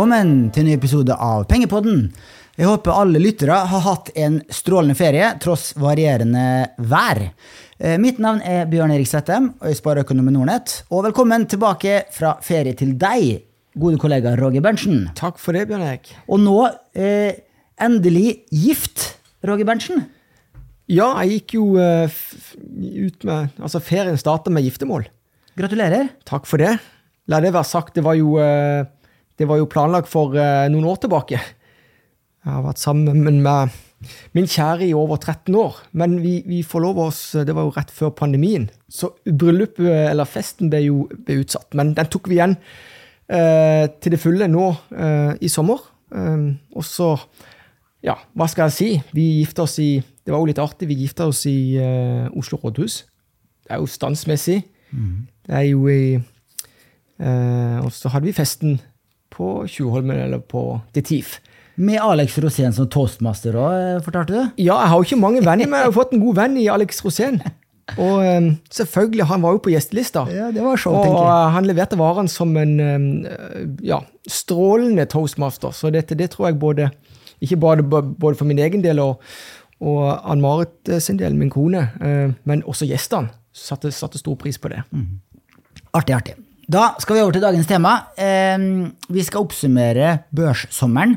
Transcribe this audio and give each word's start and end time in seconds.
Velkommen 0.00 0.46
til 0.48 0.62
en 0.62 0.68
ny 0.70 0.74
episode 0.78 1.12
av 1.12 1.42
Pengepodden. 1.44 2.06
Jeg 2.56 2.64
håper 2.70 2.94
alle 3.02 3.20
lyttere 3.20 3.52
har 3.68 3.82
hatt 3.84 4.06
en 4.16 4.38
strålende 4.48 4.94
ferie, 4.96 5.26
tross 5.44 5.74
varierende 5.76 6.44
vær. 6.88 7.18
Eh, 7.76 7.98
Mitt 8.00 8.16
navn 8.16 8.38
er 8.40 8.62
Bjørn 8.70 8.94
Erik 8.94 9.10
Svettem, 9.10 9.50
og 9.60 9.66
jeg 9.68 9.76
sparer 9.76 10.06
økonomi 10.06 10.32
Nordnett. 10.32 10.78
Og 10.88 11.02
velkommen 11.04 11.44
tilbake 11.52 12.06
fra 12.16 12.30
ferie 12.40 12.72
til 12.80 12.94
deg, 12.96 13.42
gode 13.76 14.00
kollega 14.00 14.32
Roger 14.40 14.64
Berntsen. 14.64 15.02
Takk 15.20 15.36
for 15.36 15.52
det, 15.52 15.66
Bjørn 15.68 15.84
Erik. 15.84 16.08
Og 16.32 16.40
nå 16.46 16.54
eh, 16.96 17.42
endelig 17.76 18.46
gift, 18.56 19.04
Roger 19.44 19.68
Berntsen. 19.68 20.06
Ja, 20.88 21.10
jeg 21.26 21.42
gikk 21.42 21.58
jo 21.58 21.66
eh, 21.76 22.22
ut 22.56 23.28
med 23.28 23.60
Altså, 23.60 23.84
ferien 23.84 24.16
starta 24.16 24.48
med 24.48 24.64
giftermål. 24.64 25.04
Gratulerer. 25.60 26.08
Takk 26.24 26.48
for 26.48 26.64
det. 26.64 26.72
La 27.28 27.42
det 27.44 27.52
være 27.52 27.68
sagt, 27.68 27.92
det 28.00 28.06
var 28.08 28.16
jo, 28.16 28.38
eh, 28.40 28.88
det 29.40 29.48
var 29.48 29.56
jo 29.56 29.68
planlagt 29.72 30.10
for 30.12 30.36
eh, 30.36 30.68
noen 30.68 30.88
år 30.90 31.00
tilbake. 31.00 31.40
Jeg 31.40 32.52
har 32.52 32.64
vært 32.64 32.80
sammen 32.80 33.24
med 33.24 33.78
min 34.32 34.48
kjære 34.48 34.86
i 34.86 34.94
over 34.96 35.18
13 35.20 35.54
år, 35.60 35.76
men 35.92 36.18
vi, 36.22 36.38
vi 36.48 36.62
forlova 36.64 37.10
oss 37.10 37.20
Det 37.44 37.52
var 37.52 37.66
jo 37.66 37.72
rett 37.74 37.90
før 37.92 38.14
pandemien, 38.16 38.70
så 38.88 39.10
bryllupet, 39.24 39.88
eller 40.08 40.28
festen, 40.28 40.70
ble 40.72 40.82
jo 40.86 41.02
ble 41.26 41.40
utsatt. 41.42 41.68
Men 41.76 41.92
den 41.96 42.08
tok 42.12 42.30
vi 42.30 42.38
igjen 42.38 42.56
eh, 43.28 43.86
til 44.00 44.16
det 44.16 44.20
fulle 44.22 44.48
nå 44.48 44.66
eh, 44.96 45.32
i 45.40 45.52
sommer. 45.52 45.84
Eh, 46.16 46.46
og 46.76 46.86
så, 46.88 47.12
ja, 48.04 48.16
hva 48.32 48.48
skal 48.48 48.70
jeg 48.70 48.76
si? 48.78 48.90
Vi 49.16 49.26
gifta 49.42 49.66
oss 49.68 49.78
i 49.82 49.92
Det 50.00 50.32
var 50.32 50.40
jo 50.40 50.50
litt 50.52 50.60
artig, 50.62 50.88
vi 50.88 51.00
gifta 51.00 51.28
oss 51.28 51.46
i 51.48 51.76
eh, 51.80 52.28
Oslo 52.36 52.60
rådhus. 52.62 53.02
Det 53.64 53.76
er 53.76 53.80
jo 53.82 53.88
standsmessig. 53.88 54.62
Det 55.46 55.54
er 55.54 55.66
jo 55.68 55.84
i 55.88 56.16
eh, 56.16 57.76
Og 57.84 57.92
så 57.92 58.12
hadde 58.12 58.28
vi 58.28 58.36
festen 58.36 58.80
på 59.30 59.52
Tjuvholmen, 59.70 60.18
eller 60.26 60.38
på 60.42 60.80
The 60.94 61.02
Thief. 61.06 61.38
Med 61.80 62.00
Alex 62.02 62.34
Rosén 62.42 62.74
som 62.76 62.88
toastmaster 62.92 63.54
òg, 63.56 64.02
fortalte 64.04 64.34
du? 64.34 64.40
Ja, 64.60 64.74
jeg 64.82 64.90
har 64.92 64.96
jo 65.00 65.06
ikke 65.06 65.20
mange 65.22 65.40
venner, 65.46 65.66
men 65.70 65.78
jeg 65.80 65.88
har 65.88 65.96
fått 65.96 66.12
en 66.12 66.20
god 66.20 66.36
venn 66.36 66.56
i 66.60 66.66
Alex 66.68 67.00
Rosén. 67.06 67.38
Og 67.98 68.20
eh, 68.22 68.50
selvfølgelig, 68.70 69.24
han 69.30 69.40
var 69.42 69.56
jo 69.56 69.62
på 69.64 69.72
gjestelista. 69.72 70.26
Ja, 70.30 70.50
det 70.54 70.62
var 70.62 70.76
show, 70.78 70.94
Og 70.94 71.06
jeg. 71.08 71.14
eh, 71.16 71.48
han 71.56 71.66
leverte 71.66 71.96
varene 71.98 72.30
som 72.30 72.52
en 72.60 72.74
eh, 73.26 73.64
ja, 73.88 74.02
strålende 74.30 75.06
toastmaster. 75.10 75.72
Så 75.74 75.90
dette, 75.90 76.14
det 76.18 76.28
tror 76.34 76.50
jeg 76.50 76.60
både 76.62 76.90
Ikke 77.40 77.56
bare, 77.56 77.82
både 77.82 78.36
for 78.36 78.44
min 78.44 78.58
egen 78.60 78.82
del 78.84 78.98
og, 79.00 79.22
og 79.80 80.04
Ann-Marit 80.28 80.90
sin 81.00 81.16
del, 81.18 81.34
min 81.34 81.50
kone, 81.50 81.86
eh, 82.04 82.30
men 82.44 82.62
også 82.68 82.84
gjestene 82.90 83.32
satte, 83.56 83.88
satte 83.90 84.20
stor 84.20 84.36
pris 84.36 84.58
på 84.60 84.68
det. 84.68 84.82
Artig, 85.96 86.14
artig. 86.14 86.34
Da 86.70 86.92
skal 87.02 87.16
vi 87.16 87.22
over 87.24 87.34
til 87.34 87.42
dagens 87.42 87.66
tema. 87.66 87.96
Vi 88.14 89.22
skal 89.26 89.42
oppsummere 89.42 90.10
børssommeren. 90.30 91.16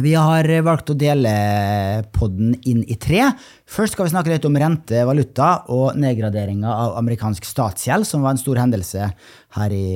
Vi 0.00 0.12
har 0.14 0.46
valgt 0.62 0.92
å 0.92 0.96
dele 0.96 1.32
podden 2.14 2.52
inn 2.70 2.84
i 2.86 2.94
tre. 2.94 3.32
Først 3.66 3.96
skal 3.96 4.06
vi 4.06 4.12
snakke 4.12 4.30
litt 4.30 4.46
om 4.46 4.54
rente, 4.62 5.00
valuta 5.08 5.48
og 5.74 5.98
nedgraderinga 5.98 6.70
av 6.70 6.94
amerikansk 7.00 7.48
statsgjeld, 7.48 8.06
som 8.06 8.22
var 8.22 8.36
en 8.36 8.40
stor 8.40 8.60
hendelse 8.62 9.08
her 9.58 9.74
i 9.74 9.86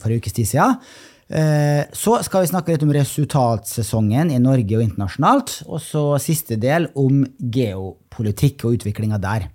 for 0.00 0.08
en 0.08 0.22
ukes 0.22 0.38
tid 0.40 0.48
siden. 0.54 0.80
Eh, 1.28 1.84
Så 1.92 2.16
skal 2.24 2.44
vi 2.46 2.52
snakke 2.54 2.72
litt 2.72 2.82
om 2.84 2.92
resultatsesongen 2.96 4.32
i 4.32 4.40
Norge 4.40 4.76
og 4.78 4.86
internasjonalt. 4.88 5.60
Og 5.68 5.80
så 5.84 6.04
siste 6.22 6.56
del 6.56 6.88
om 6.96 7.26
geopolitikk 7.38 8.64
og 8.64 8.80
utviklinga 8.80 9.20
der. 9.20 9.50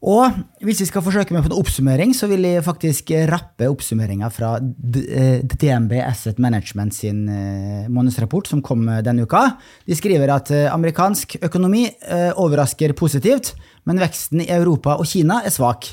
Og 0.00 0.32
hvis 0.64 0.78
vi 0.80 0.86
skal 0.88 1.02
forsøke 1.04 1.34
med 1.34 1.42
på 1.44 1.50
en 1.50 1.58
oppsummering, 1.60 2.14
så 2.16 2.24
vil 2.30 2.46
jeg 2.48 2.64
faktisk 2.64 3.10
rappe 3.28 3.66
oppsummeringa 3.68 4.30
fra 4.32 4.54
eh, 4.56 5.42
DNB 5.44 5.92
Asset 6.00 6.40
Management 6.40 6.96
sin 6.96 7.26
eh, 7.28 7.90
månedsrapport 7.92 8.48
som 8.48 8.62
kom 8.64 8.86
eh, 8.88 9.02
denne 9.04 9.26
uka. 9.28 9.42
De 9.84 9.98
skriver 9.98 10.32
at 10.32 10.48
eh, 10.56 10.70
amerikansk 10.72 11.36
økonomi 11.44 11.84
eh, 11.90 12.30
overrasker 12.32 12.96
positivt, 12.96 13.52
men 13.84 14.00
veksten 14.00 14.40
i 14.40 14.48
Europa 14.48 14.96
og 14.96 15.04
Kina 15.10 15.42
er 15.44 15.52
svak. 15.52 15.90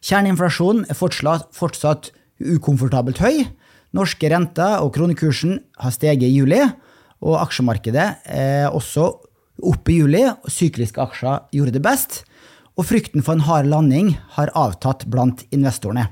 Kjerneinflasjonen 0.00 0.88
er 0.88 0.96
fortsatt, 0.96 2.10
ukomfortabelt 2.42 3.20
høy. 3.22 3.44
Norske 3.92 4.32
renter 4.32 4.80
og 4.80 4.94
kronekursen 4.96 5.58
har 5.84 5.92
steget 5.92 6.24
i 6.24 6.32
juli, 6.32 6.64
og 7.22 7.36
aksjemarkedet 7.44 8.08
er 8.32 8.72
også 8.72 9.10
opp 9.62 9.92
i 9.92 10.00
juli, 10.00 10.24
sykliske 10.48 11.04
aksjer 11.04 11.50
gjorde 11.52 11.76
det 11.76 11.84
best 11.84 12.22
og 12.76 12.88
frykten 12.88 13.24
for 13.24 13.36
en 13.36 13.46
hard 13.46 13.68
landing 13.68 14.14
har 14.36 14.52
avtatt 14.56 15.06
blant 15.12 15.44
investorene. 15.52 16.08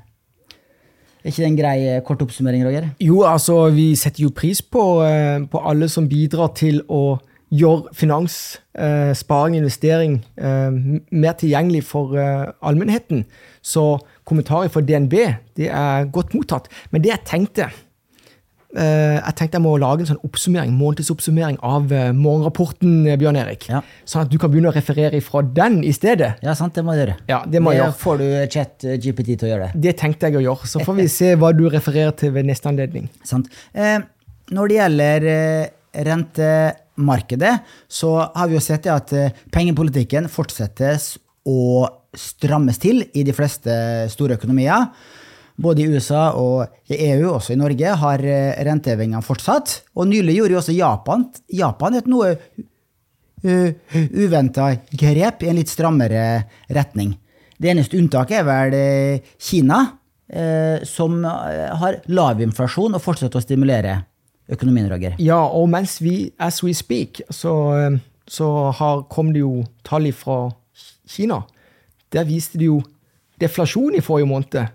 Er 1.20 1.28
ikke 1.28 1.42
det 1.42 1.48
en 1.50 1.58
grei 1.58 1.78
eh, 1.84 2.02
kort 2.04 2.22
oppsummering, 2.24 2.62
Roger? 2.64 2.86
Jo, 3.04 3.22
altså, 3.28 3.66
vi 3.76 3.92
setter 3.98 4.24
jo 4.24 4.32
pris 4.32 4.62
på, 4.62 4.84
eh, 5.04 5.42
på 5.52 5.60
alle 5.68 5.88
som 5.92 6.08
bidrar 6.08 6.54
til 6.56 6.80
å 6.88 7.18
gjøre 7.52 7.92
finans, 7.98 8.56
eh, 8.78 9.10
sparing 9.16 9.58
og 9.58 9.64
investering 9.64 10.20
mer 10.38 11.34
tilgjengelig 11.34 11.82
for 11.84 12.14
allmennheten. 12.62 13.24
Så 13.60 13.98
kommentarer 14.24 14.70
fra 14.70 14.80
DNB 14.80 15.16
det 15.58 15.68
er 15.68 16.06
godt 16.14 16.32
mottatt. 16.32 16.70
Men 16.92 17.02
det 17.02 17.10
jeg 17.10 17.26
tenkte 17.26 17.68
Jeg 18.70 19.34
tenkte 19.34 19.58
jeg 19.58 19.64
må 19.64 19.72
lage 19.82 20.04
en 20.04 20.10
sånn 20.12 20.20
oppsummering, 20.26 20.74
månedsoppsummering 20.78 21.56
av 21.66 21.90
eh, 21.90 22.12
morgenrapporten, 22.14 23.00
eh, 23.10 23.18
Bjørn 23.18 23.38
Erik. 23.40 23.66
Ja. 23.70 23.80
Sånn 24.06 24.22
at 24.22 24.30
du 24.30 24.36
kan 24.38 24.52
begynne 24.52 24.70
å 24.70 24.76
referere 24.76 25.18
fra 25.26 25.42
den 25.42 25.80
i 25.86 25.90
stedet. 25.96 26.36
Ja, 26.44 26.54
sant, 26.58 26.76
det 26.78 26.84
må 26.86 26.94
jeg 26.94 27.02
gjøre. 27.02 27.16
Ja, 27.32 27.40
det 27.50 27.62
må 27.64 27.74
jeg 27.74 27.82
gjøre. 27.82 27.96
får 27.98 28.22
du 28.22 28.26
chat 28.54 28.86
eh, 28.86 28.98
GPT 29.02 29.34
til 29.34 29.48
å 29.48 29.52
gjøre 29.52 29.68
det. 29.68 29.82
Det 29.88 29.96
tenkte 29.98 30.30
jeg 30.30 30.38
å 30.38 30.44
gjøre. 30.46 30.70
Så 30.70 30.84
får 30.86 30.98
vi 31.00 31.08
se 31.10 31.32
hva 31.40 31.50
du 31.56 31.66
refererer 31.72 32.14
til 32.20 32.34
ved 32.36 32.46
neste 32.46 32.70
anledning. 32.70 33.10
Sant? 33.26 33.50
Eh, 33.74 33.98
når 34.54 34.70
det 34.70 34.78
gjelder 34.78 35.30
eh, 35.34 35.70
rentemarkedet, 36.10 37.54
så 37.90 38.16
har 38.22 38.50
vi 38.50 38.58
jo 38.58 38.64
sett 38.64 38.86
at 38.90 39.14
eh, 39.16 39.34
pengepolitikken 39.54 40.30
fortsettes 40.30 41.16
å 41.48 41.88
strammes 42.16 42.78
til 42.82 43.04
i 43.14 43.22
de 43.26 43.34
fleste 43.34 43.72
store 44.10 44.38
økonomier. 44.38 44.88
Både 45.60 45.84
i 45.84 45.88
USA 45.92 46.30
og 46.40 46.90
i 46.90 46.96
EU, 47.10 47.34
også 47.34 47.54
i 47.54 47.60
Norge, 47.60 47.94
har 48.02 48.24
eh, 48.24 48.58
rentehevingene 48.64 49.24
fortsatt. 49.24 49.80
Og 49.96 50.08
nylig 50.08 50.38
gjorde 50.38 50.56
jo 50.56 50.60
også 50.62 50.76
Japan, 50.76 51.26
Japan 51.52 51.98
et 51.98 52.08
noe 52.10 52.32
uh, 53.44 53.96
uventa 54.10 54.70
grep 54.90 55.44
i 55.44 55.50
en 55.50 55.60
litt 55.60 55.72
strammere 55.72 56.24
retning. 56.72 57.14
Det 57.60 57.72
eneste 57.74 57.98
unntaket 58.00 58.40
er 58.40 58.46
vel 58.48 58.76
eh, 58.78 59.32
Kina, 59.36 59.82
uh, 60.32 60.80
som 60.88 61.20
eh, 61.24 61.66
har 61.82 62.00
lav 62.08 62.40
inflasjon 62.40 62.96
og 62.96 63.04
fortsetter 63.04 63.40
å 63.40 63.44
stimulere 63.44 63.98
økonomien, 64.50 64.88
Roger. 64.90 65.16
Ja, 65.22 65.42
og 65.44 65.68
mens 65.72 65.98
vi, 66.02 66.32
as 66.40 66.62
we 66.64 66.74
speak, 66.74 67.22
så, 67.30 67.54
eh, 67.76 67.98
så 68.30 68.70
har, 68.76 69.04
kom 69.12 69.32
det 69.34 69.44
jo 69.44 69.64
tall 69.86 70.10
fra 70.16 70.50
Kina. 71.06 71.42
Der 72.10 72.26
viste 72.26 72.58
det 72.58 72.70
jo 72.70 72.80
deflasjon 73.40 73.94
i 73.94 74.02
forrige 74.04 74.30
måned. 74.30 74.72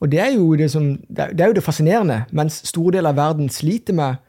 Og 0.00 0.10
det 0.12 0.20
er 0.20 0.36
det, 0.58 0.70
som, 0.70 0.92
det 1.08 1.40
er 1.40 1.50
jo 1.50 1.56
det 1.56 1.64
fascinerende. 1.64 2.24
Mens 2.36 2.60
store 2.68 2.98
deler 2.98 3.14
av 3.14 3.20
verden 3.20 3.48
sliter 3.52 3.96
med 3.96 4.20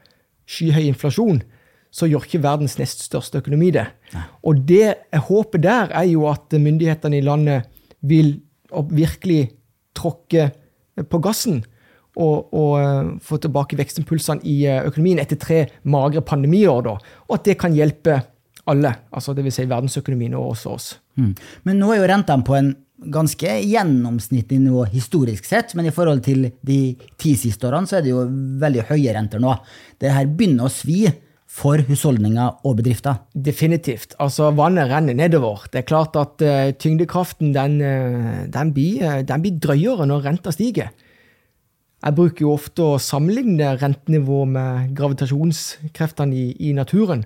skyhøy 0.48 0.86
inflasjon, 0.88 1.42
så 1.92 2.08
gjør 2.08 2.24
ikke 2.24 2.42
verdens 2.44 2.76
nest 2.80 3.04
største 3.04 3.40
økonomi 3.40 3.70
det. 3.72 3.86
Og 4.44 4.60
det 4.68 4.94
håpet 5.28 5.62
der, 5.64 5.92
er 5.92 6.08
jo 6.08 6.26
at 6.28 6.52
myndighetene 6.52 7.18
i 7.18 7.24
landet 7.24 7.68
vil 8.00 8.38
virkelig 8.92 9.50
tråkke 9.96 10.50
på 11.08 11.20
gassen 11.24 11.62
og, 12.18 12.48
og 12.54 12.72
eh, 12.80 13.12
få 13.22 13.38
tilbake 13.42 13.78
vekstimpulsene 13.78 14.44
i 14.48 14.56
eh, 14.66 14.82
økonomien 14.88 15.20
etter 15.22 15.38
tre 15.40 15.60
magre 15.88 16.22
pandemiår. 16.26 16.82
Da, 16.86 16.96
og 17.28 17.36
at 17.38 17.46
det 17.46 17.58
kan 17.60 17.76
hjelpe 17.76 18.18
alle, 18.68 18.92
altså 19.14 19.34
dvs. 19.36 19.60
Si 19.60 19.68
verdensøkonomien 19.70 20.34
og 20.36 20.52
også 20.52 20.74
oss. 20.74 20.88
Mm. 21.20 21.32
Men 21.68 21.80
nå 21.80 21.92
er 21.92 22.02
jo 22.02 22.10
rentene 22.10 22.46
på 22.46 22.56
en 22.58 22.72
ganske 22.98 23.60
gjennomsnittlig 23.62 24.58
nivå 24.64 24.84
historisk 24.90 25.46
sett, 25.46 25.74
men 25.78 25.86
i 25.86 25.94
forhold 25.94 26.24
til 26.26 26.48
de 26.66 26.80
ti 27.20 27.36
siste 27.38 27.68
årene 27.68 27.86
så 27.86 27.98
er 27.98 28.04
det 28.04 28.12
jo 28.12 28.26
veldig 28.62 28.88
høye 28.90 29.14
renter 29.14 29.42
nå. 29.42 29.54
Det 30.00 30.12
her 30.12 30.30
begynner 30.30 30.66
å 30.66 30.72
svi 30.72 31.06
for 31.48 31.80
husholdninger 31.88 32.60
og 32.68 32.76
bedrifter. 32.78 33.22
Definitivt. 33.32 34.14
Altså, 34.20 34.50
vannet 34.54 34.90
renner 34.90 35.16
nedover. 35.16 35.64
Det 35.72 35.80
er 35.82 35.88
klart 35.88 36.16
at 36.20 36.44
uh, 36.44 36.70
tyngdekraften 36.76 37.54
den, 37.56 37.78
uh, 37.80 38.44
den, 38.52 38.72
blir, 38.76 39.00
uh, 39.00 39.20
den 39.26 39.44
blir 39.44 39.56
drøyere 39.62 40.06
når 40.10 40.26
renta 40.26 40.52
stiger. 40.54 40.92
Jeg 41.98 42.14
bruker 42.14 42.44
jo 42.44 42.54
ofte 42.54 42.84
å 42.84 43.00
sammenligne 43.02 43.72
rentenivå 43.80 44.44
med 44.46 44.92
gravitasjonskreftene 44.98 46.36
i, 46.36 46.46
i 46.68 46.74
naturen. 46.76 47.24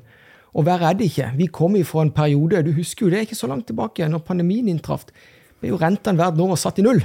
Og 0.57 0.65
verre 0.69 0.93
er 0.93 0.97
det 0.97 1.11
ikke. 1.11 1.29
Vi 1.37 1.51
kom 1.53 1.77
fra 1.89 2.07
en 2.07 2.15
periode, 2.15 2.63
du 2.65 2.73
husker 2.77 3.07
jo 3.07 3.13
det 3.13 3.21
er 3.21 3.27
ikke 3.27 3.41
så 3.41 3.51
langt 3.51 3.67
tilbake, 3.69 4.09
når 4.09 4.25
pandemien 4.25 4.69
inntraff, 4.69 5.05
ble 5.63 5.71
jo 5.71 5.79
rentene 5.81 6.19
verden 6.19 6.43
over 6.43 6.59
satt 6.59 6.81
i 6.83 6.87
null. 6.87 7.01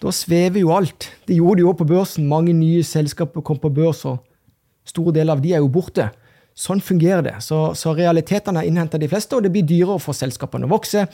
Da 0.00 0.12
svever 0.14 0.62
jo 0.62 0.72
alt. 0.74 1.10
Det 1.28 1.36
gjorde 1.36 1.60
det 1.60 1.66
jo 1.68 1.76
på 1.76 1.86
børsen. 1.86 2.26
Mange 2.28 2.54
nye 2.56 2.82
selskaper 2.86 3.44
kom 3.46 3.60
på 3.60 3.70
børs, 3.72 4.02
og 4.08 4.18
store 4.88 5.14
deler 5.14 5.36
av 5.36 5.44
de 5.44 5.54
er 5.54 5.62
jo 5.62 5.70
borte. 5.72 6.08
Sånn 6.56 6.80
fungerer 6.82 7.22
det. 7.24 7.36
Så, 7.44 7.60
så 7.78 7.92
realitetene 7.96 8.60
har 8.60 8.68
innhenta 8.68 8.98
de 9.00 9.08
fleste, 9.08 9.36
og 9.36 9.44
det 9.44 9.52
blir 9.54 9.68
dyrere 9.68 10.00
for 10.02 10.16
selskapene 10.16 10.66
å 10.66 10.72
vokse. 10.72 11.06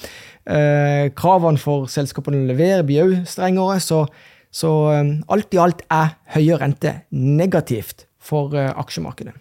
Eh, 0.48 1.10
kravene 1.18 1.60
for 1.60 1.90
selskapene 1.92 2.40
å 2.40 2.48
levere 2.48 2.86
blir 2.86 3.04
òg 3.04 3.18
strengere. 3.28 3.78
Så, 3.84 4.06
Så 4.56 4.70
eh, 4.94 5.10
alt 5.28 5.52
i 5.52 5.60
alt 5.60 5.82
er 5.92 6.14
høyere 6.32 6.62
rente 6.62 6.94
negativt 7.12 8.06
for 8.16 8.54
eh, 8.56 8.70
aksjemarkedet. 8.72 9.34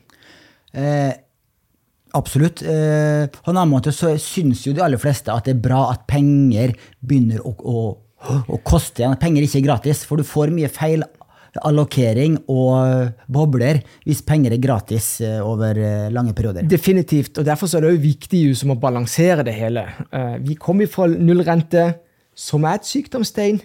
Eh, 0.75 1.13
absolutt. 2.17 2.63
Eh, 2.63 3.25
på 3.31 3.51
en 3.51 3.57
annen 3.57 3.73
måte 3.73 3.94
så 3.95 4.13
syns 4.21 4.65
jo 4.65 4.73
de 4.75 4.83
aller 4.85 5.01
fleste 5.01 5.33
at 5.33 5.47
det 5.47 5.57
er 5.57 5.65
bra 5.67 5.89
at 5.91 6.06
penger 6.09 6.75
begynner 7.06 7.44
å, 7.45 7.53
å, 7.59 7.83
å 8.47 8.62
koste 8.65 9.03
igjen. 9.03 9.15
At 9.15 9.23
penger 9.23 9.45
ikke 9.45 9.62
er 9.62 9.67
gratis, 9.69 10.06
for 10.07 10.21
du 10.21 10.27
får 10.27 10.53
mye 10.56 10.71
feil 10.71 11.06
allokering 11.63 12.33
og 12.51 13.13
bobler 13.31 13.77
hvis 14.03 14.19
penger 14.27 14.51
er 14.57 14.59
gratis 14.59 15.06
eh, 15.23 15.38
over 15.39 15.77
eh, 15.79 16.07
lange 16.12 16.33
perioder. 16.35 16.65
Definitivt, 16.67 17.38
og 17.39 17.47
derfor 17.47 17.71
er 17.71 17.85
det 17.85 17.94
jo 17.94 18.01
viktig 18.09 18.41
å 18.65 18.79
balansere 18.79 19.45
det 19.47 19.56
hele. 19.56 19.85
Vi 20.44 20.57
kommer 20.59 20.89
fra 20.91 21.07
nullrente, 21.12 21.94
som 22.35 22.65
er 22.67 22.81
et 22.81 22.89
sykdomstegn, 22.89 23.62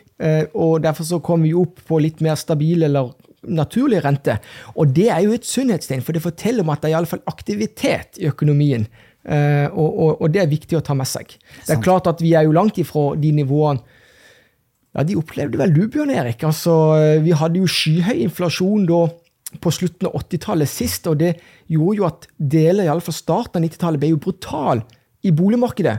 og 0.55 0.76
derfor 0.85 1.08
så 1.08 1.19
kommer 1.19 1.49
vi 1.49 1.56
opp 1.58 1.81
på 1.88 1.99
litt 1.99 2.20
mer 2.23 2.37
stabil 2.38 2.85
eller 2.87 3.11
naturlig 3.49 4.03
rente. 4.05 4.39
Og 4.77 4.91
det 4.97 5.09
er 5.13 5.23
jo 5.25 5.37
et 5.37 5.47
sunnhetstegn, 5.47 6.03
for 6.05 6.17
det 6.17 6.25
forteller 6.25 6.67
om 6.67 6.73
at 6.75 6.83
det 6.83 6.91
er 6.91 6.99
iallfall 6.99 7.23
aktivitet 7.31 8.21
i 8.21 8.29
økonomien. 8.31 8.89
Og, 9.21 9.89
og, 9.89 10.11
og, 10.23 10.31
det 10.33 10.41
er 10.41 10.49
viktig 10.49 10.79
å 10.79 10.83
ta 10.85 10.95
med 10.97 11.05
seg. 11.05 11.35
Det 11.67 11.75
er 11.75 11.83
klart 11.85 12.09
at 12.09 12.23
vi 12.25 12.31
er 12.33 12.47
jo 12.47 12.55
langt 12.57 12.79
ifra 12.81 13.11
de 13.21 13.35
nivåene 13.37 13.83
ja, 14.97 15.05
de 15.07 15.17
opplevde 15.19 15.61
vel 15.61 15.75
du, 15.75 15.85
Bjørn 15.93 16.13
Erik. 16.15 16.43
Altså, 16.47 16.73
vi 17.23 17.35
hadde 17.37 17.61
jo 17.61 17.69
skyhøy 17.71 18.25
inflasjon 18.25 18.89
da 18.89 19.05
på 19.63 19.73
slutten 19.75 20.07
av 20.07 20.15
80-tallet 20.21 20.71
sist, 20.71 21.09
og 21.11 21.19
det 21.23 21.35
gjorde 21.71 21.99
jo 21.99 22.07
at 22.07 22.29
deler, 22.39 22.87
i 22.87 22.93
alle 22.93 23.05
fall 23.05 23.17
starten 23.17 23.61
av 23.61 23.67
90-tallet, 23.67 24.03
ble 24.03 24.13
jo 24.13 24.23
brutal 24.23 24.85
i 25.27 25.33
boligmarkedet. 25.35 25.97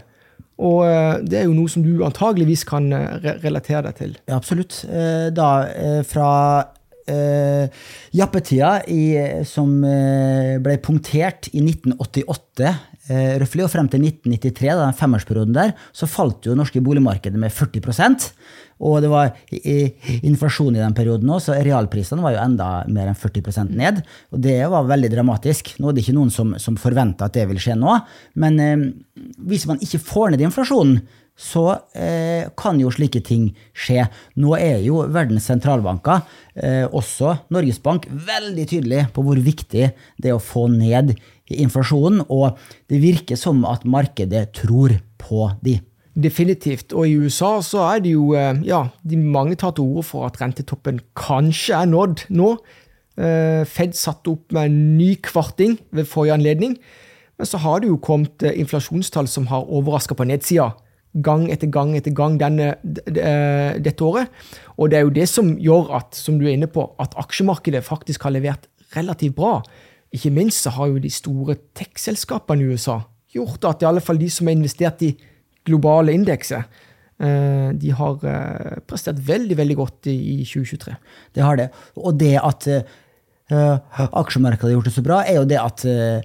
Og 0.62 0.84
eh, 0.86 1.16
det 1.26 1.40
er 1.40 1.48
jo 1.50 1.56
noe 1.58 1.72
som 1.72 1.84
du 1.84 2.04
antageligvis 2.06 2.64
kan 2.70 2.92
eh, 2.94 3.32
relatere 3.42 3.84
deg 3.88 3.98
til. 3.98 4.14
Ja, 4.30 4.38
absolutt. 4.38 4.84
Eh, 4.88 5.28
da 5.34 5.50
fra 6.08 6.30
eh, 7.12 7.84
jappetida 8.18 8.78
i, 8.90 9.04
som 9.48 9.74
ble 9.82 10.78
punktert 10.84 11.52
i 11.52 11.62
1988 11.64 12.68
eh, 12.68 13.38
røftlig, 13.42 13.66
og 13.66 13.74
frem 13.74 13.92
til 13.92 14.06
1993, 14.08 14.72
da, 14.72 14.88
den 14.88 15.00
femårsperioden 15.00 15.58
der, 15.58 15.76
så 15.96 16.10
falt 16.10 16.46
jo 16.46 16.56
det 16.56 16.62
norske 16.64 16.84
boligmarkedet 16.84 17.40
med 17.40 17.54
40% 17.54 18.32
og 18.82 18.98
det 19.04 19.12
var 19.12 19.36
inflasjon 20.26 20.76
i 20.76 20.82
den 20.82 20.96
perioden 20.98 21.30
òg, 21.30 21.42
så 21.44 21.58
realprisene 21.62 22.24
var 22.24 22.34
jo 22.34 22.42
enda 22.42 22.70
mer 22.90 23.12
enn 23.12 23.18
40% 23.18 23.76
ned. 23.78 24.02
Og 24.34 24.42
det 24.42 24.58
var 24.72 24.90
veldig 24.90 25.12
dramatisk. 25.14 25.76
Nå 25.78 25.92
er 25.92 25.98
det 25.98 26.06
ikke 26.06 26.18
noen 26.18 26.34
som, 26.34 26.56
som 26.62 26.80
forventer 26.82 27.30
at 27.30 27.38
det 27.38 27.46
vil 27.52 27.62
skje 27.62 27.78
nå, 27.78 28.00
men 28.42 28.62
eh, 28.62 28.88
hvis 29.46 29.68
man 29.70 29.82
ikke 29.86 30.02
får 30.02 30.34
ned 30.34 30.48
inflasjonen, 30.48 31.04
så 31.38 31.66
eh, 31.98 32.50
kan 32.60 32.80
jo 32.82 32.92
slike 32.94 33.24
ting 33.26 33.50
skje. 33.74 34.06
Nå 34.38 34.54
er 34.60 34.82
jo 34.86 35.02
verdens 35.10 35.48
sentralbanker, 35.50 36.26
eh, 36.56 36.86
også 36.86 37.38
Norges 37.54 37.82
Bank, 37.82 38.08
veldig 38.10 38.66
tydelig 38.70 39.06
på 39.16 39.26
hvor 39.26 39.42
viktig 39.42 39.88
det 39.92 40.30
er 40.30 40.38
å 40.38 40.44
få 40.44 40.68
ned 40.74 41.16
inflasjonen, 41.52 42.26
og 42.32 42.60
det 42.92 43.02
virker 43.02 43.40
som 43.40 43.66
at 43.68 43.88
markedet 43.90 44.52
tror 44.62 45.00
på 45.22 45.50
de. 45.66 45.80
Definitivt. 46.12 46.92
Og 46.92 47.08
i 47.08 47.16
USA 47.16 47.54
så 47.64 47.86
er 47.88 48.02
det 48.04 48.12
jo 48.18 48.34
eh, 48.36 48.58
Ja, 48.68 48.90
de 49.08 49.18
mange 49.18 49.56
tar 49.56 49.76
til 49.78 49.88
orde 49.88 50.10
for 50.10 50.28
at 50.28 50.40
rentetoppen 50.42 51.00
kanskje 51.16 51.78
er 51.78 51.88
nådd 51.88 52.26
nå. 52.36 52.56
Eh, 53.16 53.64
Fed 53.68 53.96
satte 53.96 54.34
opp 54.34 54.52
med 54.52 54.68
en 54.68 54.82
ny 54.98 55.14
kvarting 55.24 55.78
ved 55.96 56.10
forrige 56.12 56.36
anledning. 56.36 56.76
Men 57.40 57.48
så 57.48 57.62
har 57.64 57.80
det 57.80 57.90
jo 57.90 58.02
kommet 58.04 58.44
eh, 58.44 58.60
inflasjonstall 58.60 59.30
som 59.32 59.48
har 59.52 59.70
overraska 59.72 60.18
på 60.20 60.28
nedsida. 60.28 60.74
Gang 61.20 61.50
etter 61.52 61.68
gang 61.68 61.96
etter 61.98 62.14
gang 62.16 62.38
denne, 62.40 62.76
dette 62.86 64.06
året. 64.08 64.32
Og 64.78 64.92
det 64.92 65.00
er 65.00 65.08
jo 65.08 65.16
det 65.16 65.28
som 65.28 65.56
gjør 65.60 65.92
at, 66.00 66.16
som 66.16 66.38
du 66.40 66.46
er 66.48 66.56
inne 66.56 66.70
på, 66.72 66.86
at 67.04 67.18
aksjemarkedet 67.20 67.84
faktisk 67.84 68.24
har 68.24 68.36
levert 68.38 68.70
relativt 68.96 69.36
bra. 69.36 69.58
Ikke 70.12 70.32
minst 70.34 70.64
så 70.66 70.74
har 70.76 70.92
jo 70.92 71.02
de 71.04 71.12
store 71.12 71.58
tech-selskapene 71.78 72.64
i 72.64 72.76
USA 72.76 73.02
gjort 73.32 73.68
at 73.70 73.84
i 73.84 73.88
alle 73.88 74.04
fall 74.04 74.20
de 74.20 74.30
som 74.32 74.50
har 74.50 74.58
investert 74.58 75.04
i 75.08 75.12
globale 75.68 76.14
indekser, 76.16 76.66
eh, 77.22 77.70
de 77.78 77.94
har 77.96 78.26
eh, 78.28 78.80
prestert 78.88 79.22
veldig 79.28 79.58
veldig 79.60 79.78
godt 79.80 80.10
i 80.12 80.42
2023. 80.48 80.96
Det 81.36 81.46
har 81.46 81.60
det. 81.60 81.70
Og 81.96 82.18
det 82.20 82.36
at 82.42 82.68
uh, 83.52 83.78
aksjemarkedet 84.16 84.70
har 84.70 84.76
gjort 84.78 84.90
det 84.90 84.96
så 84.96 85.04
bra, 85.06 85.22
er 85.28 85.40
jo 85.42 85.48
det 85.48 85.60
at 85.60 85.86
uh, 85.88 86.20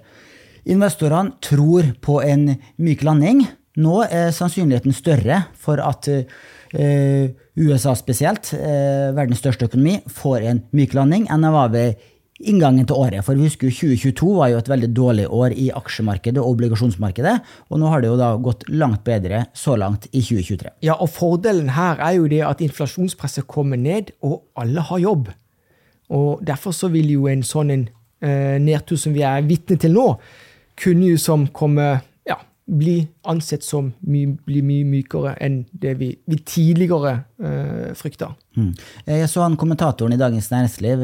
investorene 0.67 1.35
tror 1.43 1.93
på 2.03 2.19
en 2.23 2.53
myk 2.79 3.03
landing. 3.07 3.43
Nå 3.77 4.01
er 4.09 4.33
sannsynligheten 4.35 4.95
større 4.95 5.43
for 5.57 5.81
at 5.83 6.09
uh, 6.09 7.25
USA 7.57 7.93
spesielt, 7.97 8.51
verdens 8.53 9.39
største 9.41 9.65
økonomi, 9.69 9.99
får 10.11 10.43
en 10.49 10.59
myk 10.75 10.91
landing 10.97 11.29
enn 11.31 11.45
det 11.45 11.51
var 11.53 11.71
ved 11.73 12.01
inngangen 12.43 12.85
til 12.87 12.97
året. 12.97 13.23
For 13.25 13.37
vi 13.37 13.47
husker 13.47 13.69
jo 13.69 13.75
2022 13.95 14.29
var 14.37 14.51
jo 14.51 14.59
et 14.61 14.69
veldig 14.69 14.89
dårlig 14.95 15.27
år 15.33 15.55
i 15.57 15.67
aksjemarkedet 15.75 16.41
og 16.41 16.53
obligasjonsmarkedet. 16.55 17.35
Og 17.71 17.81
nå 17.81 17.89
har 17.91 18.03
det 18.03 18.11
jo 18.11 18.19
da 18.19 18.31
gått 18.41 18.67
langt 18.69 19.03
bedre 19.07 19.45
så 19.57 19.77
langt 19.79 20.07
i 20.11 20.21
2023. 20.21 20.75
Ja, 20.85 20.97
og 20.99 21.11
fordelen 21.13 21.73
her 21.75 22.01
er 22.03 22.17
jo 22.19 22.27
det 22.31 22.43
at 22.45 22.63
inflasjonspresset 22.65 23.47
kommer 23.49 23.79
ned, 23.81 24.13
og 24.21 24.43
alle 24.59 24.85
har 24.89 25.03
jobb. 25.03 25.31
Og 26.13 26.43
derfor 26.45 26.75
så 26.75 26.91
vil 26.93 27.09
jo 27.11 27.27
en 27.31 27.43
sånn 27.43 27.73
en, 27.73 27.87
eh, 28.21 28.57
nedtur 28.61 28.97
som 28.97 29.13
vi 29.13 29.25
er 29.25 29.41
vitne 29.47 29.79
til 29.79 29.97
nå, 29.97 30.07
kunne 30.77 31.09
jo 31.09 31.17
som 31.17 31.47
komme 31.47 32.01
bli 32.67 32.97
ansett 33.31 33.63
som 33.63 33.93
mye, 34.03 34.33
bli 34.47 34.61
mye 34.65 34.85
mykere 34.87 35.33
enn 35.43 35.61
det 35.71 35.93
vi, 36.01 36.11
vi 36.27 36.39
tidligere 36.43 37.13
uh, 37.39 37.93
frykta. 37.97 38.33
Mm. 38.57 38.73
Jeg 39.07 39.31
så 39.31 39.45
han 39.45 39.57
kommentatoren 39.59 40.15
i 40.15 40.19
Dagens 40.19 40.51
Næringsliv, 40.51 41.03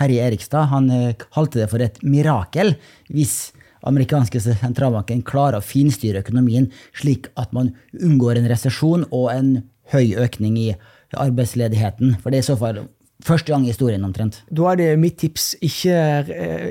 Herje 0.00 0.26
Erikstad, 0.26 0.70
han 0.72 0.90
uh, 0.90 1.26
kalte 1.30 1.62
det 1.62 1.70
for 1.70 1.84
et 1.84 2.00
mirakel 2.02 2.74
hvis 3.08 3.52
amerikanske 3.86 4.42
sentralbanken 4.44 5.22
klarer 5.24 5.60
å 5.60 5.64
finstyre 5.64 6.20
økonomien 6.24 6.68
slik 6.98 7.30
at 7.40 7.54
man 7.56 7.72
unngår 7.96 8.40
en 8.40 8.48
resesjon 8.50 9.06
og 9.08 9.30
en 9.32 9.52
høy 9.94 10.16
økning 10.20 10.58
i 10.60 10.70
arbeidsledigheten. 11.18 12.18
For 12.20 12.30
det 12.30 12.40
er 12.40 12.48
i 12.48 12.50
så 12.52 12.58
fall 12.60 12.86
Første 13.20 13.52
gang 13.52 13.66
i 13.66 13.68
historien, 13.68 14.00
omtrent. 14.00 14.38
Da 14.48 14.70
er 14.70 14.78
det 14.80 14.86
mitt 14.96 15.18
tips 15.20 15.50
ikke, 15.60 15.96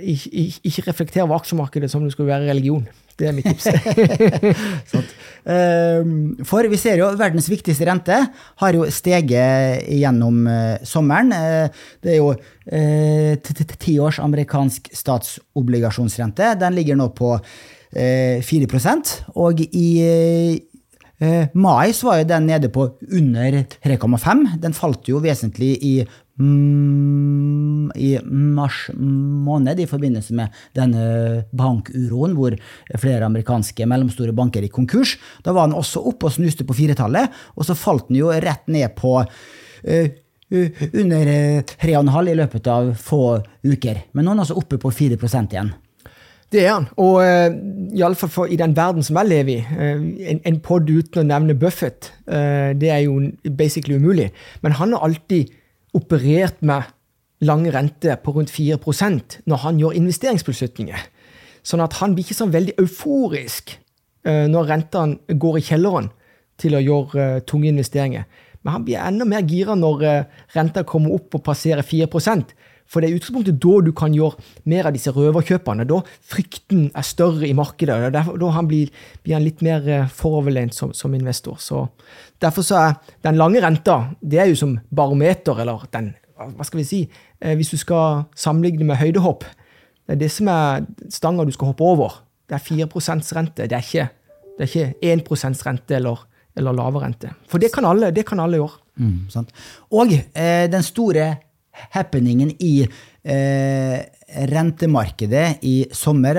ikke, 0.01 0.46
ikke 0.65 0.86
reflektere 0.88 1.25
over 1.27 1.38
aksjemarkedet 1.38 1.91
som 1.91 2.01
det 2.01 2.15
skulle 2.15 2.32
være 2.32 2.50
religion. 2.50 2.88
Det 3.19 3.27
er 3.27 3.35
mitt 3.35 3.49
tips. 3.49 3.67
Ehm, 5.49 6.35
for 6.45 6.67
vi 6.69 6.77
ser 6.77 6.99
jo 6.99 7.07
verdens 7.17 7.47
viktigste 7.49 7.88
rente 7.88 8.17
har 8.59 8.75
jo 8.75 8.85
steget 8.91 9.88
gjennom 9.88 10.43
eh, 10.51 10.83
sommeren. 10.85 11.31
Eh, 11.33 11.85
det 12.03 12.13
er 12.13 12.19
jo 12.19 12.33
eh, 12.35 13.71
ti 13.79 13.95
års 14.03 14.19
amerikansk 14.21 14.91
statsobligasjonsrente. 14.93 16.53
Den 16.59 16.75
ligger 16.77 16.99
nå 16.99 17.11
på 17.17 17.38
4% 17.89 19.11
og 19.41 19.63
i 19.65 19.88
mai 21.57 21.89
så 21.97 22.05
var 22.05 22.19
jo 22.19 22.27
den 22.29 22.45
nede 22.51 22.69
på 22.69 22.83
under 23.17 23.55
3,5. 23.81 24.43
Den 24.61 24.75
falt 24.77 25.09
jo 25.09 25.17
vesentlig 25.23 25.71
i 25.81 25.93
i 26.39 28.12
mars 28.24 28.77
måned 28.96 29.79
i 29.79 29.88
forbindelse 29.89 30.36
med 30.38 30.55
denne 30.77 31.43
bankuroen 31.51 32.36
hvor 32.38 32.55
flere 32.96 33.27
amerikanske 33.27 33.88
mellomstore 33.89 34.36
banker 34.36 34.63
gikk 34.63 34.77
konkurs. 34.77 35.17
Da 35.43 35.51
var 35.55 35.67
den 35.67 35.75
også 35.79 36.03
oppe 36.08 36.29
og 36.29 36.36
snuste 36.38 36.63
på 36.67 36.77
firetallet, 36.77 37.27
og 37.60 37.67
så 37.67 37.75
falt 37.75 38.08
den 38.08 38.22
jo 38.22 38.31
rett 38.31 38.72
ned 38.72 38.96
på 38.96 39.17
uh, 39.19 40.08
under 40.50 41.34
3,5 41.75 42.31
i 42.31 42.39
løpet 42.39 42.72
av 42.72 42.93
få 42.98 43.24
uker. 43.67 44.05
Men 44.13 44.25
nå 44.25 44.31
er 44.31 44.39
den 44.39 44.46
altså 44.48 44.58
oppe 44.60 44.79
på 44.81 44.91
4% 44.96 45.53
igjen. 45.53 45.75
Det 46.50 46.63
er 46.63 46.72
han. 46.74 46.88
Og 46.98 47.19
uh, 47.22 47.53
iallfall 47.93 48.50
i 48.50 48.58
den 48.58 48.74
verden 48.77 49.05
som 49.05 49.19
jeg 49.19 49.29
lever 49.29 49.60
i, 49.60 49.62
uh, 49.62 50.01
en, 50.31 50.41
en 50.50 50.60
pod 50.65 50.89
uten 50.89 51.22
å 51.22 51.27
nevne 51.29 51.58
Buffett, 51.60 52.10
uh, 52.31 52.72
det 52.74 52.89
er 52.89 53.03
jo 53.05 53.19
basically 53.60 54.00
umulig. 54.00 54.31
Men 54.63 54.77
han 54.79 54.96
har 54.96 55.05
alltid 55.05 55.53
operert 55.98 56.62
med 56.62 56.89
lang 57.46 57.63
rente 57.72 58.15
på 58.24 58.34
rundt 58.36 58.51
4% 58.51 59.39
når 59.48 59.63
han 59.63 59.79
gjør 59.79 59.98
investeringsbeslutninger. 60.00 61.05
Sånn 61.63 61.84
at 61.84 61.98
han 62.00 62.15
blir 62.15 62.27
ikke 62.27 62.38
sånn 62.38 62.53
veldig 62.53 62.75
euforisk 62.81 63.75
uh, 64.27 64.46
når 64.51 64.69
rentene 64.74 65.39
går 65.39 65.60
i 65.60 65.65
kjelleren 65.72 66.12
til 66.60 66.75
å 66.75 66.84
gjøre 66.84 67.27
uh, 67.39 67.41
tunge 67.48 67.72
investeringer. 67.72 68.27
Men 68.63 68.75
han 68.75 68.86
blir 68.88 69.00
enda 69.00 69.27
mer 69.27 69.46
gira 69.48 69.75
når 69.79 70.03
uh, 70.03 70.41
renta 70.55 70.84
kommer 70.88 71.15
opp 71.15 71.39
og 71.39 71.46
passerer 71.46 71.86
4 71.86 72.10
For 72.89 73.01
det 73.01 73.10
er 73.10 73.19
utgangspunktet 73.19 73.60
da 73.62 73.74
du 73.86 73.91
kan 73.93 74.15
gjøre 74.15 74.39
mer 74.69 74.88
av 74.89 74.96
disse 74.96 75.13
røverkjøpene. 75.13 75.86
Da 75.89 76.00
frykten 76.31 76.88
er 76.98 77.05
større 77.05 77.46
i 77.46 77.53
markedet. 77.53 77.93
og 77.93 78.13
derfor, 78.13 78.38
Da 78.41 78.50
han 78.55 78.67
blir, 78.67 78.89
blir, 79.24 79.36
han 79.36 79.46
litt 79.46 79.62
mer 79.62 80.08
foroverlent 80.08 80.74
som, 80.74 80.93
som 80.93 81.13
investor. 81.13 81.58
Så 81.62 81.88
Derfor 82.41 82.63
så 82.63 82.75
er 82.75 82.93
den 83.24 83.38
lange 83.38 83.62
renta 83.62 84.15
det 84.22 84.39
er 84.39 84.50
jo 84.50 84.55
som 84.55 84.79
barometer, 84.96 85.60
eller 85.60 85.86
den 85.91 86.15
Hva 86.39 86.63
skal 86.63 86.79
vi 86.79 86.88
si? 86.88 87.00
Eh, 87.41 87.55
hvis 87.60 87.69
du 87.74 87.77
skal 87.77 88.24
sammenligne 88.36 88.86
med 88.88 88.96
høydehopp, 88.96 89.43
det 90.08 90.15
er 90.15 90.19
det 90.22 90.29
som 90.31 90.48
er 90.48 90.86
stanga 91.12 91.43
du 91.43 91.51
skal 91.51 91.74
hoppe 91.74 91.84
over. 91.84 92.13
Det 92.48 92.55
er 92.55 92.63
4% 92.63 93.34
rente. 93.36 93.67
Det 93.67 93.75
er 93.75 93.84
ikke, 93.84 94.05
det 94.58 94.63
er 94.63 94.72
ikke 94.72 95.25
1% 95.27 95.65
rente 95.67 95.98
eller, 95.98 96.24
eller 96.55 96.77
lavere 96.77 97.03
rente. 97.03 97.34
For 97.51 97.60
det 97.60 97.74
kan 97.75 97.86
alle, 97.86 98.13
det 98.15 98.24
kan 98.25 98.39
alle 98.39 98.58
gjøre. 98.58 98.79
Mm, 99.03 99.19
sant. 99.29 99.51
Og 99.91 100.15
eh, 100.15 100.72
den 100.72 100.84
store 100.84 101.27
happeningen 101.95 102.51
i 102.59 102.74
eh, 103.24 104.00
rentemarkedet 104.50 105.63
i 105.65 105.75
sommer, 105.95 106.38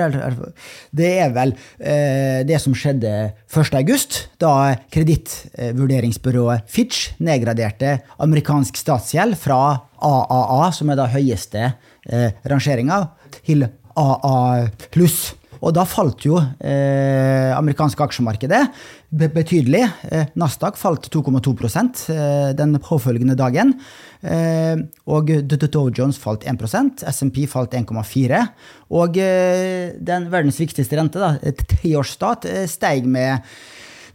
det 0.95 1.09
er 1.25 1.33
vel 1.35 1.53
eh, 1.79 2.41
det 2.47 2.59
som 2.63 2.75
skjedde 2.77 3.11
1.8, 3.51 4.21
da 4.41 4.53
kredittvurderingsbyrået 4.93 6.71
Fitch 6.71 7.17
nedgraderte 7.23 7.97
amerikansk 8.23 8.79
statsgjeld 8.79 9.37
fra 9.39 9.61
AAA, 10.01 10.63
som 10.75 10.91
er 10.91 11.01
da 11.01 11.09
høyeste 11.11 11.67
eh, 11.67 12.31
rangeringa, 12.47 13.03
til 13.41 13.67
AA 13.99 14.67
pluss. 14.93 15.40
Og 15.61 15.73
da 15.77 15.83
falt 15.85 16.25
jo 16.25 16.39
eh, 16.41 17.51
amerikanske 17.53 18.01
aksjemarkedet 18.01 18.61
betydelig. 19.11 19.83
Eh, 20.09 20.31
Nasdaq 20.39 20.79
falt 20.79 21.05
2,2 21.13 21.53
eh, 22.15 22.53
den 22.57 22.79
påfølgende 22.81 23.35
dagen. 23.37 23.75
Eh, 24.25 24.81
og 25.05 25.29
Dow 25.51 25.91
Jones 25.93 26.17
falt 26.21 26.47
1% 26.49 27.05
SMP 27.09 27.43
falt 27.49 27.77
1,4 27.77 28.41
Og 28.89 29.21
eh, 29.21 29.93
den 30.01 30.27
verdens 30.33 30.59
viktigste 30.61 30.97
rente, 30.97 31.21
da, 31.21 31.53
tiårsstat, 31.77 32.49
eh, 32.49 32.67
steig 32.69 33.05
med 33.05 33.45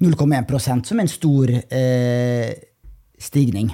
0,1% 0.02 0.90
som 0.90 1.00
en 1.00 1.08
stor 1.08 1.48
stigning. 3.16 3.70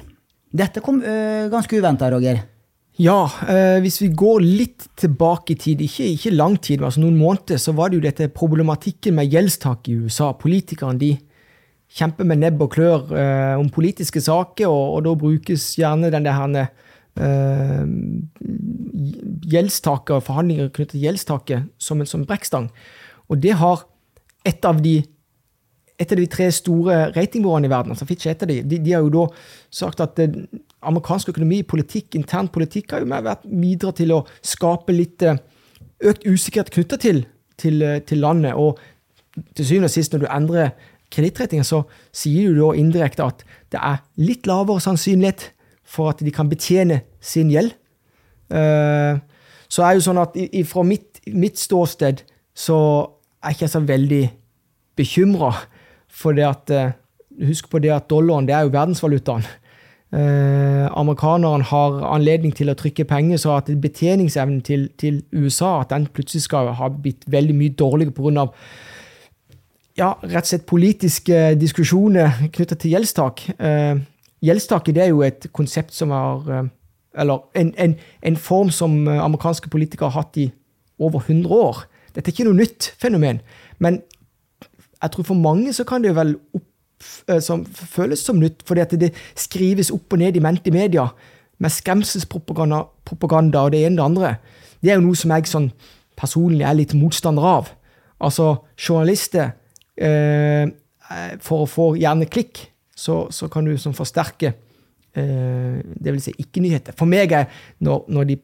Dette 0.55 0.79
kom 0.85 1.01
ganske 1.03 1.81
uventa, 1.81 2.13
Roger. 2.13 2.45
Ja, 3.03 3.25
eh, 3.51 3.81
hvis 3.83 3.99
vi 4.03 4.13
går 4.15 4.45
litt 4.45 4.85
tilbake 5.01 5.57
i 5.57 5.59
tid, 5.59 5.81
ikke, 5.83 6.05
ikke 6.13 6.35
lang 6.37 6.55
tid, 6.63 6.79
men 6.79 6.91
altså 6.91 7.03
noen 7.03 7.19
måneder, 7.19 7.59
så 7.59 7.75
var 7.75 7.91
det 7.91 7.99
jo 7.99 8.05
dette 8.05 8.29
problematikken 8.31 9.17
med 9.17 9.33
gjeldstak 9.33 9.89
i 9.91 9.97
USA. 10.05 10.29
Politikerne 10.39 11.01
de 11.01 11.17
kjemper 11.93 12.29
med 12.29 12.43
nebb 12.45 12.63
og 12.63 12.71
klør 12.77 13.11
eh, 13.19 13.55
om 13.59 13.71
politiske 13.75 14.23
saker, 14.23 14.69
og, 14.69 14.85
og, 14.95 15.01
da 15.09 15.17
brukes 15.19 15.65
gjerne 15.81 16.13
den 16.15 16.29
der 16.29 16.61
eh, 16.63 17.83
gjeldstaket 19.51 20.29
forhandlinger 20.29 20.71
knyttet 20.71 20.95
til 20.95 21.07
gjeldstaket 21.09 21.73
som 21.83 22.05
en 22.05 22.09
som 22.09 22.27
brekkstang. 22.29 22.71
Og 23.33 23.43
det 23.43 23.57
har 23.59 23.83
et 24.47 24.69
av 24.69 24.79
de 24.85 25.01
et 26.01 26.11
av 26.11 26.19
de 26.19 26.25
tre 26.27 26.49
store 26.51 27.13
ratingbyråene 27.15 27.69
i 27.69 27.71
verden, 27.71 27.93
altså 27.95 28.07
Fitch 28.09 28.27
et 28.27 28.41
av 28.43 28.49
de, 28.51 28.63
de, 28.67 28.79
de 28.83 28.95
har 28.95 29.05
jo 29.05 29.11
da 29.13 29.27
sagt 29.71 30.01
at 30.03 30.19
amerikansk 30.89 31.33
økonomi, 31.33 31.63
politikk, 31.69 32.17
intern 32.19 32.49
politikk, 32.53 32.93
har 32.93 33.05
jo 33.05 33.11
vært 33.13 33.45
bidratt 33.47 34.01
til 34.01 34.15
å 34.15 34.23
skape 34.47 34.95
litt 34.95 35.23
eh, 35.27 35.41
økt 36.03 36.27
usikkerhet 36.27 36.73
knytta 36.75 36.99
til, 37.03 37.23
til, 37.61 37.83
eh, 37.87 38.01
til, 38.07 38.23
landet. 38.25 38.57
Og 38.59 38.81
til 39.57 39.69
syvende 39.69 39.91
og 39.91 39.95
sist, 39.95 40.15
når 40.15 40.25
du 40.25 40.31
endrer 40.31 40.73
kredittratingen, 41.13 41.67
så 41.67 41.85
sier 42.15 42.51
du 42.51 42.63
da 42.63 42.73
indirekte 42.79 43.27
at 43.27 43.45
det 43.73 43.81
er 43.81 44.03
litt 44.21 44.49
lavere 44.49 44.83
sannsynlighet 44.83 45.51
for 45.93 46.13
at 46.13 46.23
de 46.25 46.33
kan 46.35 46.51
betjene 46.51 47.03
sin 47.21 47.53
gjeld. 47.53 47.75
Eh, 48.53 49.21
så 49.73 49.87
er 49.87 49.97
jo 49.97 50.05
sånn 50.05 50.21
at 50.21 50.37
fra 50.69 50.85
mitt, 50.85 51.23
mitt 51.33 51.61
ståsted 51.61 52.27
så 52.53 52.79
er 53.43 53.55
jeg 53.55 53.63
ikke 53.63 53.73
så 53.73 53.81
veldig 53.87 54.25
bekymra 54.99 55.55
for 56.13 56.37
det 56.37 56.45
at 56.45 56.73
Husk 57.33 57.71
på 57.73 57.81
det 57.81 57.89
at 57.89 58.11
dollaren 58.11 58.45
det 58.45 58.53
er 58.53 58.67
jo 58.67 58.75
verdensvalutaen. 58.75 59.47
Eh, 60.13 60.87
amerikaneren 60.93 61.63
har 61.65 61.95
anledning 62.13 62.53
til 62.53 62.69
å 62.69 62.77
trykke 62.77 63.07
penger, 63.09 63.39
så 63.41 63.55
at 63.57 63.71
betjeningsevnen 63.81 64.61
til, 64.61 64.91
til, 65.01 65.23
USA 65.33 65.79
at 65.81 65.95
den 65.95 66.05
plutselig 66.13 66.45
skal 66.45 66.69
ha 66.77 66.89
blitt 66.93 67.25
veldig 67.33 67.55
mye 67.57 67.73
dårligere 67.81 68.13
pga. 68.13 68.45
Ja, 69.97 70.11
rett 70.21 70.45
og 70.45 70.51
slett 70.51 70.69
politiske 70.69 71.39
diskusjoner 71.57 72.45
knytta 72.53 72.77
til 72.77 72.93
gjeldstak. 72.93 73.41
Eh, 73.57 74.03
gjeldstaket 74.45 75.01
er 75.01 75.09
jo 75.15 75.25
et 75.25 75.49
konsept 75.53 75.97
som 75.97 76.13
har 76.13 76.49
eh, 76.51 76.71
Eller 77.15 77.43
en, 77.55 77.75
en, 77.77 77.95
en, 78.23 78.37
form 78.37 78.71
som 78.71 79.07
amerikanske 79.07 79.69
politikere 79.69 80.09
har 80.09 80.23
hatt 80.23 80.37
i 80.37 80.47
over 80.99 81.21
100 81.21 81.51
år. 81.53 81.83
Dette 82.15 82.31
er 82.31 82.33
ikke 82.33 82.47
noe 82.47 82.57
nytt 82.57 82.95
fenomen. 82.97 83.43
Men 83.79 84.01
jeg 85.03 85.11
tror 85.13 85.27
for 85.29 85.35
mange 85.35 85.75
så 85.77 85.85
kan 85.85 86.01
det 86.01 86.15
vel 86.17 86.39
opp 86.55 86.72
Eh, 86.72 86.72
som 87.43 87.65
føles 87.67 88.21
som 88.25 88.39
nytt, 88.41 88.63
fordi 88.69 88.85
at 88.85 88.97
det 89.01 89.13
skrives 89.39 89.93
opp 89.95 90.15
og 90.15 90.23
ned 90.23 90.37
i 90.37 90.43
mente 90.45 90.73
media 90.75 91.09
med 91.63 91.71
skremselspropaganda 91.71 92.83
propaganda 93.07 93.67
og 93.67 93.73
det 93.75 93.85
ene 93.87 93.95
og 93.95 93.99
det 93.99 94.09
andre. 94.09 94.35
Det 94.83 94.91
er 94.91 94.99
jo 94.99 95.07
noe 95.07 95.19
som 95.19 95.35
jeg 95.35 95.51
sånn 95.51 95.71
personlig 96.19 96.67
er 96.67 96.79
litt 96.79 96.95
motstander 96.99 97.47
av. 97.47 97.71
Altså, 98.23 98.55
journalister 98.79 99.55
eh, 99.97 100.71
For 101.43 101.65
å 101.65 101.69
få 101.69 101.87
gjerne 102.01 102.29
klikk, 102.31 102.63
så, 102.97 103.27
så 103.35 103.49
kan 103.53 103.67
du 103.67 103.75
sånn 103.77 103.97
forsterke 103.97 104.53
eh, 105.19 105.81
det 105.83 106.15
vil 106.15 106.23
si 106.25 106.33
ikke-nyheter. 106.41 106.97
For 106.97 107.11
meg 107.11 107.35
er, 107.37 107.51
når, 107.85 108.07
når 108.09 108.31
de 108.31 108.39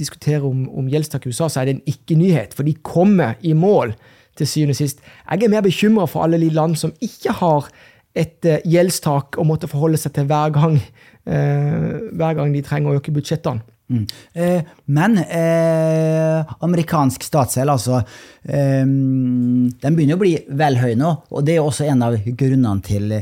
diskuterer 0.00 0.46
om, 0.46 0.62
om 0.80 0.88
gjeldstak 0.88 1.26
i 1.26 1.32
USA, 1.32 1.50
så 1.50 1.60
er 1.60 1.68
det 1.68 1.74
en 1.76 1.90
ikke-nyhet, 1.92 2.54
for 2.56 2.64
de 2.64 2.72
kommer 2.86 3.36
i 3.44 3.52
mål 3.56 3.92
til 4.36 4.48
syvende 4.48 4.76
og 4.76 4.80
sist. 4.80 5.02
Jeg 5.26 5.44
er 5.44 5.52
mer 5.52 5.64
bekymra 5.66 6.06
for 6.08 6.24
alle 6.24 6.40
de 6.40 6.48
land 6.54 6.76
som 6.80 6.94
ikke 7.04 7.36
har 7.42 7.68
et 8.16 8.48
uh, 8.48 8.58
gjeldstak 8.64 9.38
å 9.38 9.46
måtte 9.46 9.70
forholde 9.70 10.00
seg 10.00 10.16
til 10.16 10.28
hver 10.30 10.54
gang, 10.56 10.76
uh, 11.28 11.90
hver 12.16 12.38
gang 12.40 12.54
de 12.54 12.64
trenger 12.66 12.92
å 12.92 13.00
øke 13.00 13.14
budsjettene. 13.14 13.64
Mm. 13.86 14.06
Eh, 14.34 14.62
men 14.90 15.18
eh, 15.22 16.54
amerikansk 16.66 17.22
statsgjeld, 17.22 17.70
altså 17.70 18.00
eh, 18.42 18.82
Den 18.82 19.94
begynner 19.94 20.18
å 20.18 20.22
bli 20.24 20.32
vel 20.58 20.78
høy 20.80 20.96
nå, 20.98 21.12
og 21.30 21.44
det 21.46 21.54
er 21.54 21.62
også 21.62 21.86
en 21.86 22.02
av 22.02 22.16
grunnene 22.26 22.82
til 22.86 23.14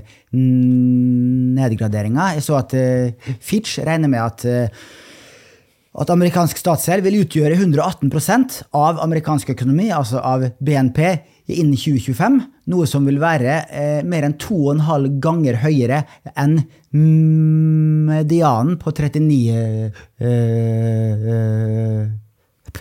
nedgraderinga. 1.58 2.30
Jeg 2.38 2.46
så 2.46 2.56
at 2.62 2.72
eh, 2.80 3.34
Fitch 3.44 3.78
regner 3.84 4.08
med 4.12 4.22
at 4.24 4.46
at 5.94 6.10
amerikansk 6.10 6.58
statsgjeld 6.58 7.04
vil 7.06 7.20
utgjøre 7.20 7.54
118% 7.54 8.56
av 8.74 8.98
amerikansk 9.04 9.52
økonomi, 9.52 9.92
altså 9.94 10.18
av 10.26 10.42
BNP, 10.58 10.98
innen 11.52 11.76
2025. 11.76 12.40
Noe 12.72 12.86
som 12.88 13.04
vil 13.08 13.20
være 13.22 13.58
eh, 13.68 14.00
mer 14.06 14.24
enn 14.26 14.38
to 14.40 14.56
og 14.66 14.74
en 14.74 14.84
halv 14.88 15.20
ganger 15.22 15.60
høyere 15.64 16.04
enn 16.40 16.58
medianen 16.94 18.78
på 18.80 18.92
39 18.94 19.90
eh, 20.24 22.04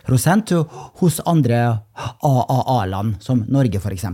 prosent 0.04 0.54
hos 1.00 1.20
andre 1.30 1.60
AAA-land, 1.94 3.20
som 3.22 3.44
Norge 3.52 3.82
f.eks. 3.82 4.06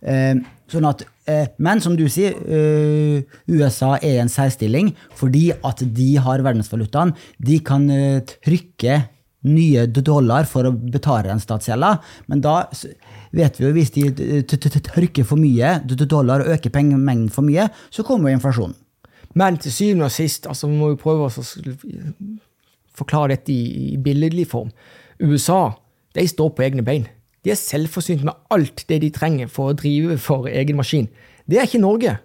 Eh, 0.00 0.34
sånn 0.70 0.88
at, 0.88 1.04
eh, 1.28 1.46
men 1.58 1.82
som 1.82 1.96
du 1.98 2.06
sier, 2.08 2.36
eh, 2.46 3.22
USA 3.50 3.96
er 3.98 4.16
i 4.16 4.22
en 4.22 4.32
særstilling 4.32 4.94
fordi 5.18 5.50
at 5.52 5.82
de 5.82 6.10
har 6.16 6.44
verdensvalutaen. 6.46 7.14
De 7.38 7.60
kan 7.64 7.88
eh, 7.90 8.20
trykke 8.44 9.02
nye 9.48 9.86
dollar 9.88 10.44
for 10.48 10.68
å 10.68 10.72
betale 10.72 11.30
den 11.30 11.40
statsgjelda, 11.40 11.94
men 12.28 12.42
da 12.44 12.62
vet 13.36 13.56
vi 13.56 13.66
jo 13.66 13.72
hvis 13.76 13.92
de 13.94 14.42
trykker 14.44 15.24
for 15.24 15.40
mye 15.40 15.78
dollar 16.02 16.44
og 16.44 16.56
øker 16.56 16.74
pengemengden 16.74 17.30
for 17.32 17.46
mye, 17.46 17.68
så 17.90 18.04
kommer 18.06 18.30
jo 18.30 18.40
inflasjonen. 18.40 18.76
Men 19.38 19.60
til 19.62 19.72
syvende 19.72 20.08
og 20.08 20.14
sist, 20.14 20.48
altså 20.50 20.68
vi 20.68 20.76
må 20.76 20.90
jo 20.92 21.00
prøve 21.00 21.28
å 21.28 21.44
forklare 22.98 23.36
dette 23.36 23.54
i, 23.54 23.94
i 23.94 24.00
billedlig 24.02 24.48
form. 24.50 24.72
USA 25.22 25.70
de 26.18 26.26
står 26.26 26.50
på 26.56 26.66
egne 26.66 26.84
bein. 26.84 27.06
De 27.44 27.52
er 27.54 27.60
selvforsynt 27.60 28.24
med 28.26 28.36
alt 28.52 28.82
det 28.90 29.00
de 29.04 29.12
trenger 29.14 29.48
for 29.48 29.70
å 29.70 29.76
drive 29.78 30.18
for 30.20 30.50
egen 30.50 30.80
maskin. 30.80 31.06
Det 31.48 31.60
er 31.60 31.68
ikke 31.68 31.80
Norge. 31.82 32.18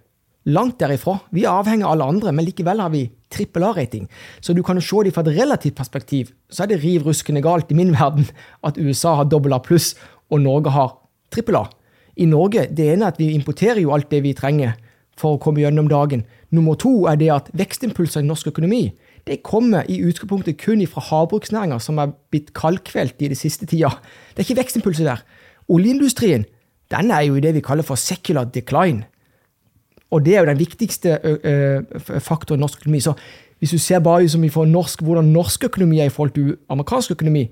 Langt 0.45 0.77
derifra. 0.77 1.17
Vi 1.33 1.41
er 1.41 1.55
avhengig 1.57 1.87
av 1.87 1.95
alle 1.95 2.07
andre, 2.13 2.31
men 2.35 2.45
likevel 2.45 2.83
har 2.83 2.91
vi 2.93 3.07
trippel 3.33 3.63
A-rating. 3.65 4.05
Så 4.45 4.53
du 4.53 4.61
kan 4.63 4.77
jo 4.77 4.83
se 4.85 5.07
det 5.07 5.13
fra 5.15 5.23
et 5.25 5.39
relativt 5.39 5.77
perspektiv. 5.77 6.35
Så 6.53 6.63
er 6.63 6.69
det 6.69 6.83
riv 6.83 7.07
ruskende 7.07 7.41
galt 7.41 7.71
i 7.73 7.77
min 7.77 7.95
verden 7.95 8.27
at 8.61 8.77
USA 8.77 9.15
har 9.17 9.29
dobbel 9.31 9.57
A 9.57 9.59
pluss 9.59 9.95
og 10.29 10.43
Norge 10.43 10.69
har 10.75 10.93
trippel 11.33 11.57
A. 11.57 11.65
I 12.15 12.27
Norge 12.29 12.67
det 12.69 12.91
ene 12.93 13.07
er 13.07 13.15
at 13.15 13.19
vi 13.19 13.33
importerer 13.33 13.81
jo 13.81 13.95
alt 13.95 14.11
det 14.13 14.21
vi 14.23 14.35
trenger 14.37 14.77
for 15.17 15.35
å 15.35 15.41
komme 15.41 15.63
gjennom 15.63 15.89
dagen. 15.89 16.27
Nummer 16.53 16.77
to 16.77 17.07
er 17.09 17.17
det 17.17 17.31
at 17.33 17.49
vekstimpulser 17.57 18.21
i 18.21 18.29
norsk 18.29 18.51
økonomi 18.53 18.83
det 19.25 19.41
kommer 19.41 19.87
i 19.89 19.97
utgangspunktet 20.05 20.59
kun 20.61 20.83
fra 20.85 21.01
havbruksnæringa, 21.01 21.79
som 21.81 21.97
er 21.97 22.11
blitt 22.29 22.51
kaldkvelt 22.53 23.17
i 23.25 23.31
det 23.31 23.37
siste 23.39 23.65
tida. 23.65 23.89
Det 24.35 24.43
er 24.43 24.45
ikke 24.45 24.61
vekstimpulser 24.61 25.09
der. 25.09 25.23
Oljeindustrien 25.65 26.45
den 26.93 27.09
er 27.09 27.25
jo 27.25 27.39
i 27.39 27.41
det 27.41 27.55
vi 27.55 27.65
kaller 27.65 27.85
for 27.87 27.97
secular 27.97 28.45
decline. 28.45 29.07
Og 30.13 30.25
det 30.25 30.35
er 30.35 30.43
jo 30.43 30.51
den 30.51 30.59
viktigste 30.59 31.15
faktoren 32.21 32.59
i 32.59 32.63
norsk 32.63 32.83
økonomi. 32.83 32.99
Så 33.01 33.15
hvis 33.59 33.71
du 33.71 33.79
ser 33.81 34.03
bare 34.03 34.29
som 34.29 34.43
norsk, 34.43 35.01
hvordan 35.01 35.31
norsk 35.33 35.63
økonomi 35.63 35.99
er 35.99 36.05
i 36.05 36.13
forhold 36.13 36.35
til 36.35 36.57
amerikansk 36.69 37.11
økonomi, 37.11 37.47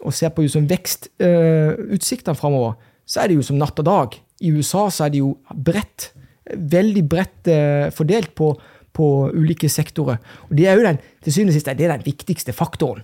og 0.00 0.14
ser 0.14 0.30
på 0.30 0.42
vekstutsiktene 0.42 2.34
uh, 2.34 2.38
framover, 2.38 2.72
så 3.06 3.20
er 3.20 3.28
det 3.28 3.38
jo 3.38 3.42
som 3.42 3.58
natt 3.58 3.78
og 3.78 3.84
dag. 3.86 4.14
I 4.40 4.52
USA 4.54 4.88
så 4.90 5.04
er 5.04 5.08
det 5.14 5.18
jo 5.22 5.36
bredt, 5.50 6.12
veldig 6.54 7.08
bredt 7.08 7.50
fordelt 7.96 8.34
på, 8.38 8.52
på, 8.94 9.30
ulike 9.34 9.68
sektorer. 9.68 10.16
Og 10.50 10.56
det 10.56 10.68
er 10.68 10.78
jo 10.78 10.86
den, 10.86 10.98
til 11.24 11.32
syvende 11.32 11.50
og 11.50 11.58
sist 11.58 11.66
det 11.66 11.86
er 11.86 11.96
den 11.96 12.06
viktigste 12.06 12.52
faktoren. 12.52 13.02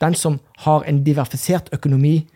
Den 0.00 0.14
som 0.14 0.38
har 0.62 0.84
en 0.86 1.02
diversifisert 1.04 1.68
økonomi, 1.72 2.28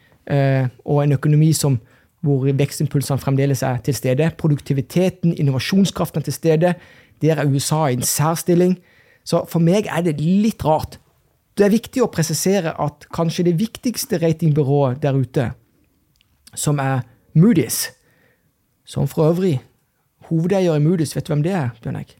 og 0.85 1.03
en 1.05 1.13
økonomi 1.13 1.53
som, 1.53 1.79
hvor 2.21 2.45
vekstimpulsene 2.45 3.21
fremdeles 3.21 3.63
er 3.65 3.81
til 3.85 3.97
stede. 3.97 4.31
Produktiviteten, 4.39 5.35
innovasjonskraften 5.35 6.21
er 6.21 6.29
til 6.29 6.37
stede. 6.37 6.75
Der 7.23 7.41
er 7.41 7.49
USA 7.49 7.87
i 7.87 7.97
en 7.97 8.03
særstilling. 8.03 8.79
Så 9.25 9.45
for 9.49 9.63
meg 9.63 9.89
er 9.89 10.05
det 10.05 10.21
litt 10.21 10.65
rart. 10.65 10.99
Det 11.57 11.67
er 11.67 11.75
viktig 11.75 12.03
å 12.05 12.13
presisere 12.13 12.73
at 12.81 13.09
kanskje 13.13 13.49
det 13.51 13.59
viktigste 13.61 14.21
ratingbyrået 14.23 15.03
der 15.03 15.17
ute, 15.17 15.51
som 16.55 16.81
er 16.81 17.03
Moody's, 17.37 17.91
som 18.85 19.09
for 19.09 19.29
øvrig 19.29 19.59
hovedeier 20.31 20.79
i 20.79 20.83
Moody's, 20.83 21.15
vet 21.17 21.27
du 21.27 21.35
hvem 21.35 21.45
det 21.45 21.53
er, 21.57 21.71
Bjørn 21.83 22.01
Egg? 22.01 22.20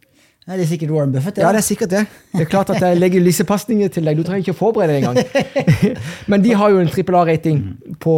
Ja, 0.51 0.57
det 0.59 0.65
er 0.65 0.71
sikkert 0.73 0.91
Warren 0.91 1.13
Buffett. 1.15 1.37
Ja, 1.39 1.53
det 1.55 1.61
er 1.61 1.63
sikkert 1.63 1.91
det. 1.93 2.01
Det 2.33 2.41
er 2.43 2.49
klart 2.51 2.71
at 2.75 2.83
jeg 2.83 2.99
legger 2.99 3.23
lissepasninger 3.23 3.91
til 3.95 4.09
deg. 4.09 4.19
Du 4.19 4.27
trenger 4.27 4.43
ikke 4.43 4.55
å 4.57 4.59
forberede 4.59 4.97
deg 4.97 5.05
engang. 5.05 5.77
Men 6.33 6.43
de 6.43 6.57
har 6.59 6.73
jo 6.75 6.81
en 6.83 6.91
trippel 6.91 7.15
A-rating 7.21 7.61
på, 8.03 8.17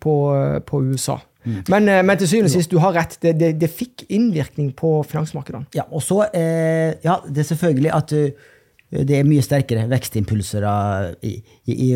på, 0.00 0.14
på, 0.64 0.80
USA. 0.88 1.18
Men, 1.44 1.90
eh, 1.92 2.00
men, 2.04 2.16
til 2.16 2.28
syvende 2.28 2.48
og 2.48 2.54
sist, 2.56 2.72
du 2.72 2.80
har 2.80 2.96
rett. 2.96 3.18
Det, 3.20 3.34
det, 3.36 3.50
det 3.60 3.68
fikk 3.68 4.06
innvirkning 4.08 4.72
på 4.76 4.94
finansmarkedene. 5.10 5.68
Ja, 5.76 5.84
og 5.92 6.00
så 6.04 6.22
eh, 6.32 6.96
Ja, 7.04 7.20
det 7.28 7.44
er 7.44 7.50
selvfølgelig 7.52 7.92
at 7.96 8.16
uh, 8.16 8.48
det 9.04 9.18
er 9.18 9.28
mye 9.28 9.44
sterkere 9.44 9.84
vekstimpulser 9.92 10.64
i, 11.20 11.34
i, 11.68 11.76
i 11.76 11.90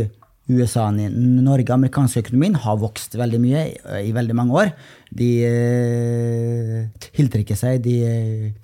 USA 0.50 0.88
Norge. 0.90 1.70
amerikanske 1.72 2.24
økonomien 2.24 2.56
har 2.58 2.80
vokst 2.80 3.14
veldig 3.14 3.40
mye 3.40 3.60
i, 4.02 4.10
veldig 4.12 4.34
mange 4.34 4.56
år. 4.58 4.72
De 5.14 5.28
eh, 5.46 6.78
tiltrekker 7.14 7.58
seg 7.58 7.82
de 7.84 7.98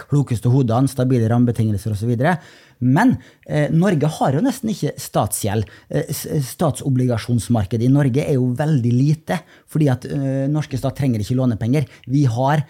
klokeste 0.01 0.51
hodene, 0.51 0.91
stabile 0.91 1.29
rammebetingelser 1.31 1.95
osv. 1.95 2.17
Men 2.81 3.17
eh, 3.47 3.71
Norge 3.75 4.11
har 4.19 4.35
jo 4.35 4.43
nesten 4.45 4.73
ikke 4.73 4.95
statsgjeld. 4.99 5.71
Eh, 5.91 6.11
statsobligasjonsmarkedet 6.11 7.87
i 7.87 7.93
Norge 7.95 8.27
er 8.27 8.39
jo 8.39 8.51
veldig 8.59 8.95
lite, 8.95 9.41
fordi 9.71 9.91
at 9.95 10.07
eh, 10.11 10.47
norske 10.51 10.79
stat 10.81 10.99
trenger 10.99 11.23
ikke 11.23 11.39
lånepenger. 11.39 11.89
Vi 12.11 12.27
har 12.27 12.67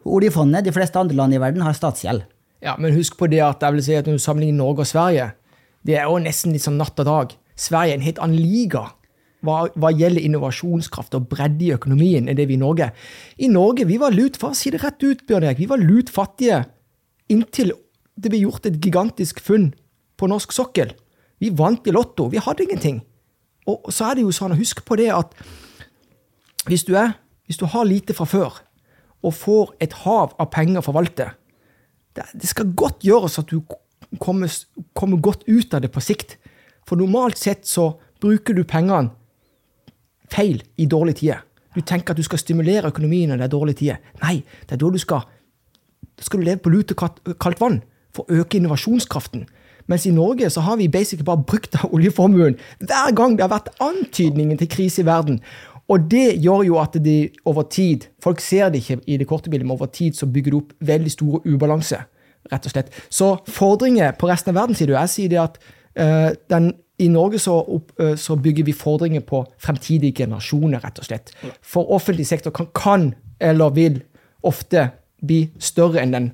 oljefondet, 0.05 0.67
de 0.67 0.73
fleste 0.75 1.01
andre 1.01 1.17
land 1.17 1.33
i 1.33 1.41
verden 1.41 1.65
har 1.65 1.77
statsgjeld. 1.77 2.27
Ja, 2.65 2.75
Men 2.81 2.95
husk 2.95 3.17
på 3.19 3.29
det 3.29 3.41
at 3.45 3.63
jeg 3.65 3.75
vil 3.75 3.85
si 3.85 3.97
at 3.97 4.07
når 4.07 4.19
du 4.19 4.23
sammenligner 4.23 4.63
Norge 4.63 4.85
og 4.85 4.89
Sverige, 4.89 5.31
det 5.85 5.97
er 5.99 6.09
jo 6.09 6.21
nesten 6.21 6.53
litt 6.55 6.65
sånn 6.65 6.79
natt 6.81 7.01
og 7.01 7.09
dag. 7.09 7.33
Sverige 7.55 7.93
er 7.95 7.99
en 7.99 8.05
helt 8.05 8.21
annen 8.23 8.41
liga 8.41 8.87
hva, 9.45 9.67
hva, 9.77 9.91
gjelder 9.93 10.23
innovasjonskraft 10.25 11.13
og 11.19 11.27
bredde 11.29 11.67
i 11.67 11.73
økonomien, 11.75 12.25
enn 12.25 12.37
det 12.37 12.47
vi 12.49 12.55
i 12.57 12.61
Norge. 12.61 12.87
I 13.37 13.49
Norge 13.51 13.85
vi 13.85 13.99
var 14.01 14.15
lut, 14.15 14.39
for 14.41 14.55
å 14.55 14.57
si 14.57 14.71
det 14.73 14.81
rett 14.81 15.03
ut, 15.05 15.21
Bjørn 15.29 15.45
Erik, 15.45 15.61
vi 15.61 15.69
var 15.69 15.83
lutfattige 15.83 16.63
inntil 17.29 17.75
det 18.15 18.31
ble 18.31 18.41
gjort 18.45 18.67
et 18.67 18.79
gigantisk 18.79 19.41
funn 19.43 19.73
på 20.15 20.29
norsk 20.31 20.53
sokkel. 20.55 20.93
Vi 21.43 21.51
vant 21.51 21.87
i 21.87 21.93
Lotto. 21.93 22.29
Vi 22.31 22.41
hadde 22.41 22.63
ingenting. 22.63 23.01
Og 23.69 23.89
så 23.93 24.09
er 24.09 24.17
det 24.17 24.25
jo 24.25 24.33
sånn, 24.35 24.55
husk 24.57 24.83
på 24.85 24.97
det 24.99 25.09
at 25.13 25.33
hvis 26.69 26.85
du, 26.85 26.93
er, 26.97 27.15
hvis 27.45 27.59
du 27.61 27.65
har 27.69 27.85
lite 27.85 28.15
fra 28.17 28.27
før, 28.29 28.61
og 29.25 29.33
får 29.33 29.73
et 29.81 29.93
hav 30.03 30.35
av 30.41 30.49
penger 30.53 30.81
å 30.81 30.85
forvalte, 30.85 31.31
det, 32.15 32.47
skal 32.47 32.71
godt 32.77 33.03
gjøres 33.05 33.39
at 33.41 33.49
du 33.49 33.59
kommer, 34.21 34.51
kommer, 34.93 35.19
godt 35.19 35.43
ut 35.49 35.73
av 35.73 35.81
det 35.83 35.91
på 35.91 36.03
sikt. 36.03 36.37
For 36.87 36.99
normalt 36.99 37.41
sett 37.41 37.65
så 37.67 37.95
bruker 38.21 38.55
du 38.55 38.63
pengene 38.63 39.11
feil 40.31 40.61
i 40.81 40.87
dårlige 40.89 41.21
tider. 41.21 41.41
Du 41.75 41.81
tenker 41.81 42.13
at 42.13 42.21
du 42.21 42.25
skal 42.25 42.39
stimulere 42.39 42.89
økonomien 42.93 43.29
når 43.29 43.41
det 43.41 43.47
er 43.47 43.53
dårlige 43.53 43.81
tider. 43.81 44.13
Nei, 44.21 44.37
det 44.65 44.77
er 44.77 44.81
da 44.81 44.91
du 44.93 45.01
skal 45.01 45.25
skal 46.21 46.39
du 46.39 46.45
leve 46.47 46.63
på 46.63 46.71
lut 46.71 46.93
kaldt 46.95 47.61
vann 47.61 47.81
for 48.15 48.25
å 48.27 48.41
øke 48.41 48.59
innovasjonskraften. 48.59 49.45
Mens 49.87 50.05
i 50.05 50.13
Norge 50.13 50.49
så 50.49 50.63
har 50.65 50.77
vi 50.77 50.89
basically 50.89 51.25
bare 51.25 51.43
brukt 51.45 51.75
av 51.77 51.93
oljeformuen 51.93 52.57
hver 52.79 53.15
gang 53.15 53.37
det 53.37 53.45
har 53.45 53.53
vært 53.53 53.73
antydningen 53.83 54.57
til 54.57 54.69
krise 54.71 55.03
i 55.03 55.07
verden. 55.07 55.39
Og 55.87 56.07
det 56.09 56.39
gjør 56.41 56.63
jo 56.65 56.79
at 56.81 56.97
de 57.05 57.29
over 57.45 57.67
tid 57.69 58.07
Folk 58.23 58.41
ser 58.41 58.71
det 58.73 58.81
ikke 58.81 59.03
i 59.05 59.19
det 59.21 59.27
korte 59.29 59.49
bildet, 59.49 59.67
men 59.67 59.75
over 59.77 59.85
tid 59.85 60.17
så 60.17 60.25
bygger 60.25 60.51
det 60.51 60.61
opp 60.63 60.73
veldig 60.79 61.11
store 61.11 61.41
ubalanse. 61.45 61.99
rett 62.51 62.65
og 62.65 62.71
slett. 62.71 62.91
Så 63.09 63.37
fordringer 63.49 64.11
på 64.11 64.27
resten 64.29 64.51
av 64.51 64.59
verden, 64.61 64.75
sier 64.77 64.87
du. 64.87 64.93
Jeg 64.93 65.09
sier 65.09 65.29
det 65.29 65.39
at 65.41 65.55
uh, 65.97 66.29
den, 66.49 66.73
i 67.01 67.07
Norge 67.09 67.39
så, 67.41 67.55
opp, 67.57 67.89
uh, 67.97 68.13
så, 68.15 68.35
bygger 68.35 68.67
vi 68.67 68.73
fordringer 68.73 69.23
på 69.25 69.39
fremtidige 69.57 70.13
generasjoner, 70.21 70.83
rett 70.83 70.99
og 71.01 71.07
slett. 71.07 71.33
For 71.65 71.89
offentlig 71.89 72.27
sektor 72.29 72.53
kan, 72.53 72.69
kan 72.77 73.07
eller 73.41 73.73
vil 73.73 73.97
ofte 74.45 74.91
bli 75.25 75.47
større 75.57 76.03
enn 76.03 76.13
den 76.13 76.29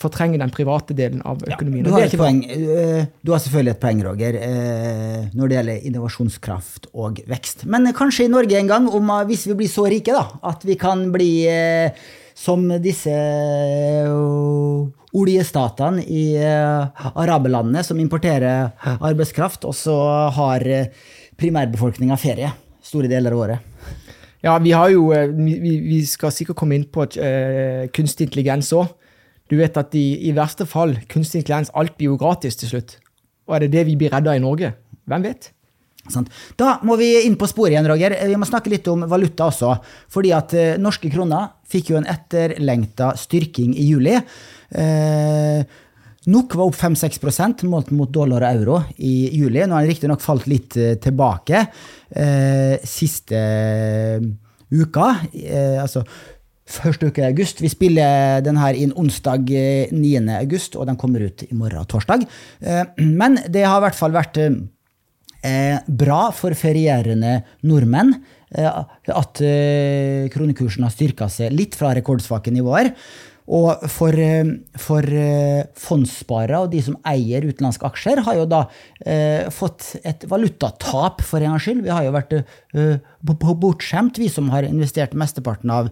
fortrenge 0.00 0.38
den 0.40 0.52
private 0.54 0.94
delen 0.96 1.22
av 1.26 1.42
økonomien. 1.46 1.84
Ja, 1.86 1.90
du, 1.90 2.18
har 2.20 2.28
eh, 2.34 3.06
du, 3.20 3.32
har 3.32 3.42
selvfølgelig 3.42 3.74
et 3.74 3.82
poeng, 3.82 4.02
Roger, 4.06 4.38
eh, 4.40 5.20
når 5.34 5.50
det 5.50 5.58
gjelder 5.58 5.86
innovasjonskraft 5.90 6.90
og 6.92 7.20
vekst. 7.30 7.64
Men 7.70 7.88
kanskje 7.96 8.26
i 8.26 8.32
Norge 8.32 8.58
en 8.58 8.70
gang, 8.70 8.88
om, 8.90 9.12
eh, 9.14 9.24
hvis 9.30 9.46
vi 9.50 9.58
blir 9.62 9.70
så 9.70 9.86
rike 9.90 10.14
da, 10.16 10.26
at 10.50 10.64
vi 10.66 10.78
kan 10.80 11.06
bli 11.14 11.32
som 12.34 12.66
disse 12.82 13.14
oljestatene 15.14 16.02
i 16.02 16.24
araberlandene 16.34 17.84
som 17.86 18.00
importerer 18.02 18.72
arbeidskraft, 18.98 19.68
og 19.70 19.76
så 19.78 19.94
har 20.34 20.66
primærbefolkninga 21.38 22.18
ferie 22.18 22.50
store 22.84 23.06
deler 23.12 23.36
av 23.36 23.44
året. 23.46 23.70
Ja, 24.44 24.58
vi 24.60 24.74
har 24.76 24.90
jo 24.92 25.06
Vi, 25.08 25.78
vi 25.86 26.02
skal 26.04 26.34
sikkert 26.34 26.58
komme 26.58 26.74
inn 26.76 26.90
på 26.90 27.06
kunstig 27.94 28.26
intelligens 28.26 28.74
òg. 28.74 28.90
Du 29.54 29.60
vet 29.60 29.76
at 29.78 29.94
i, 29.94 30.06
i 30.26 30.32
verste 30.34 30.66
fall, 30.66 30.96
kunstig 31.06 31.44
intelligens, 31.44 31.70
alt 31.78 31.94
blir 31.94 32.10
jo 32.10 32.18
gratis 32.18 32.58
til 32.58 32.72
slutt. 32.72 32.96
Og 33.46 33.54
er 33.54 33.64
det 33.64 33.74
det 33.76 33.84
vi 33.86 33.94
blir 34.00 34.10
redda 34.10 34.34
i 34.34 34.42
Norge? 34.42 34.72
Hvem 35.06 35.26
vet? 35.28 35.52
Da 36.58 36.74
må 36.84 36.98
vi 37.00 37.12
inn 37.24 37.36
på 37.40 37.46
sporet 37.48 37.76
igjen, 37.76 37.86
Roger. 37.88 38.16
Vi 38.28 38.36
må 38.40 38.48
snakke 38.48 38.72
litt 38.72 38.88
om 38.92 39.06
valuta 39.08 39.46
også. 39.48 39.70
Fordi 40.12 40.34
at 40.36 40.52
eh, 40.58 40.74
norske 40.80 41.08
kroner 41.12 41.54
fikk 41.70 41.92
jo 41.92 42.00
en 42.00 42.10
etterlengta 42.10 43.14
styrking 43.20 43.72
i 43.78 43.86
juli. 43.86 44.18
Eh, 44.18 45.80
NOK 46.34 46.56
var 46.58 46.66
opp 46.66 46.76
5-6 46.76 47.64
målt 47.68 47.92
mot 47.94 48.10
dollar 48.12 48.44
og 48.44 48.50
euro 48.50 48.82
i 48.98 49.30
juli. 49.36 49.62
Nå 49.62 49.76
har 49.76 49.84
den 49.84 49.92
riktignok 49.92 50.24
falt 50.24 50.48
litt 50.50 50.76
eh, 50.80 50.96
tilbake 51.00 51.66
siste 52.86 53.38
uka. 54.70 55.06
altså 55.82 56.04
første 56.64 57.10
uke 57.10 57.22
i 57.22 57.26
august. 57.28 57.60
Vi 57.62 57.70
spiller 57.72 58.40
den 58.44 58.58
her 58.60 58.76
inn 58.78 58.94
onsdag 58.96 59.50
9. 59.92 60.12
Eh, 60.16 60.38
august, 60.38 60.76
og 60.76 60.88
den 60.88 60.98
kommer 61.00 61.24
ut 61.26 61.44
i 61.46 61.54
morgen, 61.56 61.84
torsdag. 61.86 62.24
Eh, 62.60 62.84
men 63.04 63.38
det 63.48 63.66
har 63.66 63.80
i 63.80 63.84
hvert 63.86 63.98
fall 63.98 64.14
vært 64.14 64.40
eh, 64.40 65.76
bra 65.86 66.30
for 66.32 66.56
ferierende 66.56 67.42
nordmenn 67.68 68.16
at 68.54 69.40
kronekursen 70.30 70.84
har 70.86 70.92
styrka 70.94 71.26
seg 71.32 71.50
litt 71.50 71.74
fra 71.74 71.88
rekordsvake 71.96 72.52
nivåer. 72.54 72.92
Og 73.44 73.82
for, 73.92 74.16
eh, 74.16 74.44
for 74.80 75.04
eh, 75.04 75.66
fondssparere 75.76 76.62
og 76.64 76.70
de 76.72 76.80
som 76.80 76.96
eier 77.04 77.44
utenlandske 77.44 77.84
aksjer, 77.90 78.22
har 78.24 78.38
jo 78.38 78.46
da 78.48 78.62
eh, 79.04 79.50
fått 79.52 79.98
et 80.00 80.24
valutatap, 80.30 81.20
for 81.20 81.44
en 81.44 81.52
gangs 81.52 81.66
skyld. 81.66 81.82
Vi 81.84 81.92
har 81.92 82.06
jo 82.06 82.14
vært 82.14 82.32
eh, 82.38 83.02
bortskjemt, 83.20 84.16
vi 84.22 84.30
som 84.32 84.48
har 84.54 84.64
investert 84.64 85.12
mesteparten 85.12 85.72
av 85.76 85.90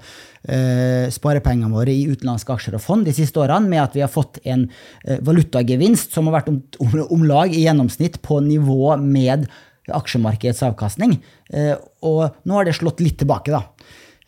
eh, 0.49 1.13
sparepengene 1.13 1.75
våre 1.75 1.93
i 1.93 2.09
utenlandske 2.09 2.57
aksjer 2.57 2.79
og 2.79 2.85
fond 2.85 3.05
de 3.05 3.13
siste 3.17 3.43
årene, 3.43 3.69
med 3.69 3.85
at 3.85 3.99
vi 3.99 4.05
har 4.05 4.13
fått 4.13 4.41
en 4.49 4.71
eh, 5.05 5.21
valutagevinst 5.21 6.17
som 6.17 6.31
har 6.31 6.41
vært 6.41 6.49
om, 6.55 6.63
om, 6.81 6.97
om, 7.05 7.27
lag 7.29 7.53
i 7.53 7.67
gjennomsnitt 7.67 8.23
på 8.25 8.41
nivå 8.47 8.97
med 8.97 9.45
aksjemarkedets 9.93 10.63
avkastning. 10.63 11.17
og 12.07 12.21
nå 12.47 12.55
har 12.55 12.65
det 12.65 12.77
slått 12.79 13.01
litt 13.03 13.17
tilbake, 13.19 13.51
da. 13.51 13.67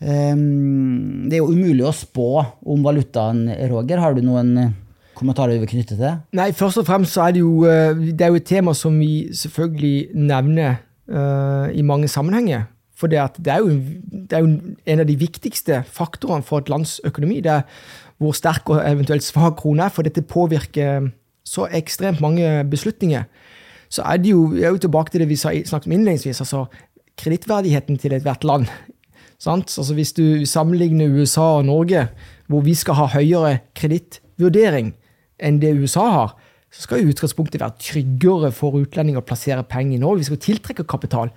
Ehm, 0.03 1.29
det 1.29 1.39
er 1.39 1.43
jo 1.43 1.53
umulig 1.53 1.85
å 1.87 1.95
spå 1.95 2.29
om 2.67 2.83
valutaen, 2.85 3.47
Roger. 3.71 4.03
Har 4.03 4.17
du 4.17 4.23
noen 4.25 4.53
eh, 4.59 4.73
kommentarer 5.15 5.55
du 5.55 5.63
vil 5.63 5.71
knytte 5.71 5.95
til 5.95 6.03
det? 6.03 6.15
Nei, 6.37 6.51
først 6.57 6.83
og 6.83 6.89
fremst 6.89 7.15
så 7.15 7.29
er 7.29 7.37
det 7.37 7.45
jo, 7.45 7.55
eh, 7.71 7.95
det 8.11 8.27
er 8.27 8.33
jo 8.33 8.41
et 8.41 8.49
tema 8.49 8.75
som 8.77 8.97
vi 8.99 9.29
selvfølgelig 9.35 10.15
nevner 10.19 10.81
uh, 11.11 11.69
i 11.71 11.85
mange 11.87 12.09
sammenhenger. 12.09 12.67
For 12.95 13.11
det, 13.11 13.21
det, 13.39 13.51
er 13.53 13.63
jo, 13.63 13.75
det, 13.75 14.33
er 14.33 14.45
jo, 14.45 14.75
en 14.87 15.03
av 15.03 15.07
de 15.07 15.19
viktigste 15.19 15.83
faktorene 15.91 16.47
for 16.47 16.63
et 16.63 16.71
lands 16.73 17.01
økonomi. 17.05 17.41
Det 17.45 17.53
er 17.53 17.67
hvor 18.23 18.35
sterk 18.37 18.71
og 18.71 18.83
eventuelt 18.87 19.27
svak 19.27 19.59
krone 19.59 19.87
er, 19.87 19.93
for 19.93 20.07
dette 20.07 20.23
påvirker 20.23 21.11
så 21.45 21.67
ekstremt 21.75 22.23
mange 22.25 22.47
beslutninger. 22.71 23.27
Så 23.93 24.03
er 24.07 24.23
det 24.23 24.31
jo, 24.31 24.47
jeg 24.55 24.69
er 24.69 24.77
jo 24.77 24.85
tilbake 24.87 25.13
til 25.13 25.25
det 25.25 25.29
vi 25.29 25.37
snakket 25.37 25.87
om 25.87 25.93
innledningsvis. 25.93 26.41
altså 26.41 26.65
Kredittverdigheten 27.21 27.99
til 27.99 28.15
ethvert 28.15 28.45
land? 28.45 28.71
Altså 29.53 29.95
Hvis 29.95 30.13
du 30.13 30.47
sammenligner 30.47 31.13
USA 31.13 31.59
og 31.59 31.67
Norge, 31.69 32.09
hvor 32.47 32.61
vi 32.61 32.75
skal 32.75 32.99
ha 32.99 33.11
høyere 33.13 33.59
kredittvurdering 33.77 34.95
enn 35.39 35.61
det 35.63 35.75
USA 35.77 36.09
har, 36.11 36.35
så 36.75 36.87
skal 36.87 37.07
utgangspunktet 37.07 37.63
være 37.63 37.79
tryggere 37.79 38.51
for 38.55 38.75
utlendinger 38.81 39.23
å 39.23 39.27
plassere 39.27 39.63
penger 39.69 39.99
i 39.99 40.03
Norge. 40.03 40.25
Vi 40.25 40.31
skal 40.31 40.43
tiltrekke 40.43 40.87
kapital. 40.91 41.31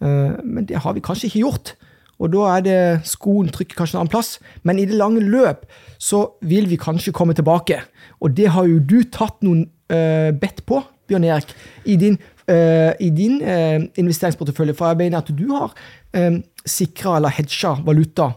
Eh, 0.00 0.38
men 0.44 0.68
det 0.68 0.80
har 0.84 0.96
vi 0.96 1.04
kanskje 1.04 1.28
ikke 1.28 1.44
gjort. 1.44 1.74
Og 2.18 2.32
da 2.32 2.46
er 2.56 2.64
det 2.66 2.78
skoen 3.06 3.50
trykker 3.54 3.78
kanskje 3.78 3.98
en 3.98 4.02
annen 4.02 4.12
plass. 4.12 4.38
Men 4.66 4.80
i 4.80 4.86
det 4.88 4.96
lange 4.98 5.22
løp 5.22 5.66
så 6.02 6.24
vil 6.46 6.70
vi 6.70 6.80
kanskje 6.80 7.14
komme 7.14 7.36
tilbake. 7.36 7.82
Og 8.22 8.34
det 8.34 8.48
har 8.54 8.66
jo 8.66 8.80
du 8.80 9.02
tatt 9.12 9.38
noen 9.46 9.66
uh, 9.92 10.30
bedt 10.34 10.64
på, 10.66 10.80
Bjørn 11.08 11.28
Erik, 11.28 11.52
i 11.86 11.94
din, 12.00 12.18
i 12.48 13.10
din 13.12 13.42
uh, 13.42 13.82
investeringsportefølje. 14.00 14.76
For 14.78 14.88
jeg 14.88 15.00
mener 15.02 15.20
at 15.20 15.32
du 15.36 15.44
har 15.52 15.74
uh, 16.16 16.38
sikra 16.64 17.18
eller 17.18 17.34
hedga 17.36 17.76
valuta 17.84 18.32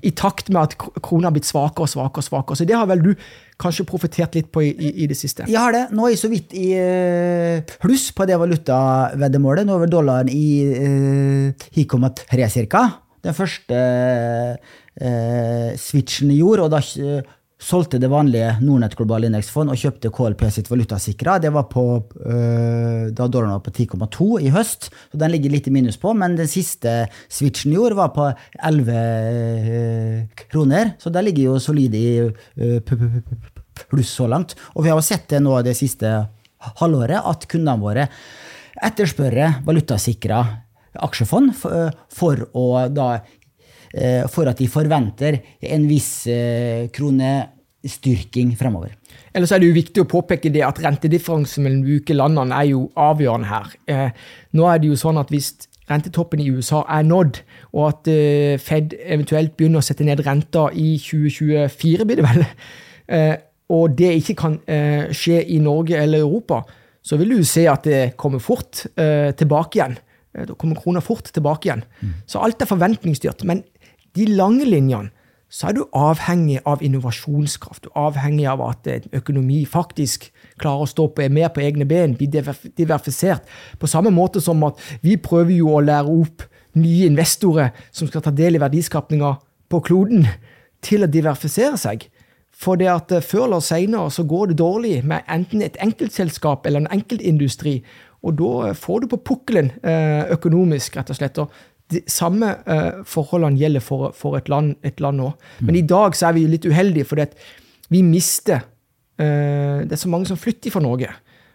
i 0.00 0.10
takt 0.16 0.46
med 0.48 0.62
at 0.62 0.74
krona 1.04 1.28
har 1.28 1.34
blitt 1.34 1.44
svakere 1.44 1.84
og 1.84 1.90
svakere. 1.92 2.22
og 2.22 2.24
svakere. 2.24 2.56
Så 2.56 2.64
det 2.64 2.72
har 2.72 2.86
vel 2.88 3.02
du 3.04 3.10
kanskje 3.60 3.84
profitert 3.84 4.38
litt 4.38 4.48
på 4.48 4.62
i, 4.64 4.70
i, 4.72 4.92
i, 5.04 5.08
det 5.10 5.18
siste? 5.18 5.44
Jeg 5.44 5.60
har 5.60 5.74
det. 5.76 5.82
Nå 5.92 6.06
er 6.06 6.14
jeg 6.14 6.22
så 6.22 6.30
vidt 6.32 6.54
i 6.56 6.70
pluss 7.82 8.06
på 8.16 8.24
det 8.24 8.38
valutaveddemålet. 8.40 9.68
Nå 9.68 9.76
er 9.76 9.82
vel 9.84 9.92
dollaren 9.92 10.32
i 10.32 10.46
uh, 10.72 11.68
1,3 11.76 12.48
ca. 12.72 12.86
Den 13.20 13.36
første 13.36 13.82
uh, 14.56 15.68
switchen 15.76 16.32
jeg 16.32 16.40
gjorde, 16.40 16.64
og 16.64 16.72
da 16.72 16.80
solgte 17.60 17.98
det 18.00 18.08
vanlige 18.08 18.54
Nordnett 18.64 18.96
globale 18.96 19.28
indeksfond 19.28 19.72
og 19.72 19.78
kjøpte 19.78 20.10
KLP 20.14 20.46
sitt 20.52 20.70
valutasikra. 20.70 21.36
Det 21.42 21.52
var 21.52 21.66
på, 21.70 21.84
øh, 22.24 23.10
da 23.12 23.26
dollaren 23.28 23.58
var 23.58 23.64
på 23.64 23.74
10,2 23.76 24.28
i 24.46 24.52
høst, 24.54 24.88
så 25.12 25.20
den 25.20 25.34
ligger 25.34 25.52
litt 25.52 25.68
i 25.68 25.74
minus 25.74 26.00
på. 26.00 26.14
Men 26.16 26.38
den 26.38 26.48
siste 26.48 27.10
switchen 27.28 27.74
gjorde, 27.76 27.98
var 28.00 28.14
på 28.16 28.30
11 28.64 28.96
øh, 28.96 30.44
kroner, 30.48 30.94
så 30.98 31.12
der 31.12 31.26
ligger 31.26 31.50
jo 31.50 31.58
solid 31.60 31.94
i 31.94 32.06
øh, 32.24 32.80
pluss 33.90 34.16
så 34.16 34.28
langt. 34.30 34.56
Og 34.74 34.84
vi 34.84 34.92
har 34.92 34.96
jo 34.96 35.04
sett 35.04 35.28
det 35.28 35.42
nå 35.44 35.60
det 35.66 35.76
siste 35.76 36.14
halvåret, 36.80 37.20
at 37.20 37.48
kundene 37.48 37.80
våre 37.80 38.08
etterspørre 38.80 39.60
valutasikra 39.66 40.40
aksjefond 41.00 41.52
for, 41.54 41.92
for 42.10 42.40
å 42.56 42.64
da 42.90 43.10
Eh, 43.20 43.39
for 44.30 44.46
at 44.50 44.60
de 44.60 44.68
forventer 44.70 45.40
en 45.74 45.86
viss 45.90 46.26
eh, 46.30 46.86
kronestyrking 46.94 48.52
fremover. 48.58 48.94
Ellers 49.34 49.50
er 49.52 49.62
det 49.62 49.70
jo 49.70 49.78
viktig 49.78 50.04
å 50.04 50.10
påpeke 50.10 50.52
det 50.54 50.62
at 50.66 50.78
rentedifferansen 50.82 51.66
mellom 51.66 51.82
de 51.82 51.96
ulike 51.96 52.14
landene 52.14 52.54
er 52.54 52.70
jo 52.70 52.84
avgjørende 52.98 53.50
her. 53.50 53.74
Eh, 53.90 54.08
nå 54.54 54.68
er 54.70 54.80
det 54.80 54.92
jo 54.92 54.98
sånn 55.00 55.18
at 55.20 55.32
hvis 55.34 55.52
rentetoppen 55.90 56.42
i 56.42 56.50
USA 56.54 56.84
er 56.86 57.06
nådd, 57.08 57.40
og 57.74 57.86
at 57.88 58.10
Fed 58.62 58.92
eventuelt 59.00 59.56
begynner 59.58 59.82
å 59.82 59.82
sette 59.82 60.06
ned 60.06 60.22
renta 60.22 60.68
i 60.70 60.92
2024, 61.02 62.06
blir 62.06 62.20
det 62.20 62.26
vel, 62.28 62.44
og 63.74 63.96
det 63.98 64.12
ikke 64.20 64.36
kan 64.38 64.54
skje 65.10 65.40
i 65.50 65.58
Norge 65.58 65.98
eller 65.98 66.22
Europa, 66.22 66.60
så 67.02 67.18
vil 67.18 67.34
du 67.34 67.42
se 67.42 67.66
at 67.66 67.90
det 67.90 68.14
kommer 68.14 68.38
fort 68.38 68.84
tilbake 68.94 69.80
igjen. 69.80 69.98
Da 70.30 70.54
kommer 70.54 70.78
krona 70.78 71.02
fort 71.02 71.26
tilbake 71.34 71.68
igjen. 71.68 71.82
Mm. 72.00 72.14
Så 72.30 72.38
alt 72.38 72.62
er 72.62 72.70
forventningsstyrt. 72.70 73.42
Men 73.48 73.64
de 74.16 74.26
lange 74.26 74.66
linjene, 74.68 75.12
så 75.50 75.66
er 75.66 75.74
du 75.74 75.80
avhengig 75.98 76.60
av 76.68 76.82
innovasjonskraft. 76.86 77.82
Du 77.82 77.90
er 77.90 78.04
avhengig 78.04 78.46
av 78.46 78.60
at 78.62 78.86
økonomi 79.18 79.64
faktisk 79.66 80.28
klarer 80.62 80.84
å 80.84 80.90
stå 80.90 81.08
på, 81.10 81.24
er 81.24 81.34
mer 81.34 81.50
på 81.50 81.64
egne 81.64 81.86
ben, 81.90 82.14
blir 82.14 82.30
diversifisert. 82.30 83.48
På 83.78 83.90
samme 83.90 84.12
måte 84.14 84.38
som 84.40 84.62
at 84.68 84.78
vi 85.02 85.16
prøver 85.18 85.56
jo 85.56 85.72
å 85.74 85.82
lære 85.82 86.14
opp 86.22 86.46
nye 86.78 87.08
investorer 87.10 87.74
som 87.90 88.06
skal 88.06 88.22
ta 88.22 88.30
del 88.30 88.60
i 88.60 88.62
verdiskapninga 88.62 89.34
på 89.70 89.82
kloden, 89.90 90.28
til 90.80 91.04
å 91.04 91.10
diversifisere 91.10 91.76
seg. 91.80 92.06
For 92.60 92.78
det 92.80 92.90
at 92.92 93.12
eh, 93.14 93.24
før 93.24 93.48
eller 93.48 93.64
senere 93.64 94.10
så 94.12 94.24
går 94.28 94.50
det 94.50 94.60
dårlig 94.60 94.94
med 95.06 95.26
enten 95.30 95.62
et 95.64 95.78
enkeltselskap 95.80 96.66
eller 96.66 96.84
en 96.84 96.92
enkeltindustri. 96.98 97.80
Og 98.26 98.36
da 98.40 98.50
eh, 98.68 98.76
får 98.76 99.04
du 99.04 99.10
på 99.12 99.20
pukkelen 99.30 99.70
eh, 99.80 100.26
økonomisk, 100.34 100.98
rett 100.98 101.12
og 101.12 101.18
slett. 101.18 101.40
Og 101.40 101.52
de 101.90 102.02
samme 102.10 102.52
uh, 102.66 103.00
forholdene 103.08 103.58
gjelder 103.58 103.82
for, 103.84 104.12
for 104.16 104.38
et 104.38 104.48
land, 104.52 104.76
et 104.86 105.00
land 105.02 105.20
nå. 105.20 105.32
Mm. 105.58 105.66
Men 105.66 105.78
i 105.80 105.86
dag 105.86 106.16
så 106.16 106.28
er 106.28 106.36
vi 106.36 106.46
litt 106.50 106.68
uheldige, 106.68 107.08
fordi 107.08 107.26
at 107.26 107.34
vi 107.90 108.04
mister 108.06 108.62
uh, 108.62 109.82
Det 109.82 109.92
er 109.92 110.02
så 110.04 110.12
mange 110.12 110.30
som 110.30 110.38
flytter 110.38 110.72
fra 110.74 110.82
Norge. 110.84 111.10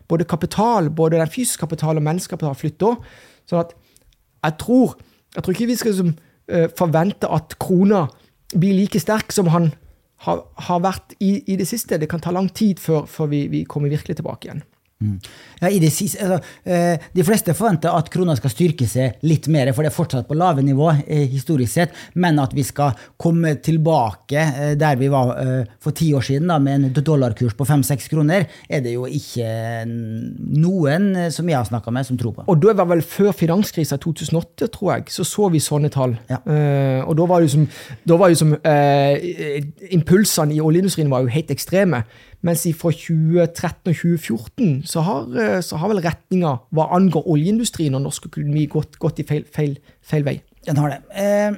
Både 0.08 0.28
kapital, 0.28 0.89
både 0.89 1.21
den 1.21 1.32
fysiske 1.32 1.63
kapital 1.63 1.98
og 1.98 2.06
menneskekapital 2.06 2.58
flytter 2.60 2.91
òg. 2.91 3.08
Sånn 3.50 3.63
at 3.63 3.74
jeg 4.45 4.60
tror, 4.62 4.93
jeg 5.34 5.43
tror 5.43 5.56
ikke 5.56 5.71
vi 5.71 5.80
skal 5.80 5.95
liksom, 5.95 6.13
uh, 6.54 6.67
forvente 6.78 7.32
at 7.32 7.58
krona 7.62 8.06
blir 8.56 8.78
like 8.78 9.00
sterk 9.02 9.34
som 9.34 9.50
han 9.54 9.71
har, 10.26 10.43
har 10.67 10.84
vært 10.84 11.15
i, 11.19 11.39
i, 11.45 11.58
det 11.60 11.67
siste. 11.69 12.00
Det 12.02 12.10
kan 12.12 12.24
ta 12.24 12.34
lang 12.34 12.50
tid 12.54 12.82
før, 12.82 13.06
før 13.10 13.32
vi, 13.32 13.45
vi 13.52 13.65
kommer 13.69 13.91
virkelig 13.93 14.19
tilbake 14.19 14.50
igjen. 14.50 14.63
Mm. 15.04 15.18
Ja, 15.60 15.70
siste, 15.92 16.24
altså, 16.24 16.38
eh, 16.64 17.02
de 17.12 17.24
fleste 17.28 17.52
forventer 17.54 17.92
at 17.92 18.08
krona 18.14 18.32
skal 18.40 18.52
styrke 18.54 18.86
seg 18.88 19.18
litt 19.28 19.50
mer, 19.52 19.74
for 19.76 19.84
det 19.84 19.90
er 19.90 19.96
fortsatt 19.96 20.28
på 20.30 20.38
lave 20.40 20.64
nivå 20.64 20.88
eh, 21.04 21.26
historisk 21.28 21.74
sett, 21.74 21.98
men 22.16 22.40
at 22.40 22.54
vi 22.56 22.64
skal 22.64 22.94
komme 23.20 23.58
tilbake 23.60 24.40
eh, 24.40 24.72
der 24.80 24.96
vi 24.96 25.10
var 25.12 25.34
for 25.84 25.92
ti 25.96 26.14
år 26.16 26.24
siden, 26.24 26.48
da, 26.48 26.58
med 26.64 26.88
en 26.88 26.96
dollarkurs 26.96 27.58
på 27.60 27.68
fem-seks 27.68 28.08
kroner, 28.12 28.46
er 28.70 28.84
det 28.86 28.94
jo 28.94 29.04
ikke 29.04 29.50
noen 29.86 31.10
som 31.34 31.50
jeg 31.52 31.58
har 31.58 31.68
snakka 31.68 31.92
med, 31.92 32.08
som 32.08 32.20
tror 32.20 32.38
på. 32.38 32.46
Og 32.48 32.62
da 32.64 32.76
var 32.80 32.88
vel 32.94 33.04
før 33.04 33.34
finanskrisa 33.36 34.00
2008, 34.00 34.70
tror 34.78 34.94
jeg, 34.94 35.10
så 35.12 35.28
så 35.28 35.50
vi 35.52 35.60
sånne 35.64 35.92
tall. 35.92 36.16
Ja. 36.30 36.40
og 37.06 37.18
da 37.20 37.26
var 37.28 37.44
jo 37.44 37.50
som, 37.52 37.66
da 38.08 38.16
var 38.20 38.32
jo 38.32 38.40
som 38.40 38.54
Impulsene 39.96 40.56
i 40.56 40.62
oljeindustrien 40.64 41.12
var 41.12 41.26
jo 41.26 41.34
helt 41.34 41.52
ekstreme. 41.52 42.06
Mens 42.43 42.65
fra 42.78 42.91
2013 42.91 43.91
og 43.91 43.95
2014 43.95 44.82
så 44.89 45.06
har, 45.06 45.30
eh, 45.39 45.62
så 45.62 45.78
har 45.82 45.93
vel 45.93 46.04
retninga 46.04 46.58
hva 46.76 46.89
angår 46.98 47.30
oljeindustrien 47.32 47.95
og 47.95 48.04
norsk 48.08 48.28
økonomi 48.32 48.65
gått, 48.67 49.00
gått 49.00 49.21
i 49.24 49.28
feil, 49.28 49.45
feil, 49.45 49.78
feil, 50.02 50.24
vei. 50.28 50.41
Den 50.65 50.78
har 50.82 50.89
det. 50.89 51.02
Eh, 51.15 51.56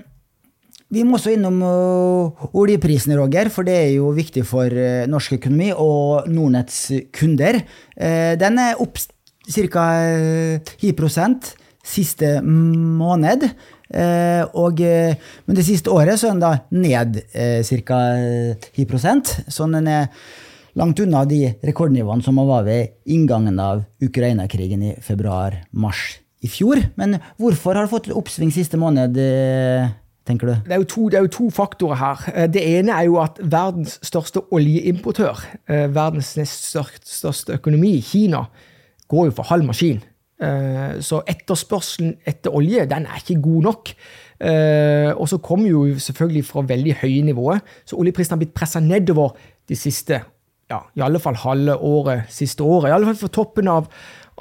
vi 0.87 1.03
må 1.03 1.17
også 1.17 1.33
innom 1.35 1.59
uh, 1.67 2.45
oljeprisen, 2.55 3.11
Roger, 3.19 3.49
for 3.51 3.67
det 3.67 3.75
er 3.75 3.89
jo 3.97 4.13
viktig 4.15 4.45
for 4.47 4.71
uh, 4.71 5.03
norsk 5.11 5.35
økonomi 5.35 5.73
og 5.75 6.29
Nordnetts 6.31 6.85
kunder. 7.15 7.59
Uh, 7.99 8.39
den 8.39 8.61
er 8.63 8.79
opp 8.79 8.95
ca. 9.51 9.83
10 10.79 10.93
siste 11.87 12.37
måned. 12.43 13.49
Og, 14.59 14.81
men 14.83 15.55
det 15.55 15.63
siste 15.63 15.87
året 15.95 16.19
så 16.19 16.27
er 16.27 16.33
den 16.33 16.41
da 16.43 16.49
ned 16.75 17.21
ca. 17.63 17.99
10% 18.75 19.31
så 19.47 19.67
den 19.71 19.87
er 19.87 20.09
langt 20.77 20.99
unna 21.01 21.23
de 21.25 21.41
rekordnivåene 21.65 22.25
som 22.25 22.37
var 22.47 22.65
ved 22.67 22.93
inngangen 23.09 23.59
av 23.61 23.83
Ukraina-krigen 24.03 24.83
i 24.85 24.95
februar-mars 25.03 26.19
i 26.45 26.49
fjor. 26.51 26.81
Men 26.99 27.17
hvorfor 27.41 27.77
har 27.77 27.87
det 27.87 27.93
fått 27.93 28.11
oppsving 28.13 28.51
siste 28.53 28.77
måned? 28.79 29.17
Eh, 29.17 29.87
tenker 30.27 30.51
du? 30.51 30.53
Det 30.67 30.75
er, 30.75 30.83
to, 30.89 31.07
det 31.09 31.19
er, 31.19 31.25
jo 31.25 31.33
to, 31.33 31.47
faktorer 31.53 32.01
her. 32.01 32.27
Eh, 32.33 32.49
det 32.51 32.63
ene 32.77 32.93
er 32.93 33.07
jo 33.09 33.17
at 33.23 33.41
verdens 33.41 33.97
største 34.05 34.45
oljeimportør, 34.53 35.41
eh, 35.65 35.87
verdens 35.93 36.35
nest 36.37 36.69
største 36.69 37.57
økonomi, 37.57 37.97
Kina, 38.05 38.45
går 39.09 39.31
jo 39.31 39.37
for 39.39 39.53
halv 39.53 39.67
maskin. 39.67 40.03
Så 40.37 41.23
etterspørselen 41.25 42.11
etter 42.29 42.53
olje 42.53 42.83
den 42.85 43.07
er 43.09 43.17
ikke 43.17 43.39
god 43.41 43.63
nok. 43.65 43.89
Og 45.17 45.23
så 45.31 45.39
kommer 45.41 45.71
jo 45.71 45.79
selvfølgelig 45.97 46.43
fra 46.45 46.61
veldig 46.61 46.93
høye 46.99 47.23
nivåer. 47.25 47.63
Så 47.89 47.97
oljeprisen 47.97 48.35
har 48.35 48.43
blitt 48.43 48.53
pressa 48.53 48.77
nedover 48.83 49.33
de 49.65 49.79
siste 49.79 50.19
ja, 50.71 50.83
i 50.95 51.03
alle 51.03 51.19
fall 51.23 51.37
halve 51.39 51.77
året 51.83 52.31
siste 52.33 52.65
året. 52.65 52.89
I 52.89 52.95
alle 52.95 53.09
fall 53.09 53.19
for 53.21 53.33
toppen 53.33 53.69
av, 53.71 53.87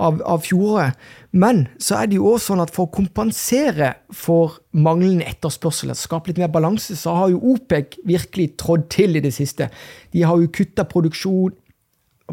av, 0.03 0.19
av 0.27 0.43
fjoråret. 0.45 0.97
Men 1.37 1.67
så 1.83 2.01
er 2.01 2.11
det 2.11 2.19
jo 2.19 2.33
også 2.33 2.53
sånn 2.53 2.65
at 2.65 2.73
for 2.75 2.89
å 2.89 2.95
kompensere 2.97 3.93
for 4.15 4.59
manglende 4.77 5.29
etterspørsel, 5.29 5.95
skape 5.97 6.33
litt 6.33 6.41
mer 6.43 6.53
balanse, 6.53 6.97
så 6.99 7.15
har 7.21 7.35
jo 7.35 7.55
OPEC 7.55 8.01
virkelig 8.09 8.55
trådd 8.63 8.89
til 8.93 9.19
i 9.19 9.25
det 9.25 9.35
siste. 9.37 9.71
De 10.15 10.27
har 10.27 10.41
jo 10.41 10.53
kutta 10.53 10.87
produksjon 10.89 11.55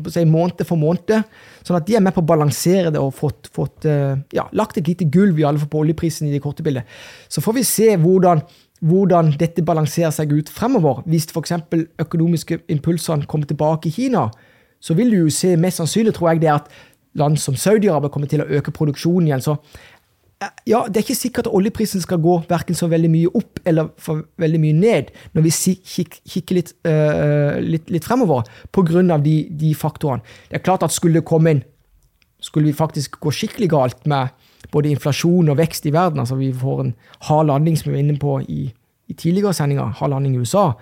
si, 0.10 0.26
måned 0.26 0.64
for 0.68 0.80
måned, 0.80 1.14
sånn 1.64 1.78
at 1.80 1.88
de 1.88 1.98
er 1.98 2.04
med 2.04 2.16
på 2.16 2.24
å 2.24 2.30
balansere 2.34 2.92
det 2.94 3.02
og 3.02 3.14
fått, 3.18 3.50
fått 3.54 3.88
eh, 3.90 4.16
ja, 4.36 4.48
lagt 4.58 4.80
et 4.80 4.90
lite 4.90 5.08
gulv 5.14 5.40
i 5.40 5.46
alle 5.48 5.62
fall 5.62 5.72
på 5.74 5.84
oljeprisen 5.86 6.30
i 6.30 6.34
det 6.34 6.42
korte 6.44 6.66
bildet. 6.66 6.90
Så 7.30 7.44
får 7.46 7.60
vi 7.60 7.68
se 7.68 7.90
hvordan 8.02 8.46
hvordan 8.84 9.30
dette 9.40 9.64
balanserer 9.64 10.12
seg 10.12 10.34
ut 10.36 10.50
fremover. 10.52 11.06
Hvis 11.08 11.30
f.eks. 11.32 11.54
økonomiske 12.04 12.66
impulsene 12.74 13.28
kommer 13.32 13.48
tilbake 13.48 13.88
i 13.88 13.94
Kina, 13.96 14.26
så 14.84 14.96
vil 14.98 15.14
du 15.14 15.22
jo 15.22 15.30
se 15.32 15.54
mest 15.56 15.80
sannsynlig, 15.80 16.12
tror 16.18 16.34
jeg, 16.34 16.42
det 16.44 16.52
at 16.52 16.68
land 17.20 17.38
som 17.40 17.56
Saudi-Arabia 17.56 18.12
kommer 18.12 18.28
til 18.28 18.44
å 18.44 18.50
øke 18.58 18.74
produksjonen 18.76 19.30
igjen. 19.30 19.44
Så 19.46 19.56
ja, 20.70 20.84
det 20.88 21.00
er 21.00 21.06
ikke 21.06 21.18
sikkert 21.18 21.48
at 21.48 21.56
oljeprisen 21.58 22.02
skal 22.04 22.22
gå 22.24 22.38
verken 22.50 22.78
så 22.78 22.88
veldig 22.92 23.10
mye 23.12 23.32
opp 23.38 23.60
eller 23.70 23.92
for 24.02 24.24
veldig 24.42 24.62
mye 24.64 24.78
ned 24.78 25.12
når 25.36 25.46
vi 25.46 25.52
kikker 25.54 26.58
litt, 26.58 26.74
uh, 26.88 27.60
litt, 27.64 27.92
litt 27.94 28.08
fremover, 28.08 28.48
pga. 28.74 29.18
De, 29.24 29.36
de 29.50 29.74
faktorene. 29.78 30.24
Det 30.50 30.60
er 30.60 30.66
klart 30.66 30.84
at 30.86 30.94
skulle 30.94 31.22
det 31.22 31.28
komme 31.28 31.52
inn 31.54 31.62
Skulle 32.44 32.68
vi 32.68 32.76
faktisk 32.76 33.20
gå 33.24 33.32
skikkelig 33.32 33.70
galt 33.72 34.08
med 34.10 34.34
både 34.74 34.92
inflasjon 34.92 35.52
og 35.52 35.58
vekst 35.60 35.86
i 35.88 35.94
verden, 35.94 36.20
altså 36.20 36.36
vi 36.36 36.50
får 36.52 36.82
en 36.84 36.94
hard 37.30 37.48
landing, 37.48 37.78
som 37.78 37.90
vi 37.90 37.96
var 37.96 38.04
inne 38.04 38.20
på 38.20 38.40
i, 38.42 38.66
i 39.08 39.16
tidligere 39.16 39.54
sendinger, 39.56 39.94
hard 40.00 40.12
landing 40.12 40.36
i 40.36 40.44
USA, 40.44 40.74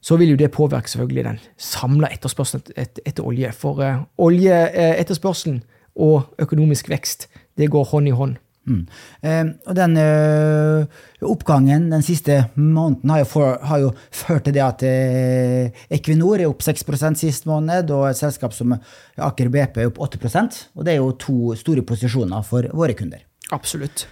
så 0.00 0.16
vil 0.16 0.32
jo 0.32 0.38
det 0.40 0.52
påvirke 0.54 0.88
selvfølgelig 0.88 1.24
den 1.26 1.40
samla 1.60 2.08
etterspørselen 2.14 2.64
etter, 2.76 3.02
etter, 3.04 3.26
olje. 3.26 3.52
For 3.52 3.82
uh, 3.82 4.06
oljeetterspørselen 4.22 5.60
og 5.96 6.40
økonomisk 6.40 6.90
vekst, 6.92 7.28
det 7.58 7.70
går 7.72 7.88
hånd 7.92 8.08
i 8.08 8.16
hånd. 8.16 8.36
Mm. 8.66 8.82
Eh, 9.22 9.44
og 9.70 9.76
den 9.78 9.96
eh, 10.02 11.02
oppgangen 11.26 11.88
den 11.92 12.02
siste 12.06 12.40
måneden 12.58 13.12
har 13.14 13.22
jo, 13.22 13.28
for, 13.30 13.58
har 13.62 13.82
jo 13.84 13.92
ført 14.10 14.46
til 14.48 14.56
det 14.56 14.64
at 14.64 14.82
eh, 14.86 15.84
Equinor 15.94 16.42
er 16.42 16.50
opp 16.50 16.64
6% 16.66 17.22
sist 17.22 17.46
måned, 17.46 17.92
og 17.94 18.08
et 18.10 18.18
selskap 18.18 18.56
som 18.56 18.74
Aker 18.74 19.52
BP 19.52 19.84
er 19.84 19.92
opp 19.92 20.02
8% 20.02 20.58
Og 20.74 20.84
det 20.86 20.96
er 20.96 21.00
jo 21.00 21.14
to 21.20 21.54
store 21.58 21.86
posisjoner 21.86 22.42
for 22.46 22.66
våre 22.74 22.96
kunder. 22.98 23.22
Absolutt. 23.54 24.08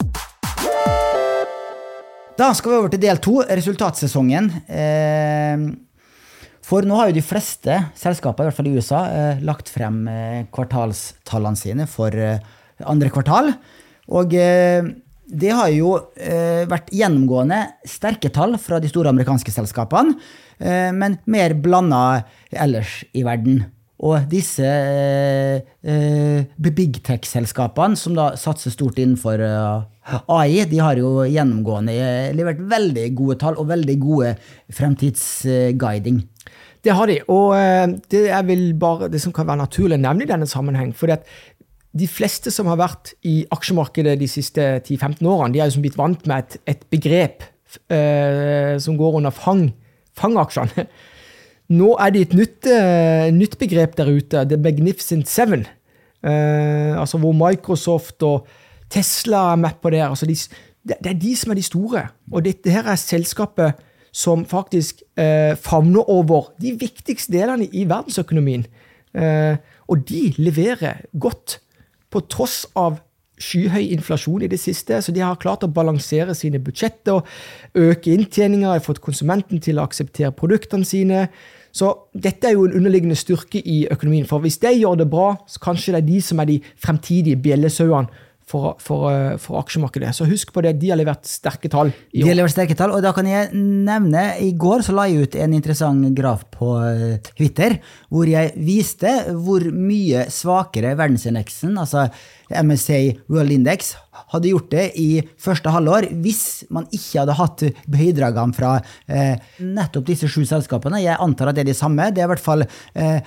Da 2.35 2.49
skal 2.55 2.73
vi 2.73 2.79
over 2.81 2.91
til 2.91 3.03
del 3.03 3.21
to, 3.23 3.37
resultatsesongen. 3.47 4.49
Eh, 4.67 5.67
for 6.65 6.87
nå 6.87 6.97
har 6.99 7.11
jo 7.11 7.19
de 7.19 7.23
fleste 7.23 7.77
selskaper, 7.99 8.43
i 8.43 8.49
hvert 8.49 8.59
fall 8.59 8.71
i 8.71 8.75
USA, 8.75 9.05
eh, 9.07 9.45
lagt 9.47 9.71
frem 9.71 10.01
eh, 10.11 10.41
kvartalstallene 10.55 11.61
sine 11.61 11.87
for 11.91 12.11
andre 12.15 13.13
kvartal. 13.15 13.53
Og 14.13 14.35
eh, 14.37 14.85
det 15.25 15.53
har 15.57 15.71
jo 15.73 15.95
eh, 16.21 16.65
vært 16.69 16.93
gjennomgående 16.93 17.61
sterke 17.89 18.31
tall 18.35 18.59
fra 18.61 18.81
de 18.83 18.91
store 18.91 19.13
amerikanske 19.15 19.55
selskapene, 19.55 20.19
eh, 20.61 20.91
men 20.93 21.19
mer 21.31 21.57
blanda 21.57 22.25
ellers 22.53 23.03
i 23.17 23.25
verden. 23.25 23.65
Og 24.05 24.27
disse 24.29 24.67
big 25.81 26.97
tech-selskapene, 27.07 27.97
som 27.97 28.13
da 28.19 28.35
satser 28.37 28.75
stort 28.75 28.99
innenfor 29.01 29.41
AI, 29.41 30.67
de 30.69 30.81
har 30.83 30.99
jo 31.01 31.23
gjennomgående 31.23 31.95
levert 32.37 32.61
veldig 32.75 33.07
gode 33.17 33.39
tall 33.41 33.57
og 33.57 33.71
veldig 33.71 33.97
gode 34.03 34.35
fremtidsguiding. 34.77 36.19
Det 36.85 36.93
har 36.99 37.09
de, 37.09 37.17
og 37.33 37.55
det 38.13 38.27
er 38.29 38.45
vel 38.45 38.75
bare 38.77 39.09
det 39.09 39.23
som 39.23 39.33
kan 39.33 39.49
være 39.49 39.63
naturlig 39.63 39.97
å 39.97 40.05
nevne 40.05 40.27
i 40.27 40.33
denne 40.35 40.51
sammenheng. 40.51 40.93
For 40.93 41.15
de 41.95 42.07
fleste 42.11 42.51
som 42.51 42.67
har 42.71 42.79
vært 42.81 43.13
i 43.27 43.45
aksjemarkedet 43.55 44.17
de 44.19 44.29
siste 44.31 44.63
10-15 44.81 45.23
årene, 45.31 45.53
de 45.55 45.61
er 45.63 45.71
liksom 45.71 45.85
blitt 45.85 45.99
vant 45.99 46.27
med 46.27 46.43
et, 46.43 46.57
et 46.75 46.83
begrep 46.91 47.47
eh, 47.87 48.75
som 48.83 48.99
går 48.99 49.21
under 49.21 49.35
fang, 49.35 49.69
fangaksjene. 50.19 50.89
Nå 51.79 51.95
er 52.03 52.13
det 52.13 52.27
et 52.27 52.37
nytt, 52.37 52.69
eh, 52.69 53.31
nytt, 53.35 53.57
begrep 53.63 53.95
der 54.01 54.11
ute, 54.11 54.43
The 54.51 54.59
Magnificent 54.61 55.31
Seven. 55.31 55.65
Eh, 56.25 56.93
altså 56.99 57.21
hvor 57.23 57.37
Microsoft 57.37 58.27
og 58.27 58.51
Tesla 58.91 59.53
er 59.53 59.63
med 59.63 59.79
på 59.81 59.95
det. 59.95 60.03
Altså 60.03 60.27
de, 60.27 60.35
det, 60.83 60.99
er 60.99 61.19
de 61.19 61.37
som 61.39 61.55
er 61.55 61.63
de 61.63 61.67
store. 61.71 62.09
Og 62.33 62.45
dette 62.45 62.75
her 62.75 62.91
er 62.91 63.01
selskapet 63.01 63.79
som 64.15 64.45
faktisk 64.47 65.01
favner 65.59 66.07
over 66.11 66.53
de 66.63 66.71
viktigste 66.79 67.33
delene 67.35 67.67
i 67.67 67.83
verdensøkonomien. 67.91 68.63
og 69.91 70.05
de 70.07 70.21
leverer 70.39 71.01
godt 71.19 71.59
på 72.15 72.23
tross 72.31 72.63
av 72.79 73.01
skyhøy 73.43 73.89
inflasjon 73.97 74.45
i 74.47 74.51
det 74.51 74.61
siste, 74.63 75.01
så 75.03 75.13
de 75.13 75.23
har 75.25 75.41
klart 75.43 75.65
å 75.67 75.73
balansere 75.75 76.37
sine 76.39 76.61
budsjetter, 76.63 77.25
øke 77.75 78.13
inntjeninga, 78.15 78.77
fått 78.85 79.03
konsumenten 79.03 79.63
til 79.63 79.81
å 79.81 79.87
akseptere 79.89 80.35
produktene 80.39 80.87
sine. 80.87 81.27
Så 81.75 81.91
dette 82.15 82.47
er 82.47 82.55
jo 82.55 82.69
en 82.69 82.77
underliggende 82.79 83.19
styrke 83.19 83.59
i 83.59 83.81
økonomien. 83.91 84.29
For 84.31 84.45
hvis 84.45 84.61
de 84.63 84.77
gjør 84.77 85.01
det 85.03 85.09
bra, 85.11 85.33
så 85.51 85.63
kanskje 85.65 85.97
det 85.97 86.03
er 86.05 86.09
de 86.13 86.21
som 86.23 86.43
er 86.43 86.53
de 86.53 86.61
fremtidige 86.79 87.41
bjellesauene 87.43 88.24
for, 88.49 88.75
for, 88.83 89.09
eh, 89.11 89.37
for, 89.41 89.59
aksjemarkedet. 89.63 90.13
Så 90.17 90.29
husk 90.29 90.53
på 90.55 90.63
det, 90.65 90.75
de 90.81 90.91
har 90.93 91.01
levert 91.01 91.27
sterke 91.29 91.71
tall. 91.73 91.93
i. 92.13 92.23
De 92.23 92.29
har 92.29 92.39
levert 92.39 92.55
sterke 92.55 92.77
tall, 92.79 92.93
og 92.95 93.03
da 93.05 93.15
kan 93.17 93.29
jeg 93.29 93.51
nevne 93.55 94.25
I 94.45 94.53
går 94.61 94.85
så 94.85 94.95
la 94.97 95.07
jeg 95.09 95.25
ut 95.25 95.39
en 95.41 95.57
interessant 95.57 96.07
graf 96.17 96.45
på 96.55 96.75
eh, 96.85 97.19
Twitter, 97.33 97.79
hvor 98.13 98.29
jeg 98.29 98.53
viste 98.61 99.13
hvor 99.33 99.65
mye 99.73 100.27
svakere 100.33 100.95
verdensindeksen, 100.99 101.77
altså 101.81 102.09
MSA 102.51 103.01
World 103.33 103.55
Index, 103.55 103.95
hadde 104.35 104.51
gjort 104.51 104.71
det 104.73 104.85
i 105.01 105.09
første 105.41 105.73
halvår 105.73 106.11
hvis 106.23 106.67
man 106.75 106.87
ikke 106.93 107.23
hadde 107.23 107.39
hatt 107.39 107.65
bidragene 107.91 108.57
fra 108.57 108.77
eh, 109.09 109.41
nettopp 109.65 110.07
disse 110.11 110.29
sju 110.31 110.45
selskapene. 110.49 111.03
Jeg 111.03 111.21
antar 111.23 111.51
at 111.51 111.59
det 111.59 111.65
er 111.65 111.73
de 111.73 111.79
samme. 111.79 112.11
Det 112.13 112.23
er 112.23 112.29
i 112.29 112.33
hvert 112.35 112.45
fall 112.45 112.67
eh, 112.67 113.19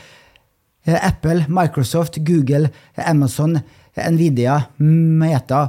Apple, 0.87 1.45
Microsoft, 1.49 2.17
Google, 2.23 2.69
Amazon, 2.95 3.59
Nvidia, 4.11 4.59
Meta 4.79 5.63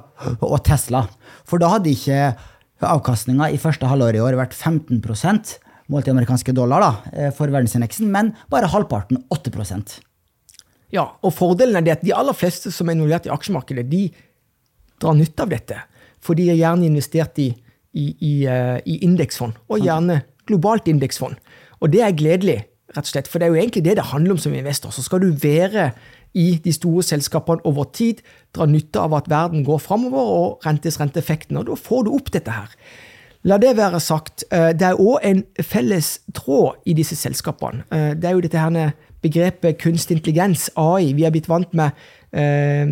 og 0.44 0.58
Tesla. 0.66 1.04
For 1.48 1.60
da 1.60 1.72
hadde 1.74 1.92
ikke 1.92 2.20
avkastninga 2.84 3.50
i 3.50 3.58
første 3.60 3.88
halvår 3.90 4.18
i 4.18 4.22
år 4.22 4.38
vært 4.38 4.54
15 4.54 5.00
målt 5.88 6.08
i 6.08 6.12
amerikanske 6.12 6.52
dollar 6.52 6.84
da, 6.84 6.92
eh, 7.12 7.30
for 7.32 7.48
verdensindeksen, 7.48 8.10
men 8.12 8.34
bare 8.50 8.68
halvparten, 8.68 9.24
8% 9.30 10.00
Ja, 10.90 11.04
og 11.22 11.34
fordelen 11.36 11.76
er 11.76 11.82
det 11.84 11.92
at 11.98 12.04
de 12.04 12.14
aller 12.16 12.32
fleste 12.32 12.72
som 12.72 12.88
er 12.88 12.94
involvert 12.96 13.26
i 13.26 13.32
aksjemarkedet, 13.32 13.90
de 13.90 14.10
drar 14.98 15.14
nytte 15.14 15.42
av 15.42 15.50
dette. 15.50 15.76
For 16.18 16.34
de 16.34 16.48
er 16.48 16.56
gjerne 16.56 16.86
investert 16.86 17.36
i, 17.38 17.50
i, 17.92 18.16
i, 18.24 18.46
eh, 18.46 18.80
i 18.86 18.98
indeksfond, 19.04 19.52
og 19.68 19.84
gjerne 19.84 20.22
globalt 20.46 20.88
indeksfond. 20.88 21.36
Og 21.82 21.92
det 21.92 22.00
er 22.00 22.16
gledelig, 22.16 22.64
rett 22.96 23.04
og 23.04 23.10
slett, 23.12 23.28
for 23.28 23.38
det 23.38 23.48
er 23.48 23.52
jo 23.52 23.60
egentlig 23.60 23.84
det 23.84 23.98
det 23.98 24.08
handler 24.08 24.32
om 24.32 24.38
som 24.38 24.54
investor. 24.54 24.90
Så 24.90 25.04
skal 25.04 25.20
du 25.20 25.28
være 25.28 25.92
i 26.34 26.60
de 26.64 26.72
store 26.72 27.02
selskapene 27.02 27.64
over 27.66 27.88
tid, 27.94 28.22
dra 28.54 28.66
nytte 28.68 29.00
av 29.00 29.14
at 29.16 29.30
verden 29.30 29.64
går 29.66 29.78
framover, 29.82 30.32
og 30.38 30.66
rentes 30.66 31.00
renteeffekten. 31.00 31.56
Og 31.56 31.68
da 31.70 31.76
får 31.78 32.06
du 32.06 32.12
opp 32.14 32.32
dette 32.34 32.54
her. 32.54 32.74
La 33.46 33.58
det 33.58 33.76
være 33.78 34.00
sagt. 34.00 34.44
Eh, 34.52 34.72
det 34.74 34.86
er 34.86 35.00
òg 35.00 35.24
en 35.24 35.44
felles 35.62 36.18
tråd 36.34 36.82
i 36.86 36.94
disse 36.98 37.16
selskapene. 37.16 37.84
Eh, 37.92 38.14
det 38.18 38.28
er 38.28 38.36
jo 38.36 38.42
dette 38.44 38.58
her 38.58 38.94
begrepet 39.22 39.78
kunstig 39.78 40.18
intelligens, 40.18 40.70
AI. 40.76 41.12
Vi 41.14 41.24
er 41.24 41.34
blitt 41.34 41.48
vant 41.48 41.74
med 41.74 41.90
eh, 42.32 42.84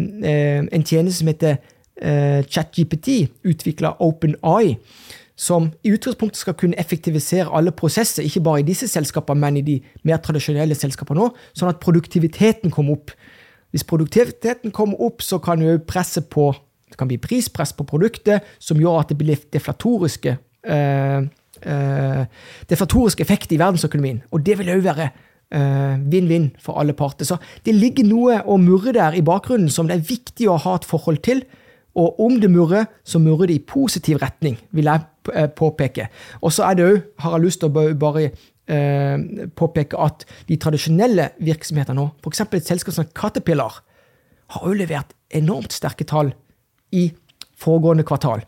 en 0.73 0.87
tjeneste 0.87 1.21
som 1.21 1.33
heter 1.33 1.59
ChatGPT, 1.97 3.31
utvikla 3.49 3.95
OpenAI 4.05 4.75
som 5.37 5.69
i 5.85 5.93
utgangspunktet 5.93 6.41
skal 6.41 6.57
kunne 6.57 6.79
effektivisere 6.81 7.51
alle 7.53 7.73
prosesser, 7.77 8.25
ikke 8.25 8.41
bare 8.45 8.63
i 8.63 8.67
disse 8.67 8.89
selskapene, 8.89 9.41
men 9.41 9.59
i 9.61 9.65
de 9.65 9.81
mer 10.09 10.23
tradisjonelle 10.25 10.77
selskapene 10.79 11.27
òg, 11.27 11.41
sånn 11.53 11.71
at 11.71 11.83
produktiviteten 11.83 12.73
kommer 12.73 12.97
opp. 12.97 13.13
Hvis 13.75 13.85
produktiviteten 13.85 14.73
kommer 14.73 15.01
opp, 15.05 15.21
så 15.23 15.39
kan 15.45 15.61
jo 15.61 15.77
presset 15.85 16.31
på 16.33 16.55
det 16.87 17.01
kan 17.01 17.09
bli 17.11 17.19
prispress 17.19 17.73
på 17.75 17.85
produktet, 17.85 18.45
som 18.63 18.79
gjør 18.81 19.01
at 19.03 19.11
det 19.11 19.19
blir 19.19 19.41
deflatoriske 19.53 20.37
eh, 20.71 21.25
eh, 21.67 22.21
deflatoriske 22.71 23.25
effekter 23.27 23.57
i 23.57 23.61
verdensøkonomien. 23.61 24.23
Og 24.31 24.45
det 24.47 24.55
vil 24.61 24.71
òg 24.77 24.85
være 24.87 25.09
eh, 25.11 25.97
vinn-vinn 26.13 26.53
uh, 26.53 26.63
for 26.63 26.81
alle 26.81 26.95
parter. 26.97 27.27
Så 27.27 27.41
det 27.67 27.75
ligger 27.75 28.07
noe 28.07 28.39
å 28.47 28.59
murre 28.63 28.95
der 28.95 29.19
i 29.19 29.25
bakgrunnen 29.27 29.73
som 29.73 29.91
det 29.91 29.99
er 29.99 30.09
viktig 30.15 30.49
å 30.49 30.61
ha 30.63 30.77
et 30.79 30.87
forhold 30.87 31.25
til. 31.27 31.43
Og 31.97 32.21
om 32.21 32.37
det 32.41 32.51
murrer, 32.53 32.91
så 33.05 33.19
murrer 33.23 33.49
det 33.51 33.57
i 33.57 33.65
positiv 33.65 34.21
retning, 34.21 34.59
vil 34.77 34.91
jeg 34.91 35.05
eh, 35.33 35.49
påpeke. 35.49 36.09
Og 36.43 36.53
så 36.53 36.69
er 36.69 36.77
det 36.77 36.87
òg, 36.87 36.99
har 37.25 37.37
jeg 37.37 37.47
lyst 37.47 37.63
til 37.63 37.71
å 37.71 37.87
bare 37.97 38.27
eh, 38.29 39.47
påpeke 39.57 40.01
at 40.05 40.27
de 40.49 40.59
tradisjonelle 40.61 41.31
virksomhetene 41.41 41.97
nå, 41.97 42.11
f.eks. 42.21 42.45
et 42.47 42.69
selskap 42.69 42.99
som 42.99 43.09
Caterpillar, 43.17 43.81
har 44.53 44.67
òg 44.69 44.77
levert 44.79 45.17
enormt 45.35 45.75
sterke 45.75 46.05
tall 46.07 46.35
i 46.95 47.09
foregående 47.57 48.05
kvartal. 48.07 48.45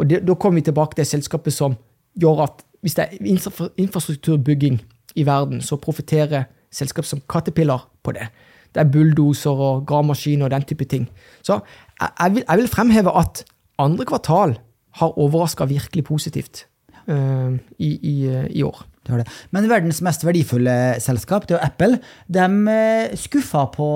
Og 0.00 0.08
det, 0.08 0.24
da 0.26 0.34
kommer 0.34 0.60
vi 0.60 0.70
tilbake 0.70 0.96
til 0.96 1.06
selskapet 1.06 1.54
som 1.54 1.76
gjør 2.18 2.46
at 2.46 2.64
hvis 2.80 2.96
det 2.96 3.04
er 3.04 3.72
infrastrukturbygging 3.78 4.80
i 5.20 5.26
verden, 5.28 5.60
så 5.60 5.76
profitterer 5.76 6.48
selskap 6.72 7.04
som 7.04 7.20
Caterpillar 7.28 7.84
på 8.02 8.14
det. 8.16 8.30
Det 8.74 8.82
er 8.82 8.90
bulldoser 8.92 9.62
og 9.68 9.86
gravemaskiner 9.88 10.46
og 10.46 10.54
den 10.54 10.66
type 10.68 10.86
ting. 10.90 11.08
Så 11.42 11.60
jeg 12.00 12.34
vil, 12.34 12.44
jeg 12.46 12.62
vil 12.62 12.70
fremheve 12.70 13.14
at 13.18 13.44
andre 13.80 14.06
kvartal 14.08 14.58
har 15.00 15.18
overraska 15.18 15.66
virkelig 15.70 16.04
positivt 16.04 16.66
uh, 17.08 17.56
i, 17.78 17.90
i, 17.90 18.14
i, 18.50 18.62
år. 18.62 18.84
Det 19.06 19.18
det. 19.22 19.28
Men 19.50 19.68
verdens 19.70 20.02
mest 20.04 20.24
verdifulle 20.26 21.00
selskap, 21.00 21.48
det 21.48 21.56
er 21.56 21.66
Apple, 21.66 21.98
de 22.28 22.46
eh, 22.70 23.16
skuffa 23.16 23.64
på 23.72 23.86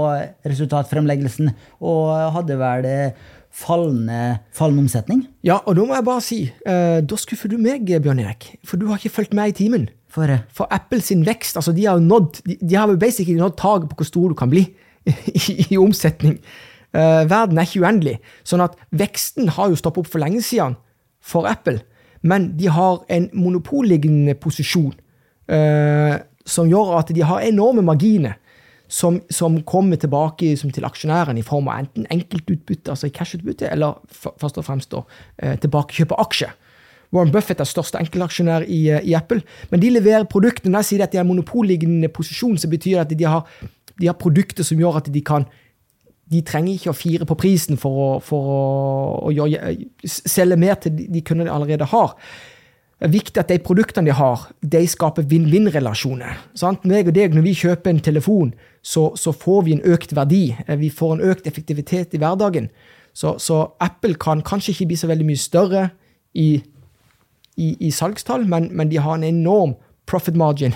resultatfremleggelsen 0.48 1.50
og 1.84 2.32
hadde 2.34 2.56
vel 2.58 2.88
fallende, 3.54 4.38
fallende 4.52 4.87
omsetning? 4.87 5.26
Ja, 5.46 5.60
og 5.62 5.76
da 5.76 5.84
må 5.87 5.94
jeg 5.94 6.06
bare 6.08 6.24
si, 6.24 6.40
uh, 6.66 6.98
da 7.04 7.20
skuffer 7.20 7.52
du 7.52 7.58
meg, 7.60 7.87
Bjørn 7.87 8.24
Erik. 8.24 8.54
For 8.66 8.80
du 8.80 8.88
har 8.90 8.98
ikke 8.98 9.20
fulgt 9.20 9.37
med 9.37 9.52
i 9.52 9.58
timen. 9.60 9.87
For, 10.14 10.31
for 10.55 10.70
Apple 10.70 11.03
sin 11.03 11.24
vekst, 11.27 11.57
altså 11.59 11.72
de 11.74 11.88
har 11.88 11.98
jo 11.98 12.07
nådd, 12.07 12.44
de, 12.46 12.57
de 12.61 12.77
har 12.79 12.90
jo 12.90 13.00
basically 13.00 13.35
nådd 13.40 13.57
taket 13.59 13.90
på 13.90 13.98
hvor 13.98 14.07
stor 14.07 14.31
du 14.31 14.37
kan 14.38 14.53
bli 14.53 14.62
i, 15.11 15.57
i 15.72 15.79
omsetning. 15.81 16.38
Uh, 16.94 17.24
verden 17.27 17.59
er 17.59 17.66
ikke 17.66 17.83
uendelig. 17.83 18.20
Sånn 18.46 18.62
at 18.62 18.77
veksten 18.94 19.50
har 19.57 19.72
jo 19.72 19.81
stoppet 19.81 20.05
opp 20.05 20.12
for 20.12 20.22
lenge 20.22 20.44
siden 20.46 20.77
for 21.24 21.50
Apple. 21.50 21.81
Men 22.22 22.53
de 22.57 22.70
har 22.70 23.03
en 23.12 23.27
monopollignende 23.35 24.37
posisjon 24.38 24.94
uh, 25.50 26.14
som 26.46 26.70
gjør 26.70 26.94
at 27.00 27.11
de 27.16 27.27
har 27.27 27.42
enorme 27.44 27.83
marginer. 27.83 28.38
som, 28.88 29.16
som 29.33 29.62
kommer 29.64 29.96
tilbake 29.96 30.57
som 30.61 30.70
til 30.70 30.85
aksjonæren 30.85 31.38
i 31.40 31.42
form 31.42 31.70
av 31.72 31.79
enten 31.81 32.05
enkeltutbytte, 32.12 32.92
altså 32.92 33.09
cash-utbytte, 33.09 33.66
eller 33.72 33.96
først 34.12 34.59
og 34.61 34.66
fremst 34.66 34.92
da, 34.92 35.00
uh, 35.42 35.55
tilbakekjøp 35.59 36.12
av 36.12 36.20
aksjer. 36.27 36.53
Warren 37.14 37.33
Buffett 37.33 37.61
er 37.62 37.68
største 37.68 38.00
enkeltaksjonær 38.03 38.66
i, 38.66 38.81
eh, 38.90 39.05
i, 39.07 39.14
Apple. 39.14 39.42
Men 39.70 39.83
de 39.83 39.92
leverer 39.94 40.27
produktene. 40.31 40.72
Når 40.72 40.85
jeg 40.85 40.90
sier 40.90 41.05
at 41.05 41.12
de 41.12 41.20
har 41.20 41.29
monopolliggende 41.29 42.11
posisjon, 42.12 42.59
så 42.59 42.70
betyr 42.70 42.98
det 42.98 43.05
at 43.05 43.18
de 43.18 43.29
har, 43.29 43.44
de 44.00 44.09
har, 44.11 44.18
produkter 44.18 44.66
som 44.66 44.81
gjør 44.81 45.03
at 45.03 45.12
de 45.12 45.20
kan 45.20 45.46
De 46.24 46.40
trenger 46.40 46.72
ikke 46.72 46.88
å 46.88 46.96
fire 46.96 47.27
på 47.29 47.35
prisen 47.37 47.77
for 47.77 47.98
å, 48.00 48.07
for 48.24 48.46
å, 48.48 48.61
å 49.29 49.31
gjøre, 49.31 49.74
selge 50.09 50.57
mer 50.57 50.79
til 50.81 50.96
de 50.96 51.20
kundene 51.20 51.50
de 51.50 51.53
allerede 51.53 51.85
har. 51.85 52.14
Det 52.96 53.11
er 53.11 53.12
viktig 53.12 53.40
at 53.42 53.50
de 53.53 53.59
produktene 53.61 54.09
de 54.09 54.14
har, 54.16 54.46
de 54.62 54.81
skaper 54.88 55.27
vinn-vinn-relasjoner. 55.29 56.38
Meg 56.88 57.11
og 57.11 57.12
deg, 57.12 57.35
Når 57.37 57.44
vi 57.44 57.53
kjøper 57.61 57.90
en 57.90 58.00
telefon, 58.00 58.55
så, 58.81 59.11
så, 59.20 59.33
får 59.37 59.62
vi 59.66 59.74
en 59.77 59.85
økt 59.85 60.16
verdi. 60.16 60.57
Eh, 60.66 60.79
vi 60.81 60.88
får 60.88 61.12
en 61.12 61.24
økt 61.31 61.46
effektivitet 61.46 62.14
i 62.14 62.18
hverdagen. 62.22 62.70
Så, 63.12 63.37
så 63.38 63.77
Apple 63.79 64.16
kan 64.16 64.40
kanskje 64.40 64.72
ikke 64.72 64.87
bli 64.87 64.96
så 64.96 65.12
veldig 65.12 65.27
mye 65.29 65.44
større 65.44 65.90
i 66.33 66.62
i, 67.57 67.75
i 67.87 67.90
salgstall, 67.95 68.47
men, 68.51 68.69
men, 68.73 68.90
de 68.90 69.01
har 69.03 69.14
en 69.14 69.27
enorm 69.27 69.75
profit 70.11 70.37
margin 70.37 70.75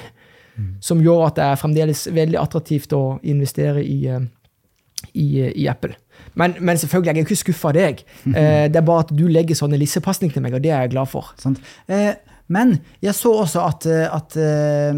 mm. 0.56 0.74
som 0.80 1.02
gjør 1.02 1.26
at 1.28 1.38
det 1.38 1.46
er 1.46 1.60
fremdeles 1.60 2.06
veldig 2.14 2.38
attraktivt 2.40 2.94
å 2.96 3.18
investere 3.26 3.82
i, 3.84 3.98
eh, 4.06 4.22
i, 5.12 5.28
i 5.50 5.68
Apple. 5.70 5.94
Men, 6.38 6.54
men, 6.60 6.78
selvfølgelig, 6.78 7.08
jeg 7.08 7.16
er 7.16 7.26
ikke 7.26 7.42
skuffa 7.42 7.68
av 7.72 7.78
deg. 7.78 8.02
Eh, 8.38 8.66
det 8.70 8.78
er 8.78 8.86
bare 8.86 9.06
at 9.06 9.14
du 9.16 9.26
legger 9.30 9.56
sånne 9.58 9.78
lissepasninger 9.80 10.34
til 10.36 10.44
meg, 10.44 10.54
og 10.54 10.62
det 10.62 10.72
er 10.72 10.80
jeg 10.84 10.94
glad 10.94 11.08
for. 11.10 11.24
Eh, 11.90 12.14
men 12.54 12.68
jeg 13.04 13.14
så 13.16 13.32
også 13.42 13.60
at, 13.66 13.86
at, 13.88 14.36
eh, 14.40 14.94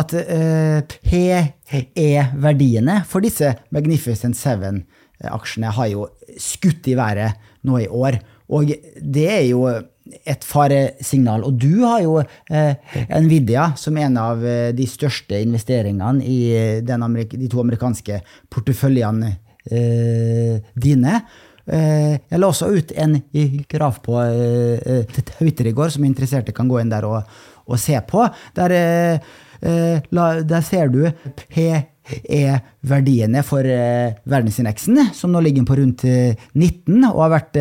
at 0.00 0.10
PE-verdiene 1.04 2.96
for 3.06 3.20
disse 3.24 3.52
Magnificent 3.74 4.38
Seven-aksjene 4.38 5.70
har 5.76 5.88
jo 5.92 6.08
skutt 6.40 6.88
i 6.90 6.96
været 6.98 7.38
nå 7.68 7.78
i 7.84 7.90
år. 7.90 8.18
Og 8.50 8.72
det 8.98 9.28
er 9.30 9.46
jo 9.50 9.66
et 10.24 10.46
faresignal. 10.46 11.44
Og 11.46 11.58
du 11.60 11.82
har 11.84 12.02
jo 12.04 12.16
eh, 12.20 12.96
Nvidia 13.20 13.70
som 13.80 13.98
en 14.00 14.18
av 14.20 14.44
eh, 14.46 14.70
de 14.76 14.86
største 14.88 15.38
investeringene 15.40 16.24
i 16.24 16.40
eh, 16.56 16.80
de 16.82 17.50
to 17.50 17.62
amerikanske 17.62 18.20
porteføljene 18.52 19.34
eh, 19.70 20.58
dine. 20.74 21.20
Eh, 21.70 22.16
jeg 22.18 22.40
la 22.40 22.50
også 22.50 22.70
ut 22.74 22.94
en 22.98 23.18
graf 23.70 24.00
på 24.06 24.18
eh, 24.24 25.20
Twitter 25.36 25.70
i 25.70 25.76
går, 25.76 25.94
som 25.94 26.06
interesserte 26.08 26.54
kan 26.56 26.70
gå 26.70 26.80
inn 26.82 26.92
der 26.92 27.06
og, 27.08 27.38
og 27.66 27.80
se 27.80 27.98
på. 28.08 28.26
Der, 28.56 29.20
la, 29.60 30.26
der 30.40 30.62
ser 30.64 30.88
du 30.88 31.02
PE-verdiene 32.10 33.44
for 33.46 33.62
verdensindeksen, 33.64 34.98
som 35.14 35.30
nå 35.32 35.42
ligger 35.46 35.64
på 35.68 35.78
rundt 35.78 36.04
19 36.04 37.06
og 37.12 37.22
har 37.22 37.34
vært 37.38 37.58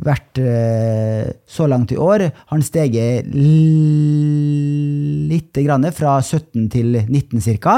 vært 0.00 0.40
eh, 0.40 1.28
så 1.48 1.66
langt 1.68 1.92
i 1.92 1.98
år, 2.00 2.24
har 2.32 2.56
den 2.56 2.64
steget 2.64 3.28
litt 5.30 5.60
grann, 5.60 5.84
fra 5.96 6.18
17 6.22 6.68
til 6.72 6.96
19 7.02 7.40
ca. 7.60 7.76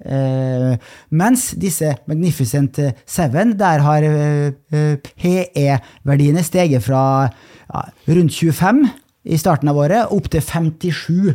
Eh, 0.00 0.74
mens 1.10 1.50
disse 1.60 1.94
Magnificent 2.10 2.80
Seven, 3.06 3.56
der 3.60 3.78
har 3.86 4.02
eh, 4.08 4.52
PE-verdiene 4.98 6.44
steget 6.46 6.84
fra 6.86 7.02
rundt 8.10 8.34
25 8.34 8.84
i 9.30 9.38
starten 9.38 9.70
av 9.70 9.78
året 9.78 10.10
opp 10.10 10.26
til 10.32 10.42
57 10.42 11.34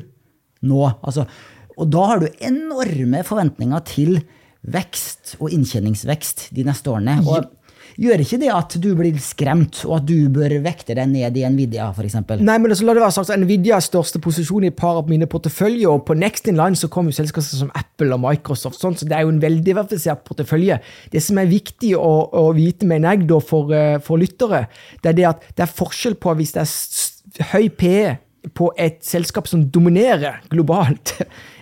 nå. 0.65 0.81
Altså, 1.05 1.27
og 1.75 1.91
da 1.93 2.07
har 2.11 2.23
du 2.23 2.29
enorme 2.39 3.21
forventninger 3.27 3.85
til 3.89 4.17
vekst 4.65 5.35
og 5.39 5.51
inntjeningsvekst 5.53 6.49
de 6.55 6.65
neste 6.65 6.89
årene. 6.91 7.19
Og 7.25 7.51
Gjør 7.95 8.25
ikke 8.25 8.39
det 8.41 8.49
at 8.51 8.73
du 8.83 8.89
blir 8.97 9.15
skremt, 9.23 9.77
og 9.88 10.01
at 10.01 10.07
du 10.09 10.27
bør 10.33 10.57
vekte 10.65 10.97
deg 10.97 11.07
ned 11.07 11.38
i 11.39 11.45
Nvidia 11.47 11.88
f.eks.? 11.93 12.17
Nei, 12.41 12.57
men 12.59 12.73
altså, 12.73 12.83
la 12.88 12.95
det 12.97 13.03
være 13.05 13.15
sagt, 13.15 13.31
Nvidia 13.39 13.77
er 13.77 13.85
største 13.85 14.19
posisjon 14.23 14.65
i 14.67 14.71
et 14.71 14.75
par 14.75 14.99
av 14.99 15.07
mine 15.11 15.29
porteføljer, 15.31 15.88
og 15.88 16.03
på 16.07 16.17
Next 16.19 16.49
in 16.51 16.59
Line 16.59 16.75
så 16.75 16.89
kommer 16.91 17.13
jo 17.13 17.21
selskaper 17.21 17.47
som 17.47 17.71
Apple 17.77 18.11
og 18.17 18.19
Microsoft, 18.25 18.81
sånn, 18.81 18.97
så 18.99 19.07
det 19.07 19.15
er 19.15 19.23
jo 19.23 19.31
en 19.31 19.39
veldig 19.43 19.63
diversifisert 19.69 20.25
portefølje. 20.27 20.81
Det 21.13 21.23
som 21.23 21.39
er 21.39 21.51
viktig 21.51 21.93
å, 21.95 22.11
å 22.35 22.49
vite, 22.57 22.89
mener 22.89 23.15
jeg, 23.15 23.29
da, 23.31 23.39
for, 23.53 23.71
eh, 23.71 23.95
for, 24.03 24.19
lyttere, 24.19 24.65
det 24.99 25.13
er 25.13 25.19
det 25.21 25.29
at 25.31 25.49
det 25.55 25.67
er 25.67 25.75
forskjell 25.79 26.19
på 26.19 26.35
hvis 26.35 26.55
det 26.57 26.65
er 26.65 27.49
høy 27.53 27.69
PE 27.79 28.15
på 28.59 28.73
et 28.77 28.99
selskap 29.07 29.47
som 29.49 29.63
dominerer 29.71 30.43
globalt, 30.51 31.15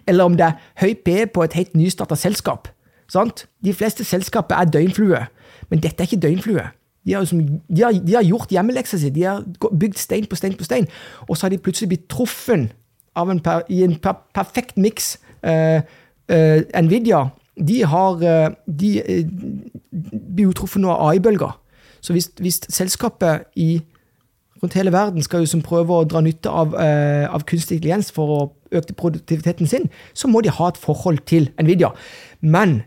eller 0.07 0.29
om 0.29 0.37
det 0.37 0.45
er 0.45 0.59
høy 0.81 0.93
PE 1.05 1.27
på 1.33 1.43
et 1.43 1.57
helt 1.57 1.75
nystarta 1.75 2.15
selskap. 2.19 2.67
Sant? 3.11 3.45
De 3.63 3.73
fleste 3.73 4.03
selskaper 4.03 4.55
er 4.55 4.71
døgnflue. 4.71 5.25
Men 5.69 5.83
dette 5.83 6.03
er 6.03 6.09
ikke 6.09 6.21
døgnflue. 6.21 6.65
De 7.05 7.13
har, 7.13 7.25
de, 7.69 7.83
har, 7.83 7.91
de 7.91 8.15
har, 8.15 8.23
gjort 8.23 8.51
hjemmeleksa 8.51 8.97
si. 8.97 9.11
De 9.11 9.25
har 9.27 9.43
bygd 9.79 9.99
stein 9.99 10.27
på 10.29 10.39
stein 10.39 10.55
på 10.57 10.63
stein. 10.63 10.87
Og 11.27 11.37
så 11.37 11.45
har 11.45 11.53
de 11.53 11.59
plutselig 11.59 11.89
blitt 11.91 12.07
truffet 12.11 12.71
per, 13.43 13.63
i 13.69 13.83
en 13.83 13.95
per, 13.99 14.23
perfekt 14.33 14.77
miks. 14.77 15.17
Uh, 15.43 15.83
uh, 16.31 16.61
Nvidia 16.81 17.27
de 17.53 17.83
har 17.85 18.13
uh, 18.23 18.53
de, 18.65 18.91
blir 19.91 20.47
jo 20.47 20.53
truffet 20.57 20.81
nå 20.81 20.89
av 20.89 21.09
AI-bølger. 21.09 21.51
Så 22.01 22.15
hvis, 22.15 22.31
hvis, 22.39 22.61
selskapet 22.69 23.45
i 23.55 23.81
rundt 24.63 24.73
hele 24.73 24.91
verden 24.91 25.23
skal 25.23 25.43
jo 25.43 25.51
som 25.51 25.61
prøve 25.61 25.93
å 25.93 26.07
dra 26.07 26.21
nytte 26.23 26.49
av, 26.49 26.73
av 26.75 27.43
kunstig 27.47 27.77
intelligens 27.77 28.11
for 28.15 28.31
å 28.31 28.39
øke 28.73 28.95
produktiviteten 28.97 29.69
sin, 29.69 29.87
så 30.13 30.27
må 30.27 30.41
de 30.41 30.53
ha 30.53 30.67
et 30.71 30.81
forhold 30.81 31.23
til 31.29 31.51
Nvidia. 31.61 31.93
Men 32.41 32.81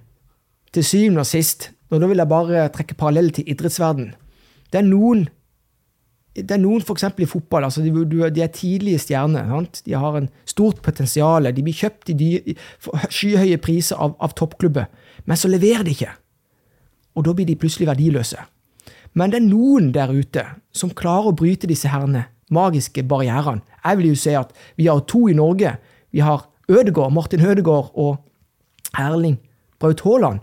til 0.74 0.84
syvende 0.84 1.24
og 1.24 1.30
sist 1.30 1.70
og 1.90 2.02
da 2.02 2.08
vil 2.10 2.18
jeg 2.18 2.30
bare 2.30 2.68
trekke 2.74 2.98
parallell 2.98 3.30
til 3.34 3.46
idrettsverden. 3.50 4.12
Det 4.72 4.80
er 4.82 4.86
noen 4.86 5.26
det 6.36 6.52
er 6.52 6.60
noen 6.60 6.82
f.eks. 6.84 7.06
i 7.16 7.24
fotball. 7.24 7.64
altså 7.64 7.80
de, 7.80 7.90
de, 8.04 8.42
er 8.42 8.50
tidlige 8.52 8.98
stjerner. 9.00 9.46
Sant? 9.48 9.80
De 9.86 9.94
har 9.96 10.18
en 10.18 10.28
stort 10.44 10.82
potensial. 10.84 11.48
De 11.48 11.62
blir 11.64 11.72
kjøpt 11.72 12.10
i 12.12 12.56
skyhøye 13.08 13.56
priser 13.56 13.96
av, 13.96 14.18
av 14.20 14.34
toppklubber. 14.36 14.84
Men 15.24 15.40
så 15.40 15.48
leverer 15.48 15.86
de 15.86 15.94
ikke. 15.96 16.10
Og 17.16 17.24
da 17.24 17.32
blir 17.32 17.48
de 17.48 17.56
plutselig 17.56 17.88
verdiløse. 17.88 18.36
Men 19.16 19.32
det 19.32 19.40
er 19.40 19.48
noen 19.48 19.88
der 19.96 20.12
ute 20.12 20.44
som 20.76 20.92
klarer 20.92 21.30
å 21.30 21.38
bryte 21.40 21.70
disse 21.70 21.88
herne 21.88 22.26
magiske 22.52 23.00
barrierene. 23.08 23.64
Jeg 23.86 24.00
vil 24.00 24.10
jo 24.12 24.18
si 24.18 24.34
at 24.38 24.52
vi 24.76 24.88
har 24.90 25.00
to 25.08 25.26
i 25.30 25.36
Norge. 25.36 25.76
Vi 26.12 26.24
har 26.24 26.48
Ødegård, 26.68 27.12
Martin 27.14 27.40
Hødegård 27.40 27.92
og 27.94 28.16
Erling 28.98 29.38
Braut 29.78 30.02
Haaland. 30.02 30.40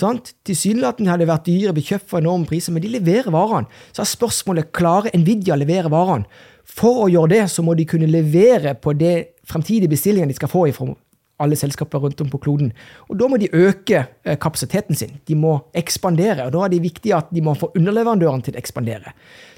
Sant? 0.00 0.32
Tilsynelatende 0.46 1.10
har 1.10 1.20
det 1.20 1.28
vært 1.28 1.48
dyre, 1.48 1.74
blitt 1.76 1.90
kjøpt 1.90 2.08
for 2.08 2.22
enorme 2.22 2.48
priser, 2.48 2.72
men 2.72 2.84
de 2.84 2.92
leverer 2.94 3.28
varene. 3.34 3.68
Så 3.92 4.04
er 4.04 4.08
spørsmålet 4.08 4.70
klarer 4.76 5.12
Nvidia 5.18 5.56
å 5.56 5.60
levere 5.60 5.92
varene. 5.92 6.28
For 6.64 7.04
å 7.04 7.10
gjøre 7.10 7.34
det, 7.34 7.44
så 7.52 7.64
må 7.66 7.74
de 7.76 7.88
kunne 7.88 8.08
levere 8.08 8.76
på 8.78 8.94
det 8.96 9.14
fremtidige 9.50 9.90
bestillingen 9.90 10.30
de 10.30 10.38
skal 10.38 10.52
få 10.52 10.68
fra 10.76 10.92
alle 11.40 11.56
selskaper 11.56 12.02
rundt 12.04 12.20
om 12.20 12.30
på 12.30 12.40
kloden. 12.40 12.72
Og 13.08 13.16
Da 13.18 13.28
må 13.28 13.38
de 13.40 13.48
øke 13.52 14.04
eh, 14.24 14.36
kapasiteten 14.36 14.96
sin. 14.96 15.18
De 15.26 15.34
må 15.34 15.56
ekspandere. 15.74 16.46
og 16.46 16.52
Da 16.52 16.64
er 16.64 16.74
det 16.74 16.82
viktig 16.84 17.14
at 17.16 17.32
de 17.32 17.40
må 17.40 17.54
få 17.56 17.72
underleverandørene 17.74 18.44
til 18.44 18.54
å 18.54 18.60
ekspandere. 18.60 19.14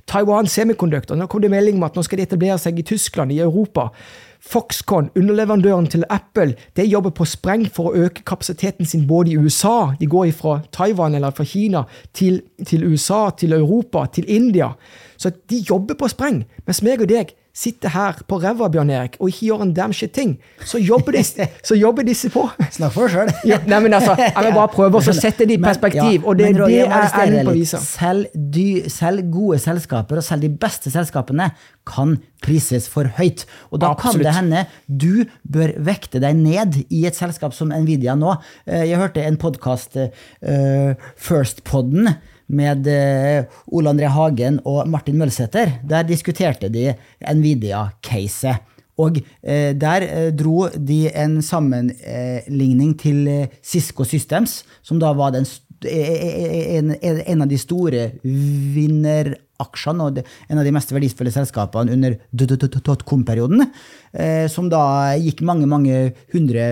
Taiwan 0.07 0.47
Semiconductor, 0.51 1.17
nå 1.17 1.27
kom 1.31 1.43
det 1.43 1.51
melding 1.53 1.79
om 1.79 1.87
at 1.87 1.97
nå 1.97 2.05
skal 2.07 2.21
de 2.21 2.27
etablere 2.27 2.59
seg 2.61 2.79
i 2.79 2.85
Tyskland, 2.87 3.33
i 3.33 3.41
Europa. 3.45 3.91
Foxconn, 4.43 5.13
underleverandøren 5.15 5.87
til 5.87 6.03
Apple, 6.11 6.57
de 6.77 6.87
jobber 6.89 7.13
på 7.15 7.27
spreng 7.31 7.69
for 7.71 7.91
å 7.91 8.07
øke 8.09 8.25
kapasiteten 8.27 8.89
sin 8.89 9.05
både 9.07 9.31
i 9.31 9.37
USA 9.39 9.93
De 10.01 10.09
går 10.11 10.33
fra 10.35 10.57
Taiwan 10.75 11.15
eller 11.15 11.31
fra 11.31 11.47
Kina 11.47 11.85
til, 12.13 12.41
til 12.67 12.83
USA, 12.91 13.31
til 13.31 13.55
Europa, 13.55 14.07
til 14.13 14.27
India. 14.27 14.73
Så 15.17 15.31
de 15.51 15.63
jobber 15.63 15.95
på 15.95 16.11
spreng. 16.11 16.43
Mens 16.67 16.83
meg 16.83 17.05
og 17.05 17.13
deg 17.13 17.37
sitter 17.53 17.93
her 17.93 18.21
på 18.29 18.39
ræva, 18.41 18.69
Bjørn 18.73 18.91
Erik, 18.91 19.19
og 19.21 19.29
ikke 19.29 19.47
gjør 19.51 19.65
en 19.67 19.75
damn 19.77 19.93
shit 19.93 20.15
ting, 20.17 20.37
så 20.65 20.81
jobber 20.81 21.17
disse, 21.19 21.49
så 21.69 21.77
jobber 21.77 22.07
disse 22.09 22.31
på. 22.33 22.47
Snakk 22.73 22.95
for 22.95 23.07
deg 23.07 23.17
sjøl. 23.17 23.33
ja, 23.51 23.59
nei, 23.69 23.81
men 23.85 23.97
altså, 23.99 24.17
jeg 24.17 24.47
vil 24.47 24.57
bare 24.57 24.73
prøve 24.73 25.03
å 25.03 25.17
sette 25.17 25.49
det 25.49 25.59
i 25.59 25.63
perspektiv, 25.63 26.25
og 26.25 26.41
det, 26.41 26.49
men, 26.53 26.65
det 26.73 26.81
er 26.87 27.19
enden 27.27 27.51
på 27.51 27.57
visa. 27.59 27.81
Selv, 27.85 28.33
dy, 28.33 28.67
selv, 28.93 29.27
gode 29.33 29.61
selskaper, 29.63 30.23
og 30.23 30.27
selv 30.27 30.47
de 30.47 30.53
beste 30.65 30.93
selskapene, 30.95 31.53
kan 31.89 32.17
prises 32.43 32.87
for 32.91 33.11
høyt. 33.19 33.45
Og 33.71 33.81
da 33.83 33.93
Absolutt. 33.93 34.23
kan 34.23 34.23
det 34.23 34.35
hende 34.37 34.65
du 34.87 35.25
bør 35.43 35.75
vekte 35.83 36.23
deg 36.23 36.39
ned 36.39 36.79
i 36.89 37.05
et 37.09 37.19
selskap 37.19 37.57
som 37.57 37.73
Nvidia 37.75 38.15
nå. 38.19 38.37
Eh, 38.67 38.87
jeg 38.91 39.01
hørte 39.03 39.25
en 39.27 39.39
podkast, 39.41 39.99
uh, 39.99 40.29
eh, 40.47 41.11
First-podden, 41.19 42.15
med 42.53 42.87
eh, 42.91 43.49
Ole 43.73 43.93
André 43.93 44.11
Hagen 44.13 44.61
og 44.69 44.85
Martin 44.91 45.19
Mølsæter. 45.21 45.79
Der 45.89 46.07
diskuterte 46.09 46.71
de 46.73 46.93
Nvidia-caset. 47.21 48.69
Og 49.01 49.19
eh, 49.43 49.73
der 49.73 50.05
eh, 50.07 50.31
dro 50.37 50.69
de 50.77 51.07
en 51.17 51.41
sammenligning 51.43 52.95
til 53.01 53.27
eh, 53.29 53.47
Cisco 53.65 54.05
Systems, 54.05 54.63
som 54.85 55.01
da 55.01 55.13
var 55.17 55.33
den 55.35 55.49
en, 55.83 56.93
en 57.03 57.43
av 57.43 57.49
de 57.51 57.57
store 57.59 58.05
vinneraksjene 58.23 60.05
og 60.07 60.21
en 60.23 60.61
av 60.61 60.67
de 60.67 60.75
mest 60.77 60.93
verdifulle 60.95 61.33
selskapene 61.35 61.97
under 61.97 62.15
dotcom-perioden, 62.31 63.65
eh, 64.15 64.47
som 64.53 64.71
da 64.71 65.17
gikk 65.19 65.43
mange, 65.43 65.67
mange 65.67 66.13
hundre 66.35 66.69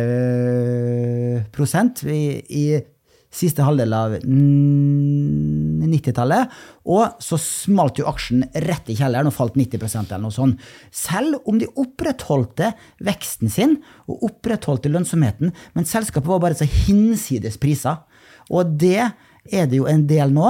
prosent 1.57 2.05
i, 2.07 2.39
i 2.47 2.65
siste 3.31 3.63
halvdel 3.63 3.93
av 3.95 4.17
90-tallet. 4.21 6.51
Og 6.91 7.07
så 7.23 7.39
smalt 7.41 7.99
jo 8.01 8.09
aksjen 8.11 8.43
rett 8.67 8.91
i 8.91 8.97
kjelleren 8.99 9.31
og 9.31 9.37
falt 9.37 9.55
90% 9.59 10.11
eller 10.11 10.25
noe 10.27 10.35
sånt. 10.35 10.61
Selv 10.91 11.39
om 11.49 11.59
de 11.61 11.67
opprettholdte 11.71 12.73
veksten 13.07 13.49
sin 13.53 13.73
og 14.11 14.25
opprettholdte 14.31 14.93
lønnsomheten, 14.93 15.49
men 15.77 15.89
selskapet 15.89 16.33
var 16.33 16.43
bare 16.43 16.59
så 16.59 16.67
hinsides 16.69 17.57
priser. 17.63 17.97
Og 18.51 18.63
det 18.81 19.01
er 19.01 19.65
det 19.71 19.77
jo 19.79 19.89
en 19.89 20.07
del 20.11 20.29
nå 20.35 20.49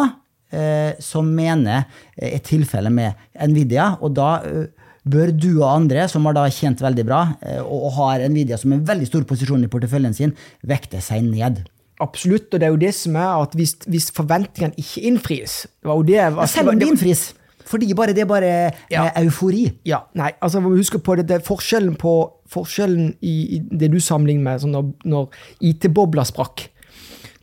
eh, 0.53 0.97
som 1.03 1.29
mener 1.35 1.87
er 2.17 2.43
tilfellet 2.45 2.95
med 2.95 3.13
Nvidia. 3.51 3.93
Og 4.01 4.15
da 4.17 4.31
eh, 4.47 4.69
bør 5.11 5.33
du 5.33 5.51
og 5.61 5.69
andre 5.71 6.07
som 6.11 6.27
har 6.29 6.37
da 6.37 6.47
tjent 6.53 6.83
veldig 6.83 7.05
bra, 7.09 7.21
eh, 7.45 7.61
og 7.61 7.93
har 7.99 8.25
Nvidia 8.29 8.59
som 8.61 8.73
en 8.75 8.85
veldig 8.87 9.09
stor 9.09 9.27
posisjon 9.29 9.65
i 9.65 9.71
porteføljen 9.73 10.17
sin, 10.17 10.35
vekte 10.67 11.03
seg 11.05 11.25
ned. 11.29 11.63
Absolutt, 12.01 12.49
og 12.55 12.61
det 12.61 12.67
er 12.67 12.73
jo 12.73 12.81
det 12.81 12.95
som 12.97 13.19
er 13.21 13.43
at 13.43 13.55
hvis, 13.59 13.75
hvis 13.91 14.09
forventningene 14.17 14.79
ikke 14.81 15.05
innfris 15.11 15.63
det 15.69 15.91
var 15.91 16.01
jo 16.01 16.07
det, 16.09 16.17
ja, 16.17 16.47
Selv 16.49 16.73
om 16.73 16.81
de 16.81 16.89
innfris. 16.89 17.31
Fordi 17.71 17.93
bare, 17.95 18.15
det 18.17 18.25
er 18.25 18.27
bare 18.27 18.51
ja. 18.91 19.05
eufori. 19.21 19.69
Ja, 19.87 20.01
nei, 20.19 20.33
altså 20.43 20.63
husk 20.65 20.97
på 21.05 21.15
det, 21.19 21.29
det 21.29 21.39
er 21.39 21.47
forskjellen, 21.47 21.95
på, 22.01 22.15
forskjellen 22.51 23.13
i, 23.21 23.35
i 23.57 23.61
det 23.83 23.93
du 23.93 24.01
sammenligner 24.03 24.47
med 24.49 24.65
sånn 24.65 24.75
når, 24.75 24.89
når 25.07 25.41
IT-bobla 25.71 26.25
sprakk. 26.27 26.67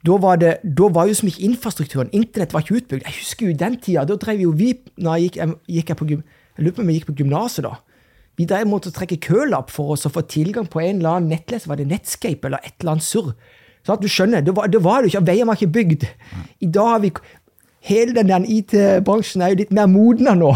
Da 0.08 0.18
var, 0.22 0.40
det, 0.42 0.58
da 0.64 0.90
var 0.94 1.08
jo 1.10 1.16
som 1.18 1.30
ikke 1.30 1.46
infrastrukturen, 1.48 2.12
internett 2.16 2.54
var 2.56 2.64
ikke 2.64 2.82
utbygd. 2.82 3.08
Jeg 3.08 3.20
husker 3.22 3.50
jo 3.50 3.60
den 3.60 3.78
tida, 3.84 4.06
da 4.08 4.18
drev 4.20 4.44
jo 4.44 4.54
vi 4.56 4.74
når 4.96 5.16
jeg 5.18 5.28
gikk, 5.28 5.40
jeg, 5.40 5.56
gikk 5.78 5.94
jeg 5.94 6.00
på, 6.00 6.10
jeg 6.12 6.66
lurer 6.66 6.76
på 6.76 6.84
om 6.84 6.92
jeg 6.92 7.00
gikk 7.00 7.10
på 7.10 7.18
gymnaset 7.22 7.68
da. 7.68 7.74
Vi 8.38 8.46
drev 8.46 8.70
måtte 8.70 8.94
trekke 8.94 9.18
kølapp 9.24 9.72
for 9.74 9.96
oss 9.96 10.06
å 10.06 10.14
få 10.14 10.22
tilgang 10.30 10.68
på 10.70 10.84
en 10.84 11.00
eller 11.00 11.18
annen 11.18 11.32
nettleser. 11.34 11.72
Var 11.72 11.80
det 11.80 11.88
Netscape 11.90 12.46
eller 12.46 12.62
et 12.62 12.76
eller 12.78 12.94
annet 12.94 13.08
surr? 13.08 13.32
Så 13.88 13.96
at 13.96 14.04
du 14.04 14.10
skjønner, 14.12 14.44
det 14.44 14.52
var 14.56 14.68
det, 14.68 14.84
var 14.84 15.04
det 15.04 15.14
ikke, 15.14 15.24
Veier 15.30 15.48
var 15.48 15.56
ikke 15.56 15.74
bygd. 15.80 16.08
I 16.60 16.72
dag 16.76 16.94
har 16.94 17.04
vi 17.06 17.14
Hele 17.88 18.12
den 18.18 18.44
IT-bransjen 18.52 19.42
er 19.46 19.54
jo 19.54 19.62
litt 19.62 19.70
mer 19.72 19.86
modna 19.88 20.34
nå. 20.36 20.50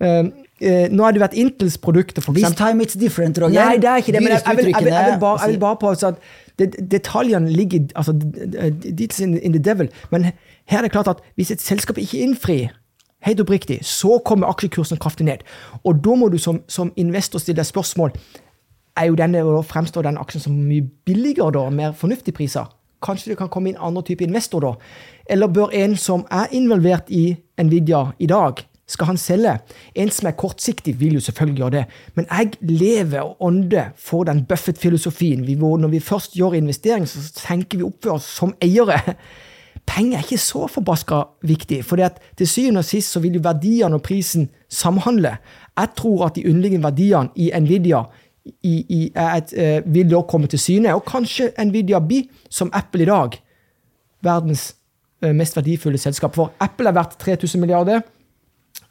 Uh, 0.00 0.30
uh, 0.64 0.86
nå 0.88 1.04
har 1.04 1.12
det 1.12 1.20
vært 1.20 1.34
Intels 1.36 1.76
produkter, 1.76 2.24
for 2.24 2.32
eksempel. 2.32 2.54
This 2.54 2.56
time 2.56 2.80
it's 2.86 2.96
different, 2.96 3.36
Roger. 3.42 3.58
Nei, 3.58 3.76
det 3.82 3.90
er 3.90 4.00
ikke 4.00 4.14
det, 4.16 4.22
men 4.24 4.32
jeg, 4.32 4.40
jeg, 4.46 4.56
vil, 4.56 4.70
jeg, 4.70 4.84
vil, 4.86 4.92
jeg 4.94 5.10
vil, 5.10 5.18
bare, 5.20 5.50
vil 5.50 5.58
bare 5.60 5.76
på 5.82 5.90
at 5.92 6.22
det, 6.62 6.70
detaljene 6.88 7.52
ligger 7.52 7.90
altså, 7.94 8.14
Details 8.16 9.20
in, 9.20 9.36
in 9.36 9.52
the 9.52 9.60
devil. 9.60 9.90
Men 10.14 10.30
her 10.70 10.78
er 10.78 10.88
det 10.88 10.94
klart 10.94 11.10
at 11.12 11.20
hvis 11.36 11.50
et 11.52 11.60
selskap 11.60 12.00
ikke 12.00 12.22
innfrir 12.22 12.70
helt 13.28 13.40
oppriktig, 13.44 13.82
så 13.84 14.16
kommer 14.24 14.48
aksjekursen 14.48 14.96
kraftig 14.96 15.28
ned. 15.28 15.44
Og 15.84 16.00
da 16.04 16.16
må 16.16 16.30
du 16.32 16.38
som, 16.40 16.62
som 16.68 16.94
investor 16.96 17.42
stille 17.42 17.60
deg 17.60 17.68
spørsmål 17.68 18.16
er 19.00 19.08
jo 19.08 19.16
denne, 19.18 19.42
og 19.44 19.64
fremstår 19.66 20.06
den 20.06 20.20
aksjen 20.20 20.44
som 20.44 20.58
mye 20.68 20.84
billigere 21.08 21.50
da, 21.56 21.66
mer 21.72 21.96
fornuftige 21.96 22.36
priser. 22.36 22.68
Kanskje 23.00 23.32
det 23.32 23.38
kan 23.40 23.48
komme 23.48 23.72
inn 23.72 23.80
andre 23.80 24.02
type 24.04 24.24
investor 24.26 24.60
da? 24.60 24.74
Eller 25.30 25.48
bør 25.48 25.72
en 25.72 25.96
som 25.96 26.26
er 26.30 26.52
involvert 26.52 27.08
i 27.08 27.32
Nvidia 27.60 28.10
i 28.20 28.28
dag, 28.28 28.60
skal 28.90 29.12
han 29.12 29.20
selge? 29.20 29.52
En 29.94 30.10
som 30.10 30.26
er 30.28 30.34
kortsiktig, 30.38 30.96
vil 31.00 31.14
jo 31.14 31.20
selvfølgelig 31.22 31.60
gjøre 31.62 31.76
det. 31.76 31.84
Men 32.18 32.26
jeg 32.26 32.56
lever 32.60 33.20
og 33.22 33.36
ånder 33.46 33.92
for 33.96 34.26
den 34.26 34.42
Buffett-filosofien. 34.44 35.44
Når 35.46 35.88
vi 35.88 36.00
først 36.00 36.34
gjør 36.34 36.58
investering, 36.58 37.06
så 37.08 37.22
tenker 37.36 37.78
vi 37.78 37.86
oppføre 37.86 38.18
oss 38.18 38.26
som 38.26 38.54
eiere. 38.60 38.98
Penger 39.86 40.18
er 40.18 40.26
ikke 40.26 40.38
så 40.42 40.66
forbaska 40.70 41.22
viktig, 41.46 41.84
for 41.84 42.02
til 42.36 42.48
syvende 42.48 42.82
og 42.82 42.84
sist 42.84 43.14
så 43.14 43.22
vil 43.22 43.38
jo 43.38 43.44
verdiene 43.44 43.94
og 43.94 44.02
prisen 44.02 44.50
samhandle. 44.68 45.36
Jeg 45.78 45.88
tror 45.96 46.26
at 46.26 46.34
de 46.36 46.44
underliggende 46.50 46.84
verdiene 46.84 47.30
i 47.36 47.50
Nvidia 47.60 48.02
i, 48.66 48.74
i 48.88 49.00
et, 49.10 49.54
uh, 49.56 49.92
vil 49.94 50.10
da 50.10 50.22
komme 50.28 50.50
til 50.50 50.60
syne. 50.62 50.94
Og 50.96 51.04
kanskje 51.08 51.50
Nvidia 51.58 52.00
blir, 52.04 52.28
som 52.52 52.72
Apple 52.76 53.06
i 53.06 53.10
dag, 53.10 53.36
verdens 54.24 54.70
uh, 55.24 55.32
mest 55.36 55.58
verdifulle 55.58 56.00
selskap. 56.00 56.36
For 56.36 56.54
Apple 56.60 56.90
er 56.90 56.96
verdt 56.96 57.18
3000 57.22 57.62
milliarder. 57.62 58.02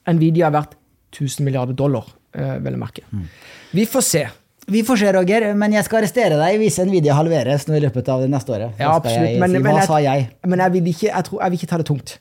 Nvidia 0.09 0.49
er 0.49 0.55
verdt 0.57 0.77
1000 1.15 1.45
milliarder 1.45 1.77
dollar, 1.77 2.07
uh, 2.37 2.55
vel 2.63 2.77
å 2.77 2.83
merke. 2.83 3.05
Mm. 3.11 3.27
Vi 3.75 3.87
får 3.89 4.05
se. 4.05 4.23
Vi 4.69 4.83
får 4.85 4.99
se, 5.01 5.11
Roger, 5.15 5.47
men 5.57 5.73
jeg 5.73 5.85
skal 5.87 6.03
arrestere 6.03 6.37
deg 6.37 6.59
hvis 6.61 6.77
Nvidia 6.85 7.15
halveres 7.17 7.65
nå 7.69 7.77
i 7.79 7.83
løpet 7.87 8.09
av 8.13 8.21
det 8.21 8.29
neste 8.29 8.53
året. 8.53 8.81
Ja, 8.81 8.93
absolutt. 8.93 9.39
Men, 9.41 9.55
si, 9.55 9.61
men, 9.65 9.79
jeg, 9.81 10.03
jeg? 10.05 10.27
Men 10.45 10.65
jeg 10.65 10.75
vil, 10.75 10.89
ikke, 10.93 11.07
jeg, 11.09 11.25
tror, 11.29 11.41
jeg 11.41 11.53
vil 11.53 11.61
ikke 11.61 11.71
ta 11.71 11.79
det 11.81 11.87
tungt. 11.89 12.19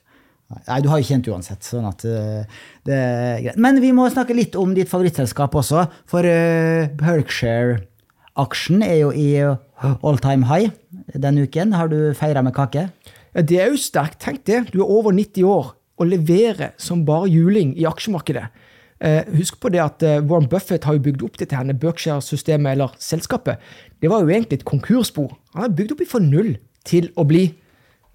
Nei, 0.48 0.78
du 0.80 0.88
har 0.88 1.00
jo 1.00 1.04
kjent 1.10 1.26
uansett. 1.28 1.66
sånn 1.66 1.84
at 1.84 2.04
uh, 2.08 2.60
det 2.88 2.96
er 2.96 3.40
greit. 3.44 3.58
Men 3.60 3.80
vi 3.84 3.92
må 3.92 4.06
snakke 4.08 4.36
litt 4.36 4.56
om 4.56 4.72
ditt 4.76 4.88
favorittselskap 4.88 5.52
også. 5.60 5.84
For 6.08 6.24
uh, 6.24 6.88
Berkshire-aksjen 6.96 8.84
er 8.86 8.96
jo 9.02 9.10
i 9.12 9.28
all 9.44 10.22
time 10.24 10.48
high 10.48 10.72
denne 11.12 11.44
uken. 11.44 11.76
Har 11.76 11.92
du 11.92 12.14
feira 12.16 12.40
med 12.44 12.56
kake? 12.56 12.88
Ja, 13.34 13.44
Det 13.44 13.60
er 13.60 13.68
jo 13.74 13.82
sterkt. 13.82 14.22
Tenk 14.24 14.46
det. 14.48 14.72
Du 14.72 14.80
er 14.80 14.88
over 14.88 15.12
90 15.12 15.44
år 15.44 15.74
og 15.98 16.08
leverer 16.08 16.72
som 16.80 17.04
bare 17.04 17.28
juling 17.28 17.76
i 17.76 17.84
aksjemarkedet. 17.88 18.46
Husk 19.34 19.60
på 19.62 19.70
det 19.70 19.78
at 19.82 20.02
Warren 20.26 20.48
Buffett 20.50 20.86
har 20.86 20.96
jo 20.96 21.02
bygd 21.02 21.22
opp 21.26 21.36
dette 21.38 21.54
her, 21.54 21.66
Berkshire-systemet, 21.74 22.72
eller 22.72 22.94
selskapet. 23.02 23.58
Det 24.00 24.10
var 24.10 24.22
jo 24.22 24.30
egentlig 24.30 24.60
et 24.60 24.66
konkursspor. 24.66 25.34
Han 25.54 25.66
har 25.66 25.74
bygd 25.74 25.94
opp 25.94 26.04
fra 26.10 26.22
null 26.22 26.54
til 26.86 27.10
å 27.18 27.26
bli 27.26 27.44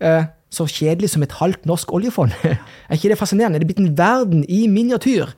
uh, 0.03 0.25
så 0.53 0.67
kjedelig 0.69 1.09
som 1.13 1.23
et 1.25 1.35
halvt 1.39 1.65
norsk 1.69 1.93
oljefond. 1.93 2.33
er 2.43 2.97
ikke 2.97 3.09
det 3.11 3.19
fascinerende? 3.19 3.59
Det 3.59 3.65
er 3.65 3.71
blitt 3.71 3.83
en 3.83 3.97
verden 3.97 4.43
i 4.45 4.67
miniatyr. 4.69 5.33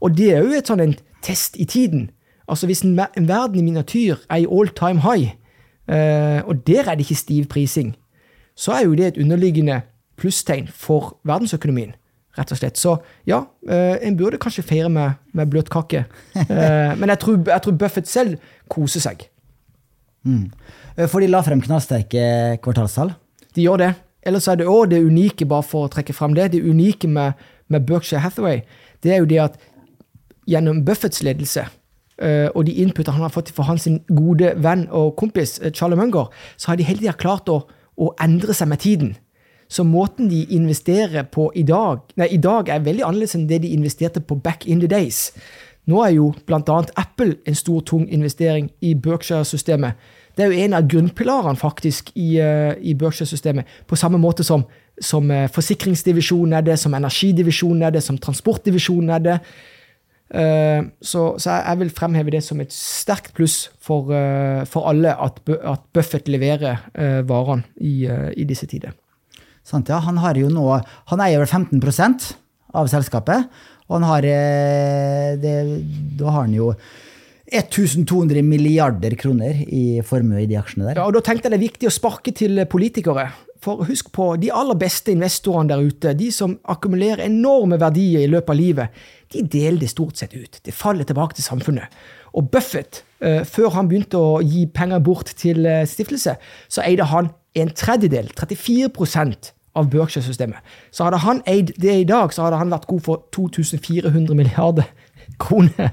Og 0.00 0.16
det 0.18 0.32
er 0.34 0.42
jo 0.42 0.54
et 0.56 0.70
sånn 0.70 0.82
en 0.82 0.96
test 1.22 1.58
i 1.60 1.66
tiden. 1.68 2.10
Altså 2.50 2.68
Hvis 2.70 2.82
en, 2.86 2.98
en 2.98 3.28
verden 3.28 3.60
i 3.60 3.64
miniatyr 3.66 4.22
er 4.28 4.42
i 4.42 4.46
all 4.46 4.70
time 4.76 5.02
high, 5.02 5.34
uh, 5.90 6.42
og 6.46 6.62
der 6.66 6.86
er 6.86 6.98
det 6.98 7.06
ikke 7.06 7.18
stiv 7.22 7.48
prising, 7.50 7.94
så 8.58 8.76
er 8.76 8.86
jo 8.86 8.94
det 8.98 9.12
et 9.12 9.20
underliggende 9.22 9.80
plusstegn 10.20 10.68
for 10.68 11.16
verdensøkonomien. 11.26 11.94
Rett 12.36 12.52
og 12.52 12.58
slett. 12.58 12.78
Så 12.80 12.94
ja, 13.28 13.42
eh, 13.68 13.98
en 14.06 14.16
burde 14.16 14.38
kanskje 14.40 14.64
feire 14.64 14.88
med, 14.92 15.18
med 15.36 15.50
bløtkake. 15.52 16.04
Eh, 16.42 16.92
men 16.98 17.08
jeg 17.08 17.18
tror, 17.20 17.38
jeg 17.48 17.62
tror, 17.64 17.74
Buffett 17.80 18.08
selv 18.08 18.38
koser 18.72 19.00
seg. 19.04 19.26
Mm. 20.24 20.48
For 21.08 21.20
de 21.20 21.28
la 21.28 21.40
frem 21.44 21.60
knallsterke 21.64 22.58
kvartalstall? 22.64 23.12
De 23.56 23.64
gjør 23.64 23.80
det. 23.82 23.90
Ellers 24.22 24.48
er 24.48 24.60
det 24.60 24.70
òg 24.70 24.90
det 24.92 25.02
unike, 25.02 25.46
bare 25.48 25.66
for 25.66 25.86
å 25.86 25.92
trekke 25.92 26.14
fram 26.14 26.36
det, 26.38 26.52
det 26.52 26.62
unike 26.62 27.08
med, 27.10 27.38
med 27.68 27.86
Berkshire 27.86 28.22
Hathaway, 28.22 28.62
det 29.02 29.14
er 29.14 29.22
jo 29.22 29.30
det 29.30 29.40
at 29.42 29.56
gjennom 30.46 30.84
Buffetts 30.86 31.22
ledelse 31.22 31.66
uh, 32.22 32.48
og 32.54 32.66
de 32.66 32.76
inputene 32.82 33.16
han 33.16 33.26
har 33.26 33.34
fått 33.34 33.52
fra 33.54 33.66
hans 33.68 33.88
gode 34.10 34.54
venn 34.62 34.86
og 34.90 35.14
kompis 35.18 35.58
uh, 35.62 35.70
Charlie 35.74 35.98
Munger, 35.98 36.30
så 36.56 36.72
har 36.72 36.78
de 36.78 36.86
hele 36.86 37.02
tida 37.02 37.16
klart 37.18 37.50
å, 37.50 37.62
å, 37.96 38.12
endre 38.22 38.54
seg 38.56 38.70
med 38.70 38.82
tiden. 38.82 39.12
Så 39.72 39.86
måten 39.88 40.28
de 40.28 40.42
investerer 40.52 41.24
på 41.32 41.48
i 41.56 41.64
dag, 41.64 42.02
nei, 42.20 42.28
i 42.34 42.40
dag 42.42 42.68
er 42.68 42.84
veldig 42.84 43.06
annerledes 43.06 43.38
enn 43.38 43.48
det 43.48 43.62
de 43.64 43.72
investerte 43.72 44.20
på 44.20 44.36
back 44.36 44.66
in 44.68 44.82
the 44.82 44.90
days. 44.90 45.30
Nå 45.88 46.02
er 46.04 46.12
jo 46.18 46.28
bl.a. 46.46 46.82
Apple 47.00 47.38
en 47.48 47.56
stor, 47.58 47.80
tung 47.80 48.04
investering 48.12 48.68
i 48.84 48.92
Berkshire-systemet. 48.94 49.96
Det 50.36 50.44
er 50.44 50.52
jo 50.52 50.64
en 50.64 50.76
av 50.78 50.86
grunnpilarene 50.88 51.60
faktisk 51.60 52.12
i, 52.16 52.36
i 52.38 52.94
Berkshire-systemet. 52.98 53.68
På 53.88 53.98
samme 54.00 54.20
måte 54.20 54.44
som, 54.46 54.64
som 55.00 55.28
uh, 55.30 55.44
forsikringsdivisjonen 55.52 56.56
er 56.56 56.64
det, 56.70 56.78
som 56.80 56.96
energidivisjonen 56.96 57.84
er 57.88 57.94
det, 57.96 58.02
som 58.04 58.18
transportdivisjonen 58.20 59.12
er 59.12 59.26
det. 59.26 59.36
Uh, 60.32 60.88
så, 61.04 61.26
så, 61.36 61.58
jeg 61.58 61.82
vil 61.82 61.92
fremheve 61.92 62.32
det 62.32 62.40
som 62.46 62.62
et 62.64 62.72
sterkt 62.72 63.34
pluss 63.36 63.66
for, 63.76 64.08
for 64.70 64.88
alle 64.88 65.12
at, 65.12 65.42
at, 65.60 65.84
Buffett 65.92 66.30
leverer 66.32 66.80
varene 67.28 67.68
i, 67.76 68.06
i, 68.08 68.48
disse 68.48 68.68
tider. 68.70 68.96
Sant, 69.62 69.92
ja. 69.92 70.00
Han 70.02 70.16
nå 70.16 70.64
Han 71.12 71.20
eier 71.22 71.44
vel 71.44 71.46
15% 71.46 72.32
av 72.72 72.88
selskapet. 72.88 73.52
Og 73.88 73.98
han 73.98 74.08
har 74.08 74.24
det, 74.24 75.62
Da 76.18 76.30
har 76.30 76.46
han 76.46 76.54
jo 76.56 76.72
1200 77.52 78.42
milliarder 78.46 79.14
kroner 79.20 79.62
i 79.68 80.00
formue 80.06 80.42
i 80.42 80.48
de 80.50 80.58
aksjene 80.58 80.88
der. 80.88 81.00
Ja, 81.00 81.06
og 81.06 81.16
Da 81.16 81.22
tenkte 81.24 81.48
jeg 81.48 81.54
det 81.54 81.58
er 81.60 81.68
viktig 81.68 81.90
å 81.90 81.94
sparke 81.94 82.34
til 82.36 82.62
politikere. 82.70 83.28
For 83.62 83.84
husk 83.86 84.08
på, 84.10 84.32
de 84.42 84.50
aller 84.50 84.74
beste 84.74 85.12
investorene 85.12 85.70
der 85.70 85.84
ute, 85.86 86.16
de 86.18 86.32
som 86.34 86.56
akkumulerer 86.66 87.22
enorme 87.28 87.78
verdier 87.78 88.24
i 88.24 88.30
løpet 88.30 88.50
av 88.50 88.58
livet, 88.58 89.04
de 89.30 89.44
deler 89.46 89.78
det 89.84 89.92
stort 89.92 90.18
sett 90.18 90.34
ut. 90.34 90.58
Det 90.64 90.74
faller 90.74 91.06
tilbake 91.06 91.38
til 91.38 91.46
samfunnet. 91.46 91.92
Og 92.34 92.50
Buffett, 92.50 93.04
eh, 93.20 93.44
før 93.44 93.76
han 93.76 93.88
begynte 93.88 94.18
å 94.18 94.40
gi 94.42 94.66
penger 94.66 94.98
bort 94.98 95.30
til 95.36 95.66
eh, 95.66 95.86
stiftelse, 95.86 96.36
så 96.68 96.82
eide 96.82 97.06
han 97.12 97.30
en 97.54 97.70
tredjedel, 97.70 98.32
34% 98.34 99.52
av 99.76 99.88
Berkshire-systemet. 99.92 100.58
Så 100.90 101.06
hadde 101.06 101.22
han 101.22 101.42
eid 101.46 101.72
det 101.80 102.00
i 102.00 102.08
dag, 102.08 102.32
så 102.32 102.46
hadde 102.46 102.58
han 102.60 102.72
vært 102.72 102.88
god 102.90 103.04
for 103.04 103.22
2400 103.32 104.34
milliarder 104.36 104.88
kroner. 105.38 105.92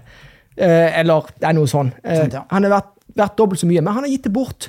Eh, 0.60 1.00
eller 1.00 1.30
det 1.40 1.48
er 1.48 1.56
noe 1.56 1.70
sånn. 1.72 1.94
Eh, 2.04 2.26
han 2.52 2.66
har 2.68 2.74
vært, 2.74 2.92
vært 3.16 3.38
dobbelt 3.40 3.62
så 3.62 3.68
mye, 3.70 3.84
men 3.86 3.94
han 3.96 4.04
har 4.06 4.12
gitt 4.12 4.26
det 4.28 4.34
bort. 4.36 4.62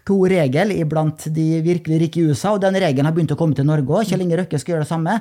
god 0.05 0.29
regel 0.29 0.75
iblant 0.77 1.29
de 1.33 1.47
virkelig 1.65 2.01
rike 2.03 2.21
i 2.21 2.29
USA, 2.29 2.53
og 2.53 2.61
den 2.65 2.77
regelen 2.77 3.09
har 3.09 3.15
begynt 3.17 3.33
å 3.33 3.39
komme 3.41 3.57
til 3.57 3.65
Norge 3.69 3.89
òg. 3.89 4.09
Kjell 4.11 4.25
Inge 4.27 4.43
Røkke 4.43 4.61
skal 4.61 4.75
gjøre 4.75 4.85
det 4.85 4.91
samme. 4.91 5.19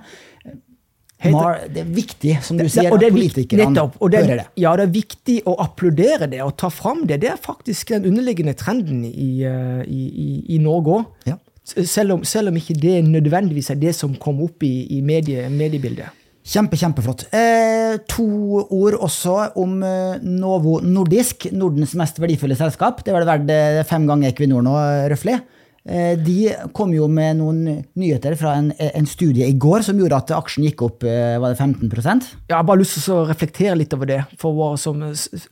Mar, 1.31 1.61
det 1.71 1.81
er 1.85 1.93
viktig, 1.95 2.33
som 2.43 2.59
du 2.59 2.67
sier, 2.69 2.91
at 2.91 2.99
politikerne 3.15 3.85
hører 3.95 4.41
det. 4.41 4.45
Ja, 4.59 4.75
det 4.77 4.89
er 4.89 4.91
viktig 4.93 5.37
å 5.47 5.55
applaudere 5.63 6.27
det 6.29 6.41
og 6.43 6.53
ta 6.59 6.69
fram 6.73 7.05
det. 7.07 7.21
Det 7.23 7.31
er 7.31 7.39
faktisk 7.41 7.95
den 7.95 8.09
underliggende 8.11 8.53
trenden 8.59 9.05
i, 9.07 9.29
eh, 9.47 9.81
i, 9.87 10.03
i, 10.25 10.27
i 10.57 10.59
Norge 10.61 10.99
òg. 10.99 11.07
Ja. 11.31 11.39
Selv, 11.65 12.19
selv, 12.29 12.51
om 12.51 12.59
ikke 12.59 12.75
det 12.77 12.99
nødvendigvis 13.07 13.71
er 13.73 13.79
det 13.81 13.95
som 13.97 14.13
kommer 14.21 14.51
opp 14.51 14.67
i, 14.67 14.73
i 14.93 14.99
medie, 15.01 15.47
mediebildet. 15.49 16.24
Kjempe, 16.45 16.77
kjempeflott. 16.77 17.25
Eh, 17.33 17.95
to 18.05 18.25
ord 18.69 18.99
også 19.01 19.39
om 19.57 19.79
eh, 19.81 20.21
Novo 20.21 20.77
Nordisk, 20.85 21.47
Nordens 21.55 21.95
mest 21.97 22.21
verdifulle 22.21 22.57
selskap. 22.57 23.01
Det 23.01 23.15
var 23.15 23.25
det 23.25 23.31
verdt 23.31 23.53
eh, 23.55 23.81
fem 23.89 24.05
ganger 24.05 24.29
Equinor 24.29 24.61
nå, 24.65 24.75
røftlig. 25.09 25.39
Eh, 25.85 26.13
de 26.17 26.49
kom 26.73 26.93
jo 26.95 27.05
med 27.05 27.37
noen 27.37 27.59
nyheter 27.97 28.33
fra 28.37 28.55
en, 28.57 28.71
en, 28.73 29.05
studie 29.05 29.45
i 29.45 29.57
går 29.61 29.83
som 29.85 29.99
gjorde 30.01 30.17
at 30.17 30.31
aksjen 30.33 30.65
gikk 30.65 30.81
opp 30.87 31.05
eh, 31.05 31.35
var 31.37 31.53
det 31.53 31.59
15 31.61 31.91
Jeg 31.93 32.55
har 32.55 32.65
bare 32.65 32.81
lyst 32.81 32.97
til 32.97 33.13
å 33.13 33.27
reflektere 33.29 33.75
litt 33.77 33.93
over 33.93 34.09
det, 34.09 34.23
for 34.41 34.57
å 34.65 34.71
som 34.81 35.03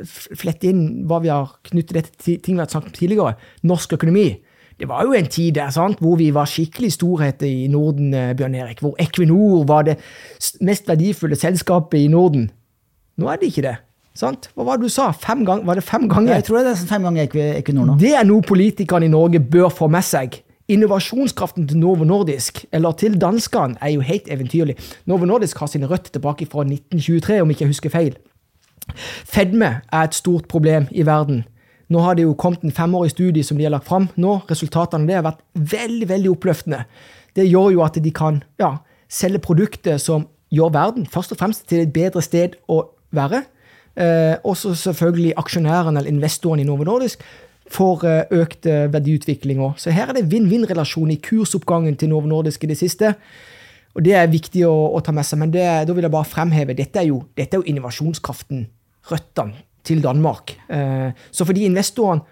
flette 0.02 0.72
inn 0.72 1.06
hva 1.06 1.22
vi 1.22 1.30
har 1.30 1.54
knyttet 1.70 2.10
til 2.18 2.42
ting 2.42 2.58
vi 2.58 2.64
har 2.64 2.70
snakket 2.70 2.90
om 2.90 2.98
tidligere. 2.98 3.38
Norsk 3.62 3.94
økonomi. 3.98 4.28
Det 4.80 4.90
var 4.90 5.06
jo 5.06 5.14
en 5.14 5.30
tid 5.30 5.54
der 5.56 5.70
sant, 5.70 6.00
hvor 6.02 6.16
vi 6.20 6.32
var 6.34 6.50
skikkelig 6.50 6.92
storheter 6.96 7.48
i 7.48 7.68
Norden, 7.68 8.14
eh, 8.14 8.34
Bjørn 8.36 8.56
Erik. 8.56 8.80
Hvor 8.80 8.96
Equinor 9.00 9.64
var 9.68 9.82
det 9.88 9.98
mest 10.62 10.88
verdifulle 10.90 11.36
selskapet 11.36 12.00
i 12.00 12.08
Norden. 12.08 12.50
Nå 13.18 13.30
er 13.30 13.36
det 13.42 13.52
ikke 13.54 13.68
det. 13.68 13.76
Sant? 14.16 14.50
Hva 14.54 14.66
var 14.66 14.78
det 14.78 14.90
du 14.90 14.94
sa? 14.94 15.12
Fem 15.12 15.46
gang, 15.46 15.66
var 15.66 15.76
det 15.76 15.84
fem 15.84 16.10
ganger? 16.10 16.36
Jeg 16.36 16.44
tror 16.44 16.58
det 16.62 16.74
er 16.74 16.88
fem 16.90 17.06
ganger 17.06 17.38
Equinor 17.58 17.86
nå. 17.86 17.98
Det 18.02 18.14
er 18.14 18.26
noe 18.30 18.42
politikerne 18.46 19.06
i 19.10 19.14
Norge 19.14 19.40
bør 19.40 19.70
få 19.74 19.88
med 19.90 20.06
seg. 20.06 20.42
Innovasjonskraften 20.72 21.68
til 21.68 21.78
Novo 21.78 22.06
Nordisk, 22.08 22.66
eller 22.72 22.92
til 22.92 23.18
danskene, 23.22 23.76
er 23.82 23.90
jo 23.90 24.02
helt 24.02 24.30
eventyrlig. 24.32 24.78
Novo 25.06 25.26
Nordisk 25.26 25.58
har 25.60 25.68
sine 25.68 25.90
røtter 25.90 26.14
tilbake 26.14 26.46
fra 26.46 26.64
1923, 26.64 27.42
om 27.42 27.50
ikke 27.50 27.66
jeg 27.66 27.74
husker 27.74 27.90
feil. 27.90 28.16
Fedme 29.26 29.82
er 29.92 30.04
et 30.04 30.16
stort 30.16 30.48
problem 30.48 30.88
i 30.92 31.06
verden. 31.06 31.44
Nå 31.92 32.02
har 32.04 32.16
det 32.16 32.26
jo 32.26 32.36
kommet 32.40 32.64
en 32.64 32.74
femårig 32.74 33.12
studie 33.12 33.44
som 33.44 33.58
de 33.60 33.66
har 33.68 33.74
lagt 33.74 33.90
fram. 33.90 34.08
Nå, 34.16 34.40
Resultatene 34.50 35.08
det 35.10 35.18
har 35.20 35.26
vært 35.26 35.44
veldig 35.54 36.10
veldig 36.10 36.32
oppløftende. 36.32 36.84
Det 37.36 37.48
gjør 37.50 37.74
jo 37.76 37.84
at 37.86 37.98
de 38.00 38.14
kan 38.14 38.44
ja, 38.62 38.78
selge 39.12 39.42
produkter 39.44 39.98
som 40.02 40.28
gjør 40.54 40.74
verden 40.74 41.08
først 41.10 41.34
og 41.34 41.40
fremst 41.42 41.66
til 41.70 41.84
et 41.84 41.94
bedre 41.94 42.22
sted 42.24 42.58
å 42.72 42.84
være. 43.14 43.44
Eh, 43.94 44.36
også 44.44 44.74
selvfølgelig 44.80 45.36
aksjonærene 45.38 46.00
eller 46.00 46.14
investorene 46.14 46.64
i 46.64 46.68
Novo 46.68 46.86
Nordisk 46.88 47.22
får 47.74 48.06
eh, 48.10 48.38
økt 48.42 48.70
eh, 48.70 48.86
verdiutvikling 48.94 49.62
òg. 49.62 49.76
Så 49.82 49.94
her 49.94 50.10
er 50.10 50.18
det 50.18 50.30
vinn-vinn-relasjon 50.32 51.12
i 51.14 51.20
kursoppgangen 51.22 51.98
til 52.00 52.14
Novo 52.14 52.30
Nordisk 52.30 52.64
i 52.64 52.72
det 52.72 52.80
siste. 52.80 53.14
Og 53.94 54.02
Det 54.06 54.16
er 54.18 54.32
viktig 54.32 54.64
å, 54.66 54.74
å 54.98 55.02
ta 55.06 55.14
med 55.14 55.26
seg, 55.28 55.42
men 55.42 55.52
det, 55.54 55.66
da 55.86 55.94
vil 55.94 56.06
jeg 56.06 56.14
bare 56.16 56.30
fremheve 56.30 56.78
dette 56.78 57.02
er 57.02 57.12
jo, 57.12 57.22
dette 57.38 57.58
er 57.58 57.62
jo 57.62 57.70
innovasjonskraften, 57.70 58.66
røttene 59.12 59.62
til 59.88 60.04
Danmark. 60.04 60.56
Eh, 60.72 61.12
så 61.32 61.46
for 61.46 61.56
de 61.56 61.68
investorene 61.68 62.24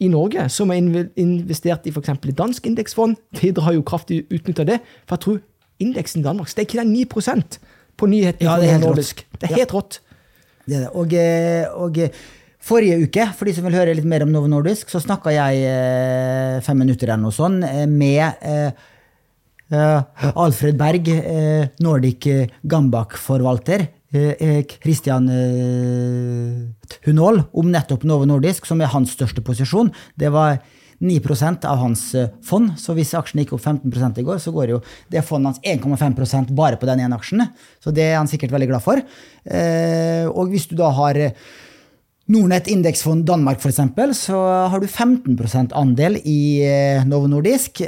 i 0.00 0.08
Norge 0.08 0.46
som 0.52 0.70
har 0.72 0.80
investert 0.80 1.86
i 1.86 1.92
f.eks. 1.92 2.14
et 2.14 2.36
dansk 2.36 2.66
indeksfond, 2.70 3.18
de 3.36 3.52
drar 3.56 3.74
jo 3.76 3.84
kraftig 3.86 4.22
utnytta 4.32 4.64
det. 4.64 4.78
For 5.04 5.18
jeg 5.18 5.24
tror 5.26 5.40
indeksen 5.80 6.22
i 6.22 6.28
Danmark 6.28 6.48
stiger 6.48 6.82
den 6.82 6.94
9 6.94 7.04
på 8.00 8.08
nyhetene. 8.08 8.46
Ja, 8.46 8.56
det 8.56 8.70
er 8.70 8.78
helt 8.78 8.88
rått. 8.88 9.24
Det 9.36 9.50
er 9.50 9.56
helt 9.58 9.74
rått. 9.76 10.00
Det 10.64 10.76
er 10.76 10.86
det. 10.86 10.92
Og, 10.94 11.12
eh, 11.12 11.66
og, 11.74 11.98
eh, 11.98 12.08
forrige 12.60 13.02
uke, 13.02 13.26
for 13.36 13.44
de 13.44 13.54
som 13.56 13.64
vil 13.64 13.76
høre 13.76 13.94
litt 13.94 14.04
mer 14.04 14.22
om 14.22 14.32
Novo 14.32 14.46
Nordisk, 14.46 14.88
så 14.88 15.00
snakka 15.00 15.32
jeg 15.32 16.62
fem 16.62 16.76
minutter 16.76 17.08
eller 17.08 17.22
noe 17.22 17.32
sånt 17.32 17.64
med 17.88 18.34
Alfred 19.70 20.76
Berg, 20.76 21.08
Nordic 21.80 22.28
Gambak-forvalter 22.68 23.88
Kristian 24.10 25.28
eh, 25.28 25.36
eh, 25.38 26.98
Hunål 27.06 27.44
om 27.52 27.70
nettopp 27.70 28.02
Novo 28.02 28.26
Nordisk, 28.26 28.66
som 28.66 28.80
er 28.82 28.90
hans 28.90 29.14
største 29.14 29.42
posisjon. 29.46 29.92
Det 30.18 30.32
var 30.34 30.58
9% 31.00 31.64
av 31.70 31.78
hans 31.78 32.02
eh, 32.18 32.32
fond, 32.42 32.72
så 32.76 32.96
hvis 32.96 33.14
aksjen 33.14 33.44
gikk 33.44 33.54
opp 33.54 33.62
15 33.62 34.18
i 34.18 34.26
går, 34.26 34.42
så 34.42 34.50
går 34.50 34.74
jo 34.74 34.80
det 35.14 35.22
fondet 35.22 35.54
hans 35.54 35.62
1,5% 35.62 36.50
bare 36.58 36.80
på 36.80 36.90
den 36.90 37.04
ene 37.06 37.16
aksjen. 37.16 37.46
Så 37.78 37.94
det 37.94 38.08
er 38.10 38.18
han 38.18 38.30
sikkert 38.30 38.50
veldig 38.56 38.72
glad 38.72 38.82
for. 38.84 39.00
Og 40.34 40.50
hvis 40.50 40.66
du 40.68 40.74
da 40.76 40.90
har 40.92 41.16
Nordnett 42.30 42.68
indeksfond 42.70 43.24
Danmark 43.26 43.58
f.eks., 43.58 43.80
så 44.14 44.36
har 44.70 44.78
du 44.78 44.86
15% 44.86 45.72
andel 45.74 46.20
i 46.22 46.62
Novo 47.10 47.26
Nordisk. 47.26 47.82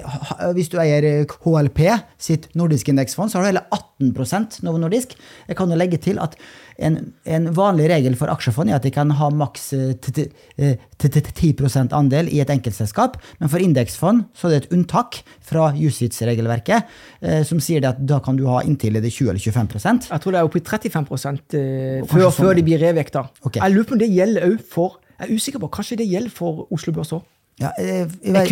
Hvis 0.57 0.71
du 0.73 0.81
eier 0.83 1.23
HLP, 1.45 1.85
sitt 2.19 2.49
nordiske 2.59 2.91
indeksfond, 2.91 3.31
så 3.31 3.39
har 3.39 3.45
du 3.47 3.51
hele 3.53 3.63
18% 3.71 4.59
Novo 4.67 4.83
Nordisk. 4.83 5.15
Jeg 5.47 5.59
kan 5.61 5.71
jo 5.71 5.79
legge 5.79 6.01
til 6.03 6.19
at 6.19 6.35
en, 6.79 6.99
en, 7.25 7.49
vanlig 7.57 7.89
regel 7.91 8.17
for 8.19 8.33
aksjefond 8.33 8.71
er 8.71 8.79
at 8.79 8.87
de 8.87 8.93
kan 8.95 9.11
ha 9.19 9.29
maks 9.35 9.71
10 9.73 10.25
eh, 10.57 11.89
andel 11.93 12.31
i 12.33 12.41
et 12.43 12.53
enkeltselskap, 12.53 13.19
men 13.41 13.53
for 13.53 13.63
indeksfond 13.63 14.25
så 14.37 14.49
er 14.49 14.55
det 14.55 14.61
et 14.63 14.77
unntak 14.77 15.21
fra 15.45 15.71
Jusits-regelverket, 15.77 16.89
eh, 17.21 17.43
som 17.49 17.61
sier 17.61 17.85
at 17.89 18.01
da 18.01 18.21
kan 18.25 18.39
du 18.39 18.47
ha 18.51 18.63
inntil 18.65 18.97
20 19.03 19.31
eller 19.33 19.43
25% 19.43 20.11
Jeg 20.11 20.23
tror 20.23 20.33
det 20.33 20.41
er 20.41 20.49
oppe 20.49 20.61
i 20.61 20.65
35 20.65 20.99
eh, 21.03 22.03
før, 22.07 22.29
sånn. 22.29 22.39
før 22.39 22.57
de 22.59 22.67
blir 22.67 22.83
revekta. 22.83 23.27
Okay. 23.43 23.61
Jeg 23.63 23.75
lurer 23.75 23.89
på 23.89 23.97
om 23.99 24.03
det 24.03 24.13
gjelder 24.13 24.49
òg 24.49 24.59
for 24.63 24.99
Jeg 25.19 25.29
er 25.29 25.37
usikker 25.39 25.63
på, 25.63 25.71
kanskje 25.71 26.01
det 26.01 26.09
gjelder 26.11 26.35
for 26.35 26.67
Oslo 26.75 26.95
Børs 26.97 27.13
òg? 27.15 27.23
Ja, 27.61 27.71
jeg, 27.77 28.09
jeg, 28.25 28.47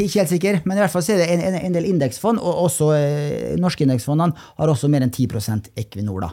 ikke 0.00 0.22
helt 0.22 0.30
sikker, 0.30 0.60
men 0.64 0.78
i 0.78 0.80
hvert 0.80 0.92
fall 0.92 1.04
så 1.04 1.14
er 1.14 1.20
det 1.20 1.26
en, 1.34 1.42
en, 1.50 1.56
en 1.68 1.74
del 1.74 1.88
indeksfond, 1.90 2.40
og 2.40 2.62
også 2.64 2.88
eh, 2.96 3.56
norske 3.60 3.84
indeksfondene 3.84 4.32
har 4.58 4.72
også 4.72 4.88
mer 4.90 5.04
enn 5.04 5.12
10 5.12 5.28
Equinor. 5.78 6.24
Da. 6.24 6.30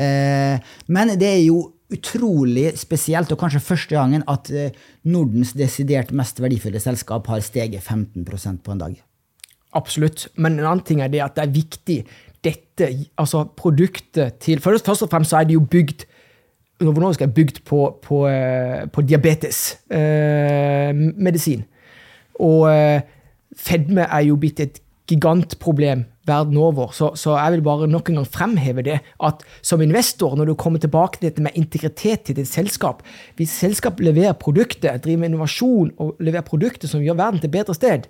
Eh, 0.00 0.70
men 0.88 1.12
det 1.20 1.28
er 1.28 1.42
jo 1.44 1.60
utrolig 1.92 2.72
spesielt, 2.80 3.30
og 3.32 3.40
kanskje 3.40 3.64
første 3.64 3.96
gangen, 3.96 4.24
at 4.28 4.50
eh, 4.50 4.72
Nordens 5.08 5.52
desidert 5.56 6.10
mest 6.16 6.40
verdifulle 6.40 6.80
selskap 6.80 7.28
har 7.28 7.44
steget 7.44 7.84
15% 7.84 8.64
på 8.64 8.74
en 8.74 8.82
dag. 8.82 8.96
Absolutt, 9.76 10.30
men 10.40 10.56
en 10.56 10.66
annen 10.66 10.84
ting 10.88 11.04
er 11.04 11.12
det 11.12 11.20
at 11.20 11.36
det 11.36 11.44
er 11.44 11.54
viktig 11.54 11.98
dette, 12.44 12.88
altså 13.18 13.44
produktet 13.58 14.38
til 14.40 14.60
først 14.62 14.88
og 14.88 15.10
fremst 15.10 15.34
så 15.34 15.40
er 15.40 15.48
det 15.48 15.58
jo 15.58 15.66
bygd 15.68 16.06
Novo 16.80 17.00
Nordisk 17.02 17.22
er 17.24 17.32
bygd 17.34 17.56
på, 17.66 17.98
på, 18.02 18.28
eh, 18.30 18.86
på 18.92 19.02
diabetesmedisin. 19.02 21.60
Eh, 21.60 21.66
og 22.38 22.70
eh, 22.70 23.00
fedme 23.58 24.02
er 24.06 24.20
jo 24.28 24.36
blitt 24.38 24.60
et 24.62 24.78
gigantproblem 25.08 26.04
verden 26.28 26.56
over. 26.60 26.90
Så, 26.92 27.14
så, 27.16 27.38
jeg 27.38 27.52
vil 27.56 27.62
bare 27.66 27.88
nok 27.90 28.10
en 28.10 28.16
gang 28.20 28.28
fremheve 28.28 28.82
det 28.86 28.98
at 29.24 29.44
som 29.64 29.82
investor, 29.82 30.36
når 30.36 30.44
du 30.50 30.54
kommer 30.60 30.80
tilbake 30.82 31.18
til 31.18 31.30
dette 31.30 31.44
med 31.44 31.56
integritet 31.58 32.20
til 32.28 32.36
ditt 32.36 32.50
selskap 32.50 33.02
Hvis 33.36 33.50
selskap 33.50 34.00
leverer 34.00 34.38
produkter, 34.38 34.98
driver 34.98 35.24
med 35.24 35.30
innovasjon 35.32 35.90
og 35.98 36.08
leverer 36.20 36.46
produkter 36.46 36.88
som 36.88 37.02
gjør 37.02 37.18
verden 37.18 37.40
til 37.40 37.48
et 37.48 37.56
bedre 37.56 37.74
sted, 37.74 38.00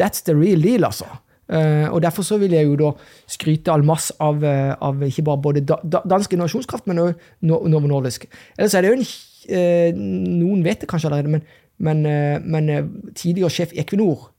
that's 0.00 0.24
the 0.24 0.34
real 0.34 0.62
deal, 0.62 0.84
altså. 0.88 1.06
Uh, 1.52 1.92
og 1.92 2.00
Derfor 2.00 2.24
så 2.24 2.38
vil 2.40 2.54
jeg 2.56 2.64
jo 2.64 2.78
da 2.80 2.90
skryte 3.28 3.72
all 3.72 3.84
masse 3.84 4.14
av, 4.22 4.38
uh, 4.40 4.72
av 4.80 5.02
ikke 5.04 5.24
bare 5.26 5.42
både 5.44 5.62
da, 5.68 5.76
da, 5.84 6.00
dansk 6.08 6.32
innovasjonskraft, 6.32 6.86
men 6.88 7.02
òg 7.02 7.26
Novo 7.44 7.88
Nordisk. 7.90 8.24
Ellers 8.56 8.76
er 8.78 8.84
det 8.84 8.92
jo 8.92 8.96
en 8.96 9.04
uh, 9.04 10.00
Noen 10.40 10.62
vet 10.64 10.80
det 10.80 10.88
kanskje 10.88 11.10
allerede, 11.10 11.34
men, 11.34 11.44
men, 11.82 12.06
men 12.46 12.70
tidligere 13.18 13.52
sjef 13.52 13.74
i 13.76 13.82
Equinor, 13.82 14.30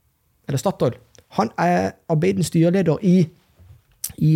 eller 0.48 0.58
Statoil, 0.58 0.98
han 1.38 1.50
er 1.60 1.92
arbeidende 2.10 2.46
styreleder 2.46 2.98
i, 3.06 3.16
i 4.22 4.32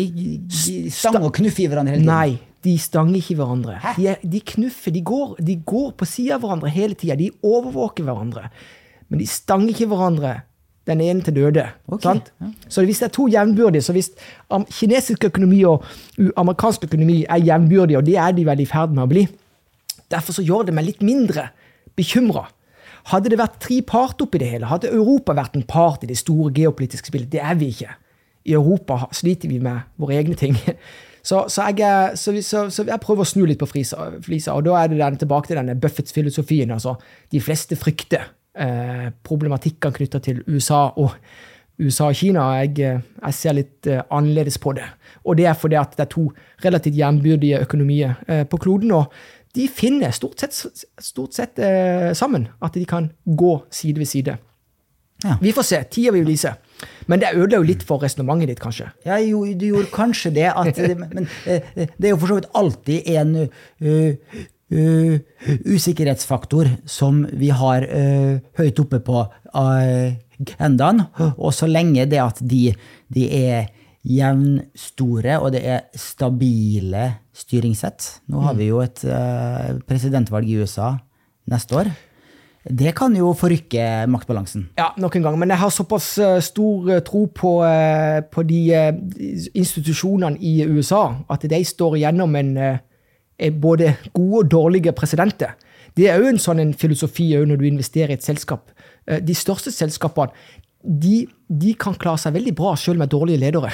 de 0.49 0.77
stanger 0.91 1.27
og 1.29 1.35
knuffer 1.37 1.63
i 1.63 1.67
hverandre 1.69 1.93
hele 1.93 2.01
tiden. 2.01 2.09
Nei, 2.09 2.48
de 2.65 2.75
stanger 2.81 3.21
ikke 3.21 3.37
hverandre. 3.39 3.77
De, 3.95 4.11
de, 4.23 4.41
knuffer, 4.53 4.91
de 4.95 5.01
går, 5.05 5.37
de 5.45 5.55
går 5.67 5.93
på 5.99 6.07
sida 6.09 6.35
av 6.35 6.43
hverandre 6.43 6.71
hele 6.73 6.97
tida. 6.99 7.15
De 7.19 7.31
overvåker 7.45 8.07
hverandre. 8.07 8.49
Men 9.09 9.21
de 9.21 9.27
stanger 9.29 9.71
ikke 9.73 9.89
hverandre 9.93 10.35
den 10.89 11.01
ene 11.05 11.23
til 11.23 11.35
døde. 11.35 11.65
Okay, 11.87 12.19
ja. 12.41 12.51
Så 12.71 12.83
hvis 12.87 13.01
det 13.01 13.09
er 13.09 13.15
to 13.15 13.27
jevnbyrdige, 13.31 13.85
så 13.85 13.93
hvis 13.95 14.11
kinesisk 14.79 15.27
økonomi 15.29 15.61
og 15.69 15.85
amerikansk 16.39 16.87
økonomi 16.89 17.21
er 17.29 17.43
jevnbyrdige, 17.45 17.99
og 17.99 18.07
det 18.07 18.17
er 18.17 18.35
de 18.35 18.45
vel 18.47 18.63
i 18.63 18.69
ferd 18.69 18.95
med 18.95 19.05
å 19.05 19.11
bli, 19.11 19.25
derfor 20.11 20.35
så 20.35 20.45
gjør 20.45 20.69
det 20.69 20.75
meg 20.77 20.89
litt 20.89 21.03
mindre 21.05 21.49
bekymra. 21.99 22.47
Hadde 23.09 23.31
det 23.31 23.39
vært 23.39 23.59
tre 23.63 23.79
part 23.85 24.21
oppi 24.21 24.41
det 24.41 24.49
hele, 24.51 24.69
hadde 24.69 24.91
Europa 24.91 25.35
vært 25.37 25.55
en 25.57 25.65
part 25.67 26.03
i 26.03 26.09
det 26.09 26.17
store 26.19 26.51
geopolitiske 26.57 27.11
spillet. 27.11 27.31
Det 27.31 27.41
er 27.41 27.55
vi 27.59 27.71
ikke. 27.73 27.93
I 28.49 28.55
Europa 28.57 29.03
sliter 29.15 29.51
vi 29.51 29.59
med 29.63 29.85
våre 29.99 30.17
egne 30.19 30.37
ting. 30.39 30.57
Så, 31.21 31.43
så, 31.51 31.67
jeg, 31.75 32.17
så, 32.17 32.33
så, 32.43 32.83
jeg, 32.87 32.99
prøver 33.03 33.25
å 33.25 33.27
snu 33.27 33.43
litt 33.49 33.59
på 33.59 33.67
flisa, 33.69 34.55
og 34.55 34.65
da 34.67 34.77
er 34.79 34.91
det 34.91 34.99
den, 35.01 35.19
tilbake 35.23 35.51
til 35.51 35.59
denne 35.59 35.77
Buffetts 35.79 36.15
filosofien. 36.15 36.71
altså 36.71 36.95
De 37.31 37.41
fleste 37.43 37.77
frykter 37.79 38.29
eh, 38.55 39.09
problematikkene 39.23 39.99
knytta 39.99 40.21
til 40.23 40.43
USA 40.47 40.87
og 40.95 41.15
USA 41.79 42.09
og 42.09 42.15
Kina. 42.19 42.45
Jeg, 42.59 42.79
eh, 42.83 43.03
jeg 43.23 43.37
ser 43.37 43.57
litt 43.57 43.87
eh, 43.87 44.01
annerledes 44.09 44.59
på 44.59 44.73
det. 44.77 44.87
Og 45.25 45.37
det 45.39 45.47
er 45.47 45.59
fordi 45.59 45.79
at 45.79 45.95
det 45.97 46.07
er 46.07 46.13
to 46.13 46.29
relativt 46.63 46.97
jevnbyrdige 46.99 47.61
økonomier 47.67 48.15
eh, 48.27 48.45
på 48.47 48.59
kloden. 48.61 48.91
og 48.91 49.13
de 49.55 49.65
finner 49.67 50.11
stort 50.13 50.43
sett, 50.43 50.53
stort 51.01 51.33
sett 51.33 51.59
eh, 51.59 52.11
sammen. 52.13 52.47
At 52.61 52.77
de 52.77 52.85
kan 52.85 53.09
gå 53.25 53.55
side 53.73 53.99
ved 53.99 54.09
side. 54.09 54.37
Ja. 55.23 55.37
Vi 55.41 55.51
får 55.51 55.65
se. 55.67 55.79
Tida 55.91 56.13
vil 56.15 56.27
vise. 56.27 56.53
Men 57.09 57.21
det 57.21 57.33
ødela 57.35 57.59
jo 57.59 57.67
litt 57.67 57.83
for 57.87 58.03
resonnementet 58.03 58.53
ditt, 58.53 58.61
kanskje? 58.63 58.89
Ja, 59.07 59.17
jo, 59.23 59.43
du 59.57 59.65
gjorde 59.71 59.91
kanskje 59.93 60.31
det. 60.35 60.47
At, 60.51 60.79
men 61.01 61.27
det 61.45 62.07
er 62.07 62.13
jo 62.13 62.19
for 62.21 62.31
så 62.31 62.39
vidt 62.39 62.51
alltid 62.59 63.09
en 63.15 63.33
uh, 63.41 64.37
uh, 64.75 65.17
usikkerhetsfaktor 65.65 66.71
som 66.89 67.25
vi 67.33 67.51
har 67.55 67.87
uh, 67.89 68.39
høyt 68.59 68.83
oppe 68.85 69.01
på 69.05 69.25
agendaen. 69.63 71.03
Og 71.35 71.53
så 71.57 71.69
lenge 71.69 72.07
det 72.09 72.21
at 72.23 72.41
de, 72.45 72.69
de 73.13 73.27
er 73.41 73.69
jevnstore, 74.09 75.41
og 75.43 75.51
det 75.53 75.65
er 75.67 75.81
stabile 75.99 77.09
styringssett 77.35 78.05
Nå 78.31 78.45
har 78.45 78.55
vi 78.55 78.69
jo 78.69 78.79
et 78.79 79.01
presidentvalg 79.87 80.47
i 80.47 80.55
USA 80.63 80.93
neste 81.51 81.75
år. 81.75 81.91
Det 82.69 82.91
kan 82.93 83.15
jo 83.17 83.31
forrykke 83.33 84.05
maktbalansen. 84.13 84.67
Ja, 84.77 84.91
nok 85.01 85.15
en 85.17 85.23
gang. 85.25 85.39
Men 85.41 85.49
jeg 85.49 85.57
har 85.57 85.71
såpass 85.73 86.11
stor 86.45 86.91
tro 87.07 87.23
på, 87.33 87.53
på 88.29 88.43
de 88.45 88.59
institusjonene 89.57 90.37
i 90.37 90.59
USA 90.69 91.07
at 91.33 91.47
de 91.49 91.63
står 91.65 91.97
gjennom 92.03 92.37
en 92.37 92.51
både 93.57 93.95
gode 94.13 94.43
og 94.43 94.51
dårlige 94.53 94.93
presidenter. 94.93 95.55
Det 95.97 96.09
er 96.09 96.21
jo 96.21 96.29
en 96.29 96.41
sånn 96.41 96.61
en 96.61 96.75
filosofi 96.77 97.31
når 97.33 97.59
du 97.59 97.65
investerer 97.69 98.13
i 98.13 98.19
et 98.19 98.25
selskap. 98.25 98.69
Eh, 99.07 99.21
de 99.23 99.35
største 99.37 99.73
selskapene 99.73 100.31
de, 100.79 101.25
de 101.49 101.73
kan 101.75 101.97
klare 101.99 102.21
seg 102.21 102.37
veldig 102.37 102.53
bra 102.55 102.75
selv 102.79 103.01
med 103.01 103.11
dårlige 103.11 103.41
ledere. 103.41 103.71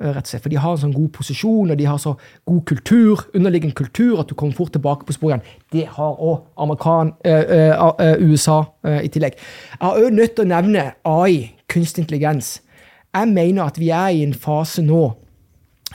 Eh, 0.00 0.10
rett 0.12 0.26
og 0.26 0.28
slett, 0.28 0.42
For 0.42 0.52
de 0.52 0.58
har 0.60 0.74
en 0.74 0.80
sånn 0.82 0.92
god 0.92 1.08
posisjon 1.16 1.70
og 1.72 1.78
de 1.80 1.86
har 1.88 1.96
så 1.96 2.12
god 2.44 2.64
kultur, 2.68 3.22
underliggende 3.32 3.76
kultur 3.78 4.20
at 4.20 4.28
du 4.28 4.34
kommer 4.36 4.52
fort 4.52 4.74
tilbake 4.74 5.06
på 5.08 5.14
sporet 5.16 5.38
igjen. 5.38 5.62
Det 5.72 5.86
har 5.88 6.18
òg 6.20 6.42
uh, 6.60 6.74
uh, 7.24 8.16
USA 8.20 8.58
uh, 8.84 9.00
i 9.00 9.08
tillegg. 9.08 9.38
Jeg 9.72 9.80
har 9.80 9.96
òg 9.96 10.12
nødt 10.12 10.34
til 10.36 10.44
å 10.44 10.50
nevne 10.50 10.82
AI, 11.08 11.54
kunstig 11.72 12.04
intelligens. 12.04 12.60
Jeg 13.14 13.32
mener 13.32 13.64
at 13.64 13.80
vi 13.80 13.88
er 13.88 14.12
i 14.12 14.20
en 14.26 14.36
fase 14.36 14.84
nå 14.84 15.14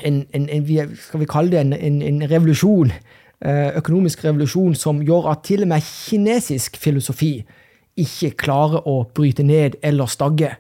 en, 0.02 0.26
en, 0.34 0.49
en, 0.49 0.66
skal 0.97 1.22
vi 1.22 1.30
kalle 1.30 1.52
det 1.52 1.62
en, 1.62 2.02
en 2.02 2.24
revolusjon, 2.26 2.89
økonomisk 3.78 4.24
revolusjon, 4.26 4.74
som 4.74 5.02
gjør 5.06 5.28
at 5.30 5.43
til 5.45 5.62
og 5.62 5.70
med 5.70 5.86
kinesisk 5.86 6.78
filosofi 6.82 7.43
ikke 8.02 8.32
klarer 8.47 8.88
å 8.89 9.04
bryte 9.14 9.45
ned 9.45 9.78
eller 9.86 10.10
stagge. 10.10 10.56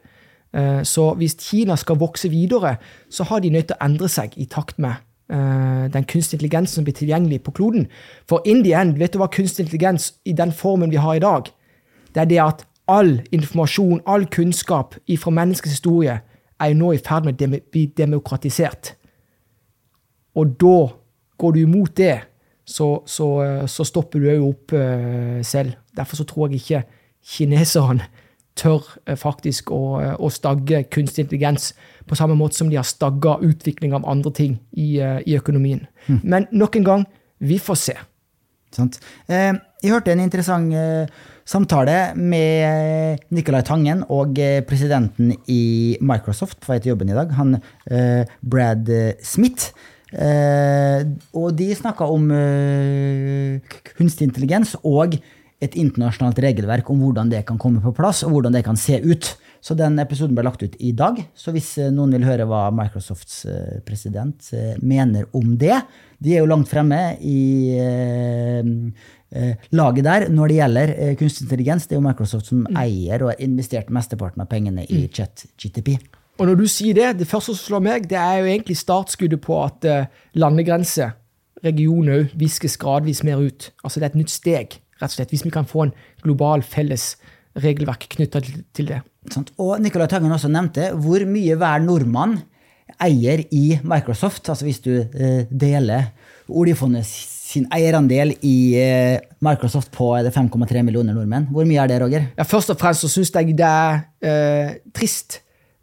Eh, 0.53 0.83
så 0.83 1.13
hvis 1.13 1.37
Kina 1.39 1.75
skal 1.75 1.99
vokse 1.99 2.29
videre, 2.29 2.75
så 3.09 3.23
har 3.23 3.39
de 3.39 3.49
nødt 3.49 3.67
til 3.71 3.77
å 3.79 3.85
endre 3.85 4.09
seg 4.11 4.35
i 4.35 4.47
takt 4.51 4.79
med 4.79 4.99
eh, 5.31 5.87
den 5.93 6.07
kunstig 6.07 6.37
intelligensen 6.37 6.81
som 6.81 6.87
blir 6.87 6.97
tilgjengelig 6.97 7.41
på 7.45 7.53
kloden. 7.55 7.87
For 8.29 8.43
in 8.45 8.63
the 8.65 8.75
end, 8.75 8.97
vet 8.99 9.13
du 9.13 9.21
hva 9.21 9.31
kunstig 9.31 9.65
intelligens 9.65 10.13
i 10.25 10.35
den 10.35 10.51
formen 10.51 10.91
vi 10.91 10.99
har 10.99 11.15
i 11.15 11.23
dag? 11.23 11.51
Det 12.11 12.25
er 12.25 12.31
det 12.31 12.41
at 12.43 12.65
all 12.91 13.21
informasjon, 13.31 14.01
all 14.05 14.25
kunnskap 14.27 14.97
fra 15.19 15.31
menneskets 15.31 15.77
historie, 15.79 16.19
er 16.61 16.73
nå 16.77 16.91
i 16.93 16.99
ferd 16.99 17.25
med 17.25 17.39
å 17.41 17.59
bli 17.71 17.85
demokratisert. 17.97 18.95
Og 20.35 20.51
da 20.59 20.91
går 21.39 21.55
du 21.55 21.61
imot 21.61 21.95
det, 21.97 22.17
så, 22.65 23.01
så, 23.05 23.27
så 23.67 23.83
stopper 23.87 24.19
du 24.19 24.27
òg 24.29 24.43
opp 24.45 24.75
selv. 25.47 25.73
Derfor 25.97 26.19
så 26.19 26.25
tror 26.27 26.51
jeg 26.51 26.61
ikke 26.61 26.83
kineserne 27.25 28.05
tør 28.61 28.85
uh, 29.09 29.15
faktisk 29.19 29.73
å, 29.73 29.81
uh, 30.01 30.13
å, 30.21 30.29
stagge 30.33 30.83
kunstig 30.93 31.25
intelligens 31.25 31.71
på 32.07 32.17
samme 32.19 32.37
måte 32.37 32.59
som 32.59 32.69
de 32.71 32.79
har 32.79 32.87
stagga 32.87 33.37
utvikling 33.45 33.95
av 33.97 34.07
andre 34.09 34.31
ting 34.35 34.55
i, 34.71 34.95
i 34.99 35.35
økonomien. 35.37 35.85
Mm. 36.07 36.21
Men 36.23 36.47
nok 36.51 36.79
en 36.79 36.87
gang, 36.87 37.05
vi 37.41 37.59
får 37.61 37.77
se. 37.79 37.95
Sant. 38.71 38.97
Eh, 39.27 39.51
jeg 39.83 39.91
hørte 39.91 40.13
en 40.13 40.23
interessant 40.23 40.73
eh, 40.73 41.09
samtale 41.47 42.13
med 42.15 43.23
Nicolai 43.35 43.63
Tangen 43.67 44.05
og 44.07 44.39
eh, 44.39 44.61
presidenten 44.67 45.33
i 45.51 45.97
Microsoft 45.99 46.61
på 46.61 46.71
vei 46.71 46.79
til 46.79 46.93
jobben 46.93 47.11
i 47.11 47.17
dag, 47.17 47.33
han 47.35 47.57
Brad 48.41 48.91
Smith. 49.23 49.73
Eh, 50.11 51.03
og 51.39 51.53
de 51.55 51.69
snakka 51.75 52.07
om 52.11 52.25
eh, 52.35 53.77
kunstig 53.95 54.27
intelligens 54.27 54.73
og 54.83 55.15
et 55.61 55.77
internasjonalt 55.77 56.39
regelverk 56.41 56.89
om 56.89 57.03
hvordan 57.03 57.29
det 57.31 57.43
kan 57.45 57.59
komme 57.61 57.81
på 57.83 57.93
plass, 57.95 58.23
og 58.25 58.33
hvordan 58.33 58.55
det 58.55 58.63
kan 58.65 58.79
se 58.79 58.97
ut. 59.03 59.29
Så 59.61 59.75
den 59.77 59.99
episoden 60.01 60.33
ble 60.33 60.45
lagt 60.47 60.63
ut 60.65 60.75
i 60.81 60.89
dag. 60.97 61.19
Så 61.37 61.53
hvis 61.53 61.75
eh, 61.77 61.91
noen 61.93 62.15
vil 62.15 62.25
høre 62.25 62.47
hva 62.49 62.63
Microsofts 62.73 63.43
eh, 63.45 63.75
president 63.85 64.47
eh, 64.57 64.73
mener 64.81 65.27
om 65.37 65.53
det 65.61 65.83
De 66.21 66.33
er 66.33 66.41
jo 66.41 66.49
langt 66.49 66.69
fremme 66.69 66.97
i 67.21 67.41
laget 69.71 70.05
der 70.05 70.25
når 70.29 70.51
det 70.51 70.57
gjelder 70.57 70.91
kunstig 71.17 71.45
intelligens. 71.47 71.87
Det 71.87 71.95
er 71.95 72.01
jo 72.01 72.05
Microsoft 72.05 72.49
som 72.51 72.65
mm. 72.65 72.75
eier 72.77 73.23
og 73.23 73.31
har 73.31 73.41
investert 73.41 73.89
mesteparten 73.89 74.43
av 74.43 74.49
pengene 74.51 74.83
i 74.85 75.05
mm. 75.05 75.07
chat-GTP. 75.17 75.95
Og 76.37 76.45
når 76.49 76.59
du 76.59 76.67
sier 76.69 76.97
det, 76.97 77.07
det 77.21 77.29
første 77.29 77.55
som 77.55 77.63
slår 77.63 77.83
meg, 77.87 78.05
det 78.11 78.19
er 78.21 78.41
jo 78.41 78.51
egentlig 78.51 78.77
startskuddet 78.77 79.41
på 79.41 79.57
at 79.63 79.87
landegrenser, 80.37 81.15
regioner 81.65 82.21
òg, 82.21 82.37
viskes 82.37 82.77
gradvis 82.81 83.23
mer 83.25 83.41
ut. 83.41 83.71
Altså 83.81 83.97
det 83.97 84.11
er 84.11 84.13
et 84.13 84.21
nytt 84.21 84.35
steg, 84.35 84.77
rett 85.01 85.11
og 85.11 85.17
slett, 85.17 85.33
hvis 85.33 85.45
vi 85.47 85.53
kan 85.53 85.67
få 85.67 85.87
en 85.87 85.95
global 86.23 86.63
felles 86.65 87.15
regelverk 87.61 88.07
knytta 88.13 88.41
til 88.41 88.87
det. 88.87 89.01
Og 89.61 89.75
Nicolai 89.83 90.07
Tangen 90.09 90.33
også 90.33 90.49
nevnte 90.51 90.91
hvor 90.97 91.25
mye 91.29 91.57
hver 91.59 91.83
nordmann 91.83 92.39
eier 93.01 93.43
i 93.51 93.65
Microsoft. 93.83 94.49
Altså 94.49 94.67
hvis 94.67 94.81
du 94.83 94.93
uh, 95.01 95.43
deler 95.49 96.11
oljefondet 96.51 97.07
sin 97.51 97.67
eierandel 97.75 98.31
i 98.47 98.55
eh, 98.79 99.17
Microsoft 99.43 99.91
på 99.91 100.13
er 100.15 100.29
5,3 100.31 100.83
millioner 100.87 101.15
nordmenn. 101.15 101.49
Hvor 101.51 101.67
mye 101.67 101.81
er 101.83 101.89
det, 101.91 101.97
Roger? 101.99 102.27
Ja, 102.37 102.45
først 102.47 102.71
og 102.71 102.79
fremst 102.79 103.03
så 103.03 103.09
syns 103.11 103.31
jeg 103.35 103.57
det 103.59 103.67
er 103.67 104.03
eh, 104.23 104.77
trist 104.95 105.41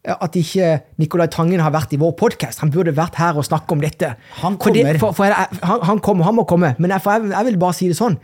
at 0.09 0.37
ikke 0.39 0.79
Nicolai 1.01 1.29
Tangen 1.33 1.61
har 1.61 1.73
vært 1.75 1.93
i 1.93 2.01
vår 2.01 2.15
podkast. 2.17 2.63
Han 2.63 2.73
burde 2.73 2.95
vært 2.97 3.19
her 3.21 3.37
og 3.37 3.45
snakke 3.45 3.77
om 3.77 3.83
dette. 3.85 4.15
Han 4.41 4.57
kommer. 4.61 4.97
For, 5.01 5.17
for 5.17 5.29
jeg, 5.29 5.59
han, 5.61 5.83
han 5.91 6.01
kommer, 6.05 6.25
han 6.29 6.39
må 6.39 6.47
komme. 6.49 6.73
Men 6.79 6.95
jeg, 6.95 7.05
jeg, 7.05 7.33
jeg 7.35 7.49
vil 7.51 7.59
bare 7.61 7.77
si 7.77 7.91
det 7.91 7.99
sånn. 7.99 8.17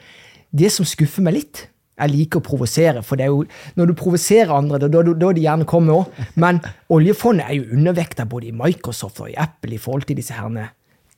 Det 0.55 0.71
som 0.73 0.87
skuffer 0.87 1.25
meg 1.27 1.41
litt 1.41 1.65
Jeg 1.95 2.11
liker 2.11 2.41
å 2.41 2.43
provosere, 2.43 3.05
for 3.07 3.15
det 3.15 3.29
er 3.29 3.31
jo, 3.31 3.45
når 3.79 3.91
du 3.93 3.95
provoserer 3.95 4.51
andre, 4.51 4.81
da, 4.83 4.89
da, 4.91 5.03
da 5.15 5.29
de 5.31 5.45
gjerne 5.45 5.67
kommer 5.71 6.01
òg. 6.01 6.17
Men 6.43 6.59
oljefondet 6.91 7.47
er 7.47 7.61
jo 7.61 7.77
undervekta 7.77 8.27
både 8.27 8.49
i 8.49 8.57
Microsoft 8.57 9.21
og 9.23 9.29
i 9.31 9.37
Apple 9.39 9.77
i 9.77 9.79
forhold 9.79 10.09
til 10.09 10.19
disse 10.19 10.35
herne 10.35 10.73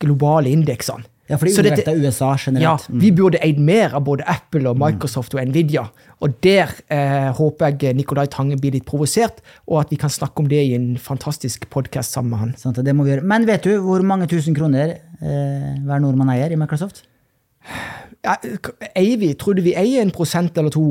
globale 0.04 0.52
indeksene. 0.52 1.08
Ja, 1.26 1.40
for 1.40 1.48
det 1.48 1.72
er 1.82 1.96
USA 1.98 2.28
ja, 2.28 2.38
generelt. 2.38 2.84
Mm. 2.86 3.00
vi 3.02 3.08
burde 3.10 3.40
eid 3.42 3.58
mer 3.58 3.96
av 3.98 4.04
både 4.06 4.22
Apple 4.30 4.68
og 4.70 4.78
Microsoft 4.78 5.34
og 5.34 5.42
Nvidia. 5.48 5.82
Og 6.22 6.36
der 6.44 6.70
eh, 6.92 7.32
håper 7.34 7.74
jeg 7.74 7.96
Nicolai 7.98 8.28
Tange 8.30 8.58
blir 8.60 8.76
litt 8.76 8.86
provosert, 8.86 9.40
og 9.66 9.80
at 9.80 9.90
vi 9.90 9.98
kan 9.98 10.12
snakke 10.12 10.44
om 10.44 10.50
det 10.50 10.60
i 10.68 10.76
en 10.76 10.92
fantastisk 11.02 11.66
podkast 11.72 12.14
sammen 12.14 12.30
med 12.30 12.42
han. 12.44 12.54
Sant, 12.60 12.78
det 12.78 12.94
må 12.94 13.08
vi 13.08 13.16
gjøre. 13.16 13.26
Men 13.26 13.48
vet 13.48 13.66
du 13.66 13.74
hvor 13.82 14.06
mange 14.06 14.30
tusen 14.30 14.54
kroner 14.54 14.94
eh, 14.94 15.72
hver 15.82 16.04
nordmann 16.04 16.30
eier 16.36 16.54
i 16.54 16.60
Microsoft? 16.60 17.02
Ja, 18.26 18.34
Eier 18.98 19.20
vi, 19.20 19.30
trodde 19.38 19.62
vi 19.62 19.76
eier 19.78 20.02
en 20.02 20.10
prosent 20.14 20.58
eller 20.58 20.72
to? 20.74 20.90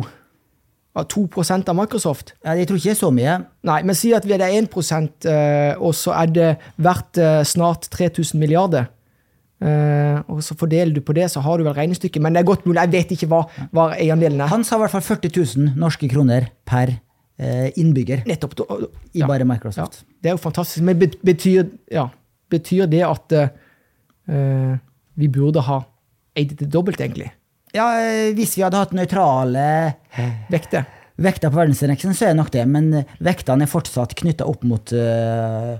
Av 0.95 1.03
2 1.11 1.25
av 1.67 1.75
Microsoft? 1.75 2.33
Ja, 2.45 2.53
jeg 2.55 2.69
tror 2.69 2.77
ikke 2.79 2.87
det 2.87 2.95
er 2.95 3.01
så 3.01 3.11
mye. 3.11 3.33
Nei, 3.67 3.79
men 3.83 3.97
si 3.99 4.13
at 4.15 4.23
vi 4.23 4.31
er 4.37 4.45
1 4.47 5.25
eh, 5.27 5.75
og 5.75 5.91
så 5.93 6.13
er 6.15 6.29
det 6.31 6.51
verdt 6.79 7.19
eh, 7.19 7.41
snart 7.43 7.89
3000 7.91 8.39
milliarder. 8.39 8.87
Eh, 9.59 10.21
og 10.31 10.39
så 10.43 10.55
fordeler 10.55 10.93
du 10.95 11.01
på 11.03 11.11
det, 11.17 11.27
så 11.31 11.43
har 11.43 11.57
du 11.59 11.65
vel 11.67 11.75
regnestykket. 11.75 12.21
Men 12.23 12.33
det 12.33 12.41
er 12.45 12.47
godt 12.47 12.63
mulig, 12.65 12.79
jeg 12.79 12.93
vet 12.93 13.11
ikke 13.11 13.27
hva, 13.27 13.41
hva 13.75 13.89
eiendelen 13.97 14.39
er. 14.39 14.47
Han 14.53 14.63
sa 14.63 14.79
i 14.79 14.85
hvert 14.85 14.95
fall 14.95 15.03
40 15.03 15.35
000 15.35 15.75
norske 15.75 16.07
kroner 16.11 16.47
per 16.65 16.95
innbygger 17.75 18.21
Nettopp. 18.23 18.53
da- 18.55 18.77
i 19.11 19.19
ja. 19.19 19.27
bare 19.27 19.43
Ja, 19.43 19.49
Microsoft. 19.49 20.05
det 20.23 20.29
er 20.29 20.37
jo 20.37 20.39
fantastisk. 20.39 20.85
Men 20.87 20.95
betyr, 21.19 21.65
ja, 21.91 22.05
betyr 22.49 22.87
det 22.87 23.01
at 23.03 23.35
uh, 23.35 24.77
vi 25.19 25.27
burde 25.27 25.59
ha 25.67 25.81
eid 26.35 26.55
det 26.59 26.69
dobbelt, 26.71 27.01
egentlig? 27.01 27.31
Ja, 27.75 27.89
eh, 27.99 28.31
hvis 28.35 28.55
vi 28.55 28.63
hadde 28.63 28.79
hatt 28.79 28.95
nøytrale 28.95 29.65
Vekter? 30.51 30.85
Vekta 31.15 31.47
på 31.47 31.61
verdensindeksen, 31.61 32.15
så 32.15 32.27
er 32.27 32.33
det 32.33 32.41
nok 32.41 32.51
det. 32.51 32.65
Men 32.67 32.89
eh, 32.99 33.13
vektene 33.23 33.63
er 33.63 33.71
fortsatt 33.71 34.17
knytta 34.19 34.47
opp 34.51 34.65
mot 34.67 34.91
uh, 34.91 35.77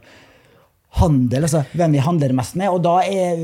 handel, 1.01 1.43
altså 1.43 1.65
hvem 1.75 1.97
vi 1.97 2.03
handler 2.03 2.35
mest 2.37 2.55
med. 2.59 2.71
Og 2.71 2.79
da 2.85 3.01
er 3.03 3.41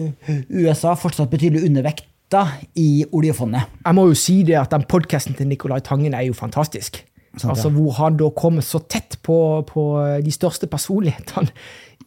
USA 0.48 0.96
fortsatt 0.96 1.32
betydelig 1.34 1.66
undervekta 1.68 2.46
i 2.80 3.04
oljefondet. 3.12 3.68
Jeg 3.84 3.98
må 3.98 4.08
jo 4.08 4.16
si 4.16 4.38
det 4.48 4.56
at 4.62 4.72
den 4.72 4.88
podkasten 4.88 5.36
til 5.36 5.52
Nicolai 5.52 5.82
Tangen 5.84 6.16
er 6.16 6.30
jo 6.30 6.38
fantastisk. 6.38 7.04
Ja. 7.42 7.52
altså 7.52 7.70
Hvor 7.72 7.92
han 8.00 8.18
da 8.20 8.28
kommer 8.36 8.64
så 8.64 8.80
tett 8.92 9.20
på, 9.24 9.64
på 9.68 9.84
de 10.24 10.32
største 10.32 10.68
personlighetene 10.72 11.52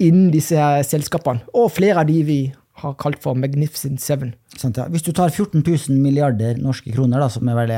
innen 0.01 0.33
disse 0.33 0.61
selskapene. 0.89 1.45
Og 1.53 1.73
flere 1.77 2.01
av 2.01 2.09
de 2.09 2.23
vi 2.25 2.41
har 2.83 2.95
kalt 2.99 3.21
for 3.23 3.39
Magnificent 3.39 4.01
Seven. 4.03 4.33
Sant, 4.59 4.77
ja. 4.81 4.89
Hvis 4.91 5.05
du 5.07 5.13
tar 5.15 5.31
14 5.31 5.63
000 5.63 5.99
milliarder 6.03 6.59
norske 6.59 6.91
kroner, 6.95 7.23
da, 7.23 7.29
som 7.31 7.47
er 7.49 7.59
vel 7.61 7.75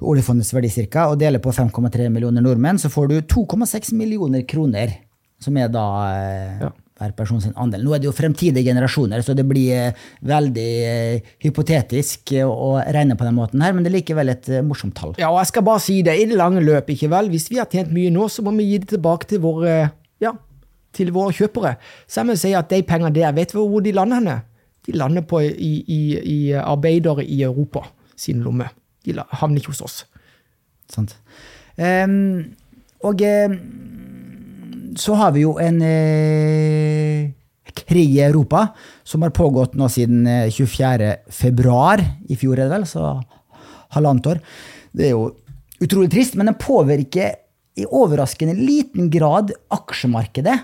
oljefondets 0.00 0.52
verdi 0.56 0.70
cirka, 0.72 1.06
og 1.12 1.20
deler 1.20 1.40
på 1.42 1.52
5,3 1.56 2.08
millioner 2.12 2.44
nordmenn, 2.44 2.80
så 2.80 2.90
får 2.92 3.12
du 3.12 3.20
2,6 3.32 3.92
millioner 3.96 4.42
kroner, 4.48 4.98
som 5.40 5.56
er 5.60 5.68
da 5.72 5.84
eh, 6.16 6.58
Ja. 6.66 6.70
hver 6.96 7.12
person 7.16 7.40
sin 7.44 7.52
andel. 7.60 7.82
Nå 7.84 7.92
er 7.92 8.00
det 8.00 8.08
jo 8.08 8.12
fremtidige 8.16 8.64
generasjoner, 8.64 9.20
så 9.24 9.34
det 9.36 9.44
blir 9.48 9.72
eh, 9.76 9.98
veldig 10.24 10.68
eh, 10.88 11.20
hypotetisk 11.44 12.32
å 12.44 12.70
regne 12.80 13.16
på 13.20 13.24
den 13.28 13.36
måten 13.36 13.60
her, 13.64 13.72
men 13.76 13.84
det 13.84 13.92
er 13.92 13.98
likevel 13.98 14.32
et 14.32 14.48
morsomt 14.64 14.96
tall. 14.96 15.12
Ja, 15.20 15.28
og 15.32 15.40
jeg 15.42 15.50
skal 15.52 15.64
bare 15.68 15.84
si 15.84 15.98
det, 16.04 16.16
i 16.20 16.24
det 16.28 16.40
lange 16.40 16.64
løp, 16.64 16.88
ikke 16.92 17.10
vel? 17.12 17.28
Hvis 17.32 17.50
vi 17.52 17.60
har 17.60 17.68
tjent 17.72 17.92
mye 17.92 18.12
nå, 18.12 18.28
så 18.32 18.44
må 18.44 18.52
vi 18.56 18.68
gi 18.70 18.78
det 18.84 18.94
tilbake 18.96 19.28
til 19.32 19.40
våre, 19.44 19.76
ja, 20.24 20.32
til 20.96 21.12
våre 21.14 21.34
kjøpere. 21.36 21.76
Så 22.08 22.22
jeg 22.22 22.30
må 22.30 22.36
si 22.40 22.52
at 22.56 22.70
de 22.72 22.82
pengene 22.86 23.14
der, 23.14 23.34
vet 23.36 23.52
du 23.52 23.60
hvor 23.60 23.84
de 23.84 23.94
lander 23.94 24.20
henne? 24.20 24.36
De 24.86 24.94
lander 24.96 25.24
på 25.26 25.42
i, 25.42 25.72
i, 25.82 26.00
i 26.16 26.38
arbeidere 26.58 27.24
i 27.24 27.42
Europa 27.46 27.84
sin 28.16 28.42
lomme. 28.44 28.68
De 29.04 29.14
havner 29.16 29.60
ikke 29.60 29.74
hos 29.74 29.84
oss. 29.84 29.96
Sant? 30.90 31.16
Um, 31.76 32.54
og 33.04 33.20
um, 33.20 33.56
så 34.96 35.16
har 35.20 35.34
vi 35.34 35.42
jo 35.44 35.56
en 35.60 35.82
uh, 35.82 37.32
krig 37.76 38.14
i 38.16 38.22
Europa 38.24 38.68
som 39.04 39.26
har 39.26 39.34
pågått 39.36 39.74
nå 39.76 39.88
siden 39.92 40.26
eh, 40.30 40.52
24. 40.54 41.10
februar 41.34 42.00
i 42.28 42.38
fjor, 42.38 42.56
er 42.56 42.66
det 42.66 42.72
vel, 42.72 42.86
så 42.88 43.18
halvannet 43.94 44.30
år. 44.30 44.40
Det 44.96 45.10
er 45.10 45.12
jo 45.12 45.26
utrolig 45.84 46.10
trist, 46.14 46.38
men 46.38 46.48
den 46.48 46.58
påvirker 46.60 47.36
i 47.76 47.84
overraskende 47.84 48.56
liten 48.56 49.10
grad 49.12 49.52
aksjemarkedet. 49.74 50.56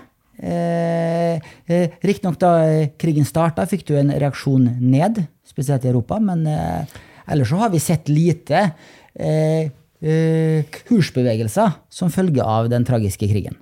Eh, 0.43 1.39
eh, 1.65 1.89
Riktignok 2.03 2.35
da 2.41 2.51
eh, 2.67 2.89
krigen 2.99 3.23
starta, 3.27 3.63
fikk 3.69 3.85
du 3.87 3.95
en 3.95 4.11
reaksjon 4.11 4.65
ned, 4.81 5.21
spesielt 5.47 5.85
i 5.85 5.91
Europa, 5.91 6.19
men 6.19 6.43
eh, 6.49 6.97
ellers 7.31 7.53
så 7.53 7.61
har 7.61 7.71
vi 7.71 7.79
sett 7.79 8.11
lite 8.11 8.65
eh, 9.15 9.69
eh, 10.03 10.79
kursbevegelser 10.89 11.77
som 11.87 12.11
følge 12.11 12.43
av 12.43 12.67
den 12.73 12.83
tragiske 12.87 13.29
krigen. 13.31 13.55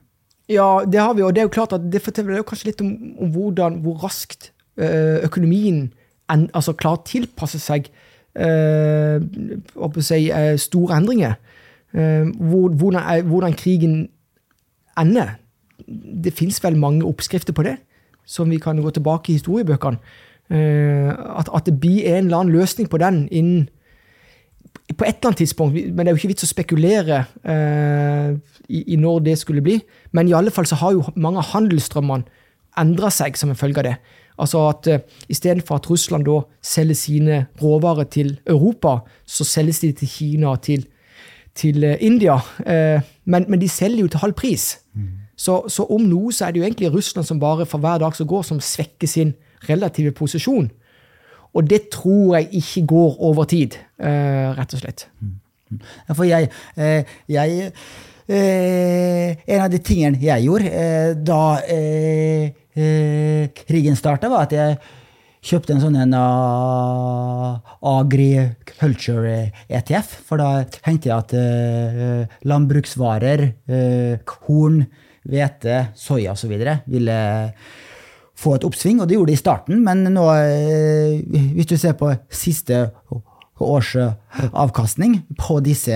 Ja, 0.49 0.81
det 0.83 0.99
har 0.99 1.13
vi, 1.15 1.23
og 1.23 1.35
det 1.35 1.43
er 1.43 1.49
jo 1.51 1.53
klart 1.53 1.75
at 1.77 1.85
det 1.93 2.01
forteller 2.03 2.41
kanskje 2.47 2.71
litt 2.71 2.81
om, 2.83 2.95
om 3.21 3.29
hvordan, 3.35 3.77
hvor 3.85 4.01
raskt 4.01 4.49
økonomien 4.81 5.91
en, 6.31 6.45
altså 6.57 6.73
klarer 6.73 7.03
å 7.03 7.05
tilpasse 7.05 7.59
seg 7.61 7.89
si, 10.01 10.19
store 10.63 10.97
endringer. 10.97 11.35
Hvor, 11.91 12.71
hvordan, 12.79 13.27
hvordan 13.27 13.57
krigen 13.59 13.95
ender. 14.97 15.35
Det 16.23 16.33
fins 16.37 16.61
vel 16.63 16.77
mange 16.79 17.05
oppskrifter 17.07 17.53
på 17.53 17.65
det, 17.67 17.77
som 18.25 18.49
vi 18.49 18.59
kan 18.61 18.79
gå 18.81 18.93
tilbake 18.95 19.31
i 19.31 19.37
historiebøkene. 19.39 19.99
Eh, 20.51 21.11
at, 21.11 21.49
at 21.53 21.65
det 21.65 21.77
blir 21.79 22.05
en 22.11 22.25
eller 22.25 22.37
annen 22.37 22.55
løsning 22.55 22.89
på 22.91 22.99
den 23.01 23.27
innen 23.31 23.69
på 24.97 25.05
et 25.07 25.15
eller 25.19 25.29
annet 25.31 25.37
tidspunkt, 25.37 25.73
men 25.73 25.97
det 25.97 26.11
er 26.11 26.15
jo 26.15 26.19
ikke 26.19 26.31
vits 26.33 26.43
å 26.43 26.49
spekulere 26.49 27.21
eh, 27.47 28.33
i, 28.67 28.81
i 28.93 28.97
når 28.99 29.21
det 29.27 29.37
skulle 29.39 29.63
bli. 29.63 29.77
Men 30.11 30.27
i 30.27 30.35
alle 30.35 30.51
fall 30.51 30.67
så 30.67 30.79
har 30.81 30.95
jo 30.95 31.05
mange 31.15 31.39
av 31.39 31.51
handelsstrømmene 31.53 32.27
endra 32.79 33.11
seg 33.11 33.39
som 33.39 33.51
en 33.51 33.59
følge 33.59 33.81
av 33.81 33.87
det. 33.87 33.95
Altså 34.41 34.63
at 34.69 34.87
uh, 34.87 34.99
Istedenfor 35.29 35.77
at 35.77 35.89
Russland 35.89 36.25
da 36.25 36.41
selger 36.65 36.97
sine 36.97 37.39
råvarer 37.61 38.07
til 38.11 38.37
Europa, 38.47 39.01
så 39.25 39.45
selges 39.47 39.81
de 39.83 39.91
til 39.91 40.07
Kina 40.09 40.53
og 40.55 40.61
til, 40.65 40.85
til 41.55 41.83
eh, 41.83 41.97
India. 42.01 42.39
Eh, 42.65 43.03
men, 43.25 43.45
men 43.49 43.61
de 43.61 43.69
selger 43.69 44.05
jo 44.05 44.11
til 44.11 44.23
halv 44.23 44.33
pris. 44.39 44.79
Så, 45.41 45.55
så 45.73 45.87
om 45.89 46.03
noe 46.05 46.29
så 46.35 46.45
er 46.45 46.51
det 46.53 46.61
jo 46.61 46.67
egentlig 46.67 46.91
Russland 46.93 47.25
som 47.27 47.39
bare 47.41 47.65
for 47.69 47.79
hver 47.81 47.97
dag 48.03 48.13
som 48.17 48.27
går, 48.29 48.43
som 48.45 48.59
svekker 48.61 49.09
sin 49.09 49.33
relative 49.69 50.11
posisjon. 50.17 50.67
Og 51.57 51.61
det 51.67 51.81
tror 51.93 52.37
jeg 52.37 52.45
ikke 52.61 52.83
går 52.93 53.11
over 53.27 53.43
tid, 53.49 53.71
eh, 53.99 54.47
rett 54.57 54.73
og 54.75 54.79
slett. 54.83 55.01
Ja, 55.71 56.13
for 56.13 56.25
jeg, 56.27 56.49
eh, 56.75 57.03
jeg 57.31 57.71
eh, 58.27 59.29
En 59.47 59.61
av 59.63 59.69
de 59.71 59.79
tingene 59.79 60.19
jeg 60.19 60.43
gjorde 60.45 60.67
eh, 60.67 61.15
da 61.15 61.59
eh, 61.63 62.51
eh, 62.75 63.47
krigen 63.55 63.95
starta, 63.95 64.29
var 64.31 64.41
at 64.45 64.51
jeg 64.55 64.77
kjøpte 65.41 65.73
en 65.73 65.81
sånn 65.81 65.97
en 66.03 66.13
agriculture-ETF. 67.81 70.09
For 70.27 70.37
da 70.37 70.63
tenkte 70.69 71.09
jeg 71.09 71.17
at 71.17 71.33
uh, 71.33 72.21
landbruksvarer, 72.45 73.41
uh, 73.71 74.15
korn, 74.29 74.85
hvete, 75.29 75.87
soya 75.97 76.33
osv. 76.33 76.53
ville 76.89 77.17
få 78.41 78.55
et 78.55 78.65
oppsving, 78.65 79.01
og 79.01 79.09
det 79.09 79.17
gjorde 79.17 79.31
det 79.31 79.37
i 79.37 79.41
starten, 79.41 79.83
men 79.85 80.05
nå, 80.13 80.25
eh, 80.33 81.21
hvis 81.55 81.69
du 81.69 81.77
ser 81.77 81.93
på 81.99 82.09
siste 82.33 82.87
års 83.63 83.95
eh, 83.95 84.11
på 85.37 85.59
disse 85.63 85.91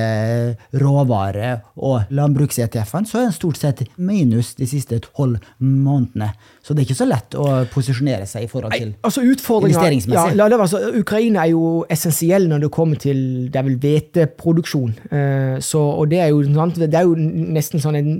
råvare- 0.73 1.61
og 1.77 2.01
landbruks-ETF-ene, 2.09 3.07
så 3.07 3.19
er 3.19 3.27
den 3.29 3.35
stort 3.35 3.57
sett 3.59 3.83
minus 3.97 4.53
de 4.59 4.67
siste 4.69 4.99
tolv 4.99 5.37
månedene. 5.59 6.31
Så 6.63 6.73
det 6.73 6.83
er 6.83 6.89
ikke 6.89 6.99
så 6.99 7.07
lett 7.09 7.37
å 7.37 7.47
posisjonere 7.73 8.27
seg 8.29 8.43
i 8.47 8.51
forhold 8.51 8.73
til 8.73 8.93
Altså 9.05 9.21
investeringsmessig. 9.21 10.13
ja, 10.13 10.25
Investeringsmessig. 10.25 10.37
la 10.37 10.49
det 10.49 10.59
være 10.59 10.67
så, 10.67 10.99
Ukraina 10.99 11.45
er 11.45 11.51
jo 11.53 11.85
essensiell 11.89 12.47
når 12.51 12.59
det 12.65 12.71
kommer 12.71 12.95
til 13.01 13.49
det 13.51 13.59
er 13.61 13.67
vel 13.69 13.79
hveteproduksjon. 13.79 14.93
Eh, 15.11 15.57
så, 15.59 15.79
og 15.79 16.09
det 16.09 16.19
er, 16.19 16.27
jo, 16.33 16.41
det 16.43 16.93
er 16.93 17.03
jo 17.03 17.15
nesten 17.15 17.79
sånn 17.83 17.95
en 17.95 18.13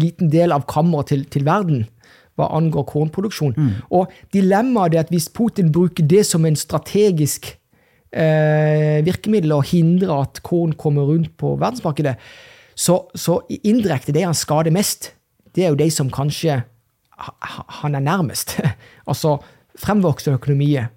liten 0.00 0.30
del 0.32 0.52
av 0.52 0.66
kammeret 0.66 1.12
til, 1.12 1.24
til 1.24 1.44
verden 1.44 1.86
hva 2.38 2.46
angår 2.56 2.86
kornproduksjon. 2.88 3.52
Og 3.92 4.08
dilemmaet 4.32 4.94
er 4.96 5.04
at 5.04 5.10
hvis 5.12 5.28
Putin 5.28 5.68
bruker 5.72 6.06
det 6.08 6.24
som 6.26 6.46
en 6.48 6.56
strategisk 6.56 7.58
eh, 8.12 9.00
virkemiddel 9.06 9.52
og 9.56 9.64
hindrer 9.70 10.12
at 10.22 10.42
korn 10.46 10.72
kommer 10.78 11.08
rundt 11.08 11.32
på 11.40 11.54
verdensmarkedet, 11.60 12.16
så, 12.74 12.98
så 13.14 13.40
indirekte 13.62 14.12
det 14.16 14.24
han 14.24 14.36
skader 14.36 14.72
mest, 14.74 15.12
det 15.54 15.64
er 15.66 15.72
jo 15.74 15.80
de 15.80 15.90
som 15.92 16.08
kanskje 16.12 16.62
ha- 17.18 17.34
ha- 17.40 17.66
han 17.82 17.94
er 17.98 18.04
nærmest. 18.04 18.56
altså 19.10 19.38
fremvoksende 19.82 20.38
økonomier. 20.40 20.88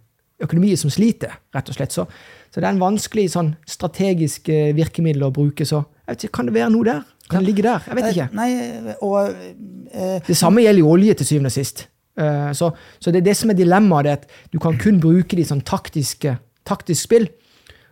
økonomier 0.44 0.76
som 0.80 0.92
sliter, 0.92 1.32
rett 1.56 1.70
og 1.72 1.76
slett. 1.78 1.92
Så, 1.96 2.06
så 2.52 2.60
det 2.62 2.68
er 2.68 2.74
en 2.76 2.82
vanskelig 2.84 3.30
sånn 3.34 3.54
strategisk 3.68 4.50
eh, 4.52 4.72
virkemiddel 4.76 5.24
å 5.28 5.32
bruke. 5.36 5.66
Så 5.68 5.84
ikke, 6.12 6.30
kan 6.40 6.48
det 6.50 6.56
være 6.56 6.72
noe 6.74 6.88
der? 6.88 7.04
Kan 7.32 7.42
det 7.42 7.48
ligge 7.50 7.64
der? 7.66 7.84
Jeg 7.90 7.98
vet 7.98 8.10
ikke. 8.12 8.28
Nei, 8.38 8.96
og 9.02 9.16
uh, 9.32 10.18
Det 10.28 10.36
samme 10.38 10.62
gjelder 10.62 10.84
jo 10.84 10.92
olje 10.94 11.16
til 11.18 11.26
syvende 11.32 11.50
og 11.50 11.56
sist. 11.56 11.88
Uh, 12.20 12.52
Så, 12.54 12.70
så 13.02 13.12
det 13.12 13.24
er 13.24 13.30
det 13.32 13.38
som 13.40 13.50
er 13.50 13.58
dilemmaet, 13.58 14.12
at 14.12 14.28
du 14.54 14.60
kan 14.62 14.78
kun 14.78 15.00
bruke 15.02 15.36
de 15.40 15.44
sånn 15.48 15.64
taktiske, 15.66 16.36
taktisk 16.68 17.08
spill. 17.08 17.30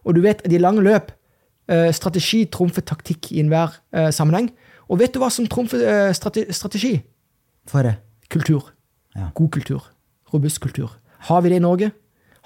Og 0.04 0.16
du 0.18 0.22
vet 0.24 0.42
at 0.44 0.52
i 0.52 0.62
lange 0.62 0.84
løp 0.84 1.12
eh, 1.72 1.92
strategi 1.96 2.44
trumfer 2.52 2.86
taktikk 2.86 3.32
i 3.32 3.42
enhver 3.44 3.80
eh, 3.96 4.12
sammenheng. 4.12 4.52
Og 4.92 5.00
vet 5.00 5.14
du 5.14 5.22
hva 5.24 5.30
som 5.32 5.48
trumfer 5.48 5.84
eh, 5.88 6.14
strate, 6.16 6.48
strategi? 6.54 6.98
for 7.68 7.86
det. 7.86 7.96
Kultur. 8.30 8.74
Ja. 9.16 9.30
God 9.36 9.50
kultur. 9.56 9.86
Robust 10.34 10.60
kultur. 10.60 10.92
Har 11.30 11.42
vi 11.42 11.50
det 11.50 11.62
i 11.62 11.64
Norge? 11.64 11.92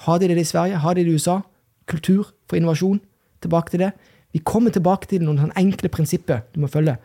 Har 0.06 0.20
de 0.20 0.28
det 0.28 0.38
i 0.38 0.44
Sverige? 0.44 0.78
Har 0.78 0.94
de 0.94 1.04
det 1.04 1.10
i 1.10 1.14
USA? 1.14 1.40
Kultur 1.88 2.28
for 2.50 2.56
innovasjon. 2.56 3.00
Tilbake 3.42 3.72
til 3.72 3.80
det. 3.80 3.92
Vi 4.34 4.40
kommer 4.46 4.70
tilbake 4.70 5.08
til 5.08 5.24
noen 5.26 5.52
enkle 5.58 5.90
prinsipper 5.90 6.44
du 6.54 6.60
må 6.60 6.68
følge. 6.68 6.98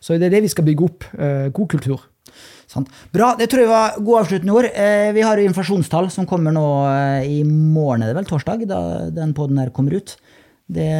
Så 0.00 0.14
det 0.14 0.30
er 0.30 0.38
det 0.38 0.42
vi 0.42 0.48
skal 0.48 0.64
bygge 0.64 0.84
opp. 0.84 1.04
god 1.52 1.68
kultur. 1.68 2.08
Sant. 2.68 2.90
Bra, 3.14 3.32
det 3.38 3.48
tror 3.48 3.64
jeg 3.64 3.70
var 3.70 3.98
gode 3.98 4.24
avsluttende 4.24 4.56
ord. 4.56 4.70
Eh, 4.70 5.10
vi 5.16 5.24
har 5.24 5.40
jo 5.40 5.48
inflasjonstall 5.48 6.10
som 6.12 6.28
kommer 6.28 6.52
nå 6.54 6.66
eh, 6.90 7.28
i 7.38 7.42
morgen, 7.46 8.04
er 8.04 8.12
det 8.12 8.18
vel 8.18 8.28
torsdag, 8.28 8.66
da 8.68 8.80
den 9.14 9.32
podden 9.36 9.60
her 9.62 9.72
kommer 9.74 9.96
ut. 9.96 10.16
Det 10.68 10.92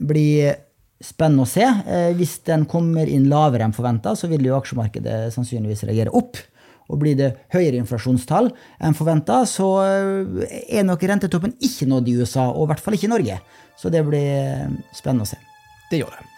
blir 0.00 0.56
spennende 1.02 1.44
å 1.44 1.50
se. 1.50 1.64
Eh, 1.64 2.10
hvis 2.16 2.38
den 2.48 2.66
kommer 2.70 3.08
inn 3.08 3.28
lavere 3.30 3.66
enn 3.66 3.76
forventa, 3.76 4.14
så 4.16 4.30
vil 4.30 4.46
jo 4.48 4.56
aksjemarkedet 4.58 5.26
sannsynligvis 5.34 5.84
reagere 5.88 6.14
opp. 6.16 6.40
Og 6.86 7.00
blir 7.02 7.16
det 7.18 7.32
høyere 7.50 7.80
inflasjonstall 7.80 8.52
enn 8.86 8.96
forventa, 8.96 9.42
så 9.50 9.68
eh, 9.82 10.56
er 10.78 10.86
nok 10.86 11.02
rentetoppen 11.10 11.56
ikke 11.60 11.88
nådd 11.90 12.08
i 12.10 12.16
USA, 12.20 12.48
og 12.52 12.66
i 12.66 12.72
hvert 12.72 12.84
fall 12.84 12.98
ikke 12.98 13.10
i 13.10 13.14
Norge. 13.14 13.40
Så 13.76 13.92
det 13.92 14.04
blir 14.06 14.30
eh, 14.38 14.70
spennende 14.96 15.26
å 15.26 15.32
se. 15.32 15.40
Det 15.90 16.00
gjør 16.02 16.14
det. 16.14 16.30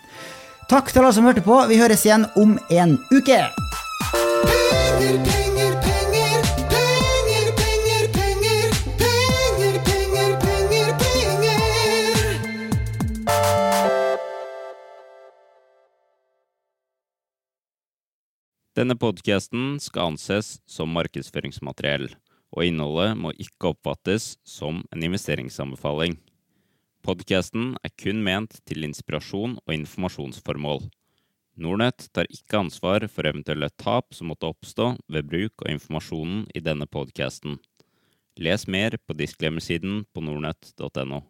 Takk 0.68 0.90
til 0.92 1.04
alle 1.04 1.14
som 1.16 1.28
hørte 1.28 1.44
på. 1.44 1.62
Vi 1.70 1.80
høres 1.80 2.04
igjen 2.04 2.26
om 2.36 2.58
en 2.68 2.98
uke. 3.14 3.42
Denne 18.78 18.94
podkasten 18.94 19.80
skal 19.82 20.12
anses 20.12 20.60
som 20.70 20.92
markedsføringsmateriell, 20.94 22.12
og 22.54 22.62
innholdet 22.62 23.16
må 23.18 23.32
ikke 23.34 23.72
oppfattes 23.72 24.36
som 24.46 24.84
en 24.94 25.02
investeringsanbefaling. 25.02 26.14
Podkasten 27.02 27.72
er 27.82 27.94
kun 27.98 28.22
ment 28.22 28.60
til 28.70 28.86
inspirasjon 28.86 29.56
og 29.64 29.74
informasjonsformål. 29.74 30.84
Nordnett 31.58 32.06
tar 32.14 32.28
ikke 32.30 32.60
ansvar 32.60 33.02
for 33.10 33.26
eventuelle 33.26 33.66
tap 33.82 34.14
som 34.14 34.30
måtte 34.30 34.46
oppstå 34.46 34.92
ved 35.10 35.26
bruk 35.26 35.64
av 35.64 35.72
informasjonen 35.72 36.44
i 36.54 36.62
denne 36.62 36.86
podkasten. 36.86 37.58
Les 38.38 38.68
mer 38.70 38.94
på 39.02 39.16
disclaimer-siden 39.18 40.04
på 40.14 40.22
nordnett.no. 40.22 41.24